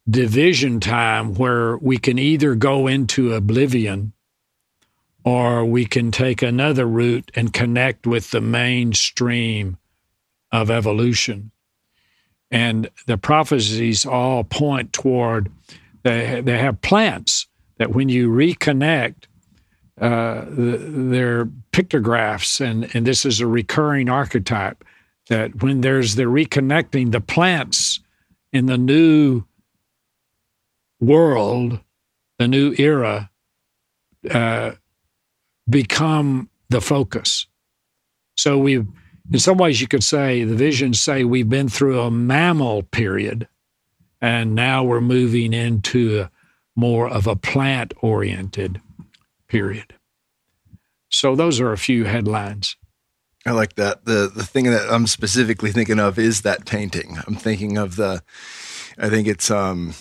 division 0.09 0.79
time 0.79 1.35
where 1.35 1.77
we 1.77 1.97
can 1.97 2.17
either 2.17 2.55
go 2.55 2.87
into 2.87 3.33
oblivion 3.33 4.13
or 5.23 5.65
we 5.65 5.85
can 5.85 6.11
take 6.11 6.41
another 6.41 6.87
route 6.87 7.29
and 7.35 7.53
connect 7.53 8.07
with 8.07 8.31
the 8.31 8.41
mainstream 8.41 9.77
of 10.51 10.71
evolution. 10.71 11.51
And 12.51 12.89
the 13.05 13.17
prophecies 13.17 14.05
all 14.05 14.43
point 14.43 14.93
toward 14.93 15.51
they, 16.03 16.41
they 16.41 16.57
have 16.57 16.81
plants 16.81 17.47
that 17.77 17.91
when 17.91 18.09
you 18.09 18.29
reconnect, 18.29 19.25
uh, 19.99 20.45
they're 20.47 21.49
pictographs, 21.71 22.61
and, 22.61 22.89
and 22.95 23.05
this 23.05 23.25
is 23.25 23.41
a 23.41 23.47
recurring 23.47 24.09
archetype 24.09 24.83
that 25.27 25.61
when 25.61 25.81
there's 25.81 26.15
the 26.15 26.23
reconnecting, 26.23 27.11
the 27.11 27.21
plants 27.21 27.99
in 28.51 28.65
the 28.65 28.77
new 28.77 29.43
world, 30.99 31.79
the 32.37 32.47
new 32.47 32.73
era, 32.77 33.29
uh, 34.29 34.71
become 35.69 36.49
the 36.69 36.81
focus. 36.81 37.47
So 38.35 38.57
we've 38.57 38.87
in 39.31 39.39
some 39.39 39.57
ways, 39.57 39.79
you 39.79 39.87
could 39.87 40.03
say 40.03 40.43
the 40.43 40.55
visions 40.55 40.99
say 40.99 41.23
we've 41.23 41.49
been 41.49 41.69
through 41.69 42.01
a 42.01 42.09
mammal 42.09 42.83
period, 42.83 43.47
and 44.21 44.55
now 44.55 44.83
we're 44.83 45.01
moving 45.01 45.53
into 45.53 46.21
a, 46.21 46.31
more 46.75 47.07
of 47.07 47.27
a 47.27 47.35
plant 47.35 47.93
oriented 48.01 48.81
period. 49.47 49.93
So, 51.09 51.35
those 51.35 51.59
are 51.59 51.71
a 51.71 51.77
few 51.77 52.05
headlines. 52.05 52.75
I 53.45 53.51
like 53.51 53.75
that. 53.75 54.05
The 54.05 54.31
the 54.33 54.43
thing 54.43 54.65
that 54.65 54.91
I'm 54.91 55.07
specifically 55.07 55.71
thinking 55.71 55.99
of 55.99 56.17
is 56.19 56.41
that 56.41 56.65
painting. 56.65 57.17
I'm 57.25 57.35
thinking 57.35 57.77
of 57.77 57.95
the 57.95 58.21
I 58.97 59.09
think 59.09 59.27
it's 59.27 59.49
um 59.49 59.93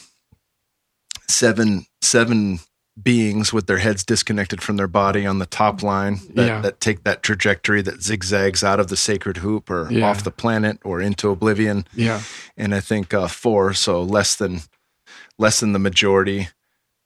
seven 1.29 1.87
seven 2.03 2.59
beings 3.01 3.53
with 3.53 3.67
their 3.69 3.79
heads 3.79 4.05
disconnected 4.05 4.61
from 4.61 4.77
their 4.77 4.89
body 4.89 5.25
on 5.25 5.39
the 5.39 5.47
top 5.47 5.85
line 5.85 6.19
that, 6.35 6.47
Yeah. 6.47 6.61
that 6.63 6.81
take 6.81 7.05
that 7.05 7.23
trajectory 7.23 7.81
that 7.83 8.03
zigzags 8.03 8.65
out 8.65 8.81
of 8.81 8.89
the 8.89 8.97
sacred 8.97 9.37
hoop 9.37 9.71
or 9.71 9.89
Yeah. 9.89 10.09
off 10.09 10.25
the 10.25 10.33
planet 10.33 10.81
or 10.85 11.01
into 11.01 11.29
oblivion. 11.31 11.87
Yeah. 11.95 12.23
And 12.57 12.75
I 12.75 12.81
think 12.81 13.15
uh, 13.15 13.29
four, 13.29 13.73
so 13.75 14.03
less 14.03 14.35
than 14.35 14.63
less 15.39 15.61
than 15.61 15.73
the 15.73 15.79
majority, 15.79 16.49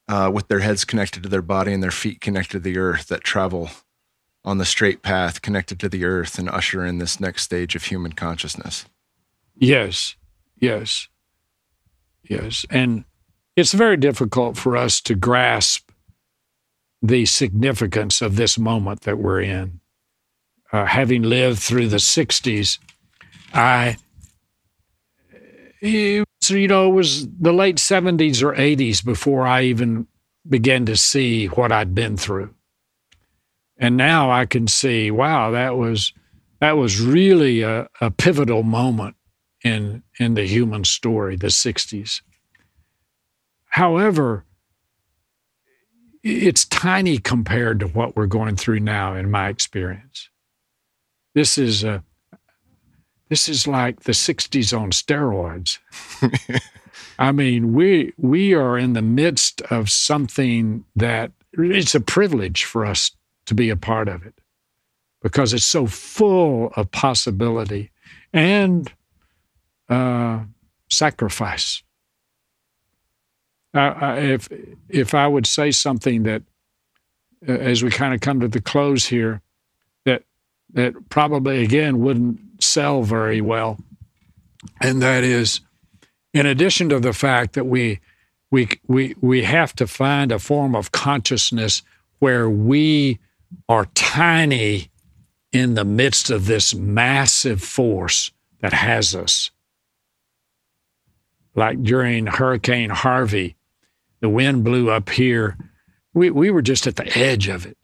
uh, 0.08 0.30
with 0.32 0.48
their 0.48 0.60
heads 0.60 0.86
connected 0.86 1.22
to 1.24 1.28
their 1.28 1.42
body 1.42 1.74
and 1.74 1.82
their 1.82 1.90
feet 1.90 2.22
connected 2.22 2.52
to 2.52 2.58
the 2.60 2.78
earth 2.78 3.08
that 3.08 3.22
travel 3.22 3.70
on 4.44 4.56
the 4.58 4.64
straight 4.64 5.02
path 5.02 5.42
connected 5.42 5.78
to 5.80 5.88
the 5.90 6.04
earth 6.06 6.38
and 6.38 6.48
usher 6.48 6.84
in 6.86 6.98
this 6.98 7.20
next 7.20 7.42
stage 7.42 7.76
of 7.76 7.84
human 7.84 8.12
consciousness. 8.12 8.86
Yes, 9.56 10.16
yes, 10.58 11.08
yes. 12.28 12.64
And 12.70 13.04
it's 13.56 13.72
very 13.72 13.96
difficult 13.96 14.56
for 14.56 14.76
us 14.76 15.00
to 15.02 15.14
grasp 15.14 15.90
the 17.02 17.26
significance 17.26 18.22
of 18.22 18.36
this 18.36 18.58
moment 18.58 19.02
that 19.02 19.18
we're 19.18 19.42
in. 19.42 19.80
Uh, 20.72 20.86
having 20.86 21.22
lived 21.22 21.58
through 21.58 21.88
the 21.88 21.98
60s, 21.98 22.78
I, 23.52 23.96
it 25.80 26.24
you 26.48 26.68
know, 26.68 26.88
it 26.88 26.94
was 26.94 27.28
the 27.28 27.52
late 27.52 27.76
70s 27.76 28.42
or 28.42 28.54
80s 28.54 29.04
before 29.04 29.46
I 29.46 29.62
even 29.62 30.06
began 30.48 30.86
to 30.86 30.96
see 30.96 31.46
what 31.46 31.70
I'd 31.70 31.94
been 31.94 32.16
through. 32.16 32.54
And 33.78 33.96
now 33.96 34.30
I 34.30 34.46
can 34.46 34.66
see, 34.66 35.10
wow, 35.10 35.50
that 35.50 35.76
was 35.76 36.12
that 36.60 36.76
was 36.76 37.00
really 37.00 37.62
a, 37.62 37.88
a 38.00 38.10
pivotal 38.10 38.62
moment 38.62 39.16
in 39.64 40.02
in 40.18 40.34
the 40.34 40.46
human 40.46 40.84
story, 40.84 41.36
the 41.36 41.48
60s. 41.48 42.22
However, 43.72 44.44
it's 46.22 46.66
tiny 46.66 47.16
compared 47.16 47.80
to 47.80 47.86
what 47.86 48.14
we're 48.14 48.26
going 48.26 48.54
through 48.54 48.80
now 48.80 49.14
in 49.14 49.30
my 49.30 49.48
experience. 49.48 50.28
This 51.34 51.56
is 51.56 51.82
a 51.82 52.04
this 53.30 53.48
is 53.48 53.66
like 53.66 54.00
the 54.00 54.12
60s 54.12 54.78
on 54.78 54.90
steroids. 54.90 55.78
I 57.18 57.32
mean, 57.32 57.72
we 57.72 58.12
we 58.18 58.52
are 58.52 58.76
in 58.76 58.92
the 58.92 59.00
midst 59.00 59.62
of 59.62 59.88
something 59.88 60.84
that 60.94 61.32
it's 61.54 61.94
a 61.94 62.00
privilege 62.00 62.64
for 62.64 62.84
us 62.84 63.12
to 63.46 63.54
be 63.54 63.70
a 63.70 63.76
part 63.76 64.06
of 64.06 64.22
it 64.26 64.34
because 65.22 65.54
it's 65.54 65.64
so 65.64 65.86
full 65.86 66.74
of 66.76 66.90
possibility 66.90 67.90
and 68.34 68.92
uh, 69.88 70.40
sacrifice. 70.90 71.82
I- 73.74 74.18
if 74.18 74.48
if 74.88 75.14
I 75.14 75.26
would 75.26 75.46
say 75.46 75.70
something 75.70 76.24
that, 76.24 76.42
uh, 77.48 77.52
as 77.52 77.82
we 77.82 77.90
kind 77.90 78.14
of 78.14 78.20
come 78.20 78.40
to 78.40 78.48
the 78.48 78.60
close 78.60 79.06
here, 79.06 79.40
that 80.04 80.24
that 80.74 81.08
probably 81.08 81.62
again 81.64 82.00
wouldn't 82.00 82.62
sell 82.62 83.02
very 83.02 83.40
well, 83.40 83.78
and 84.80 85.00
that 85.02 85.24
is, 85.24 85.60
in 86.34 86.46
addition 86.46 86.88
to 86.90 87.00
the 87.00 87.12
fact 87.14 87.54
that 87.54 87.64
we 87.64 88.00
we 88.50 88.68
we 88.86 89.14
we 89.20 89.42
have 89.44 89.74
to 89.76 89.86
find 89.86 90.30
a 90.32 90.38
form 90.38 90.74
of 90.76 90.92
consciousness 90.92 91.82
where 92.18 92.48
we 92.50 93.18
are 93.68 93.86
tiny 93.94 94.90
in 95.52 95.74
the 95.74 95.84
midst 95.84 96.30
of 96.30 96.46
this 96.46 96.74
massive 96.74 97.62
force 97.62 98.30
that 98.60 98.72
has 98.72 99.14
us. 99.14 99.50
Like 101.54 101.82
during 101.82 102.26
Hurricane 102.26 102.90
Harvey, 102.90 103.56
the 104.22 104.30
wind 104.30 104.62
blew 104.64 104.88
up 104.88 105.10
here. 105.10 105.58
We, 106.14 106.30
we 106.30 106.50
were 106.50 106.62
just 106.62 106.86
at 106.86 106.96
the 106.96 107.18
edge 107.18 107.48
of 107.48 107.66
it. 107.66 107.76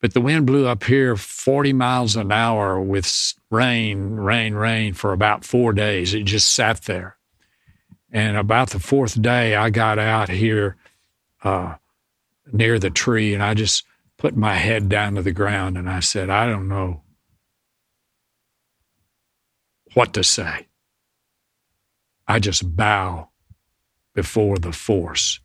But 0.00 0.12
the 0.12 0.20
wind 0.20 0.46
blew 0.46 0.66
up 0.66 0.84
here 0.84 1.16
40 1.16 1.72
miles 1.72 2.14
an 2.14 2.30
hour 2.30 2.78
with 2.78 3.32
rain, 3.50 4.10
rain, 4.10 4.52
rain 4.52 4.92
for 4.92 5.14
about 5.14 5.42
four 5.42 5.72
days. 5.72 6.12
It 6.12 6.24
just 6.24 6.52
sat 6.52 6.82
there. 6.82 7.16
And 8.12 8.36
about 8.36 8.70
the 8.70 8.78
fourth 8.78 9.20
day, 9.20 9.56
I 9.56 9.70
got 9.70 9.98
out 9.98 10.28
here 10.28 10.76
uh, 11.42 11.76
near 12.52 12.78
the 12.78 12.90
tree 12.90 13.32
and 13.32 13.42
I 13.42 13.54
just 13.54 13.84
put 14.18 14.36
my 14.36 14.54
head 14.56 14.90
down 14.90 15.14
to 15.14 15.22
the 15.22 15.32
ground 15.32 15.78
and 15.78 15.88
I 15.88 16.00
said, 16.00 16.28
I 16.28 16.46
don't 16.46 16.68
know 16.68 17.00
what 19.94 20.12
to 20.12 20.22
say. 20.22 20.66
I 22.28 22.38
just 22.38 22.76
bow 22.76 23.30
before 24.14 24.58
the 24.58 24.72
force. 24.72 25.40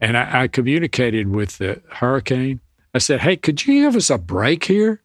And 0.00 0.16
I, 0.16 0.42
I 0.42 0.48
communicated 0.48 1.28
with 1.28 1.58
the 1.58 1.82
hurricane. 1.90 2.60
I 2.94 2.98
said, 2.98 3.20
Hey, 3.20 3.36
could 3.36 3.66
you 3.66 3.82
give 3.82 3.96
us 3.96 4.10
a 4.10 4.18
break 4.18 4.64
here? 4.64 5.02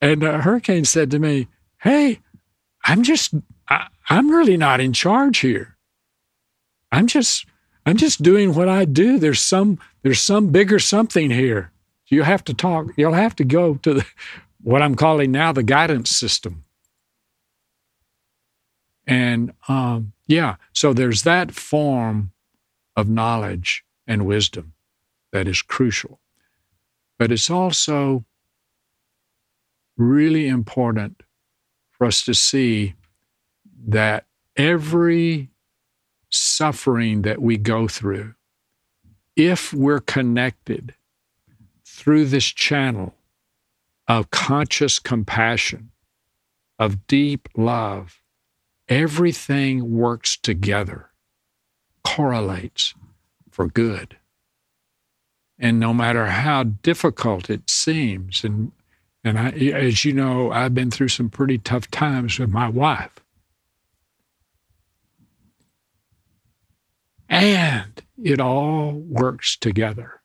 And 0.00 0.22
the 0.22 0.38
hurricane 0.38 0.84
said 0.84 1.10
to 1.10 1.18
me, 1.18 1.48
Hey, 1.78 2.20
I'm 2.84 3.02
just, 3.02 3.34
I, 3.68 3.88
I'm 4.08 4.30
really 4.30 4.56
not 4.56 4.80
in 4.80 4.92
charge 4.92 5.38
here. 5.38 5.76
I'm 6.90 7.06
just, 7.06 7.46
I'm 7.84 7.96
just 7.96 8.22
doing 8.22 8.54
what 8.54 8.68
I 8.68 8.84
do. 8.84 9.18
There's 9.18 9.40
some, 9.40 9.78
there's 10.02 10.20
some 10.20 10.48
bigger 10.48 10.78
something 10.78 11.30
here. 11.30 11.70
You 12.06 12.22
have 12.22 12.42
to 12.44 12.54
talk. 12.54 12.86
You'll 12.96 13.12
have 13.12 13.36
to 13.36 13.44
go 13.44 13.74
to 13.74 13.94
the, 13.94 14.06
what 14.62 14.82
I'm 14.82 14.94
calling 14.94 15.30
now 15.30 15.52
the 15.52 15.62
guidance 15.62 16.10
system. 16.10 16.64
And 19.06 19.52
um, 19.68 20.12
yeah, 20.26 20.56
so 20.72 20.92
there's 20.92 21.22
that 21.22 21.52
form 21.52 22.32
of 22.98 23.08
knowledge 23.08 23.84
and 24.08 24.26
wisdom 24.26 24.72
that 25.30 25.46
is 25.46 25.62
crucial. 25.62 26.18
But 27.16 27.30
it's 27.30 27.48
also 27.48 28.24
really 29.96 30.48
important 30.48 31.22
for 31.92 32.08
us 32.08 32.24
to 32.24 32.34
see 32.34 32.94
that 33.86 34.26
every 34.56 35.50
suffering 36.28 37.22
that 37.22 37.40
we 37.40 37.56
go 37.56 37.86
through, 37.86 38.34
if 39.36 39.72
we're 39.72 40.00
connected 40.00 40.92
through 41.84 42.24
this 42.24 42.46
channel 42.46 43.14
of 44.08 44.32
conscious 44.32 44.98
compassion, 44.98 45.92
of 46.80 47.06
deep 47.06 47.48
love, 47.56 48.20
everything 48.88 49.96
works 49.96 50.36
together, 50.36 51.07
correlates 52.04 52.94
for 53.50 53.66
good. 53.66 54.16
And 55.58 55.80
no 55.80 55.92
matter 55.92 56.26
how 56.26 56.62
difficult 56.62 57.50
it 57.50 57.68
seems, 57.68 58.44
and 58.44 58.72
and 59.24 59.38
I, 59.38 59.48
as 59.50 60.04
you 60.04 60.12
know, 60.12 60.52
I've 60.52 60.74
been 60.74 60.90
through 60.90 61.08
some 61.08 61.28
pretty 61.28 61.58
tough 61.58 61.90
times 61.90 62.38
with 62.38 62.50
my 62.50 62.68
wife. 62.68 63.18
And 67.28 68.00
it 68.22 68.40
all 68.40 68.92
works 68.92 69.56
together 69.56 70.22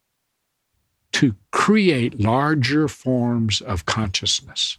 to 1.13 1.35
create 1.51 2.19
larger 2.19 2.87
forms 2.87 3.61
of 3.61 3.85
consciousness 3.85 4.77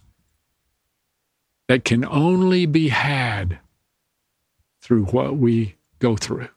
that 1.67 1.83
can 1.83 2.05
only 2.05 2.65
be 2.65 2.89
had 2.89 3.59
through 4.81 5.05
what 5.05 5.37
we 5.37 5.75
go 5.99 6.15
through. 6.15 6.49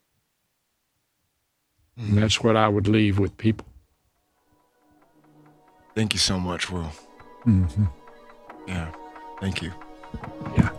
And 1.99 2.19
that's 2.19 2.43
what 2.43 2.57
I 2.57 2.69
would 2.69 2.87
leave 2.87 3.19
with 3.19 3.37
people. 3.37 3.67
Thank 5.95 6.13
you 6.13 6.21
so 6.21 6.39
much, 6.39 6.71
Will. 6.71 6.93
Mm-hmm. 7.45 7.85
Yeah. 8.69 8.93
Thank 9.41 9.63
you. 9.63 9.73
Yeah. 10.57 10.71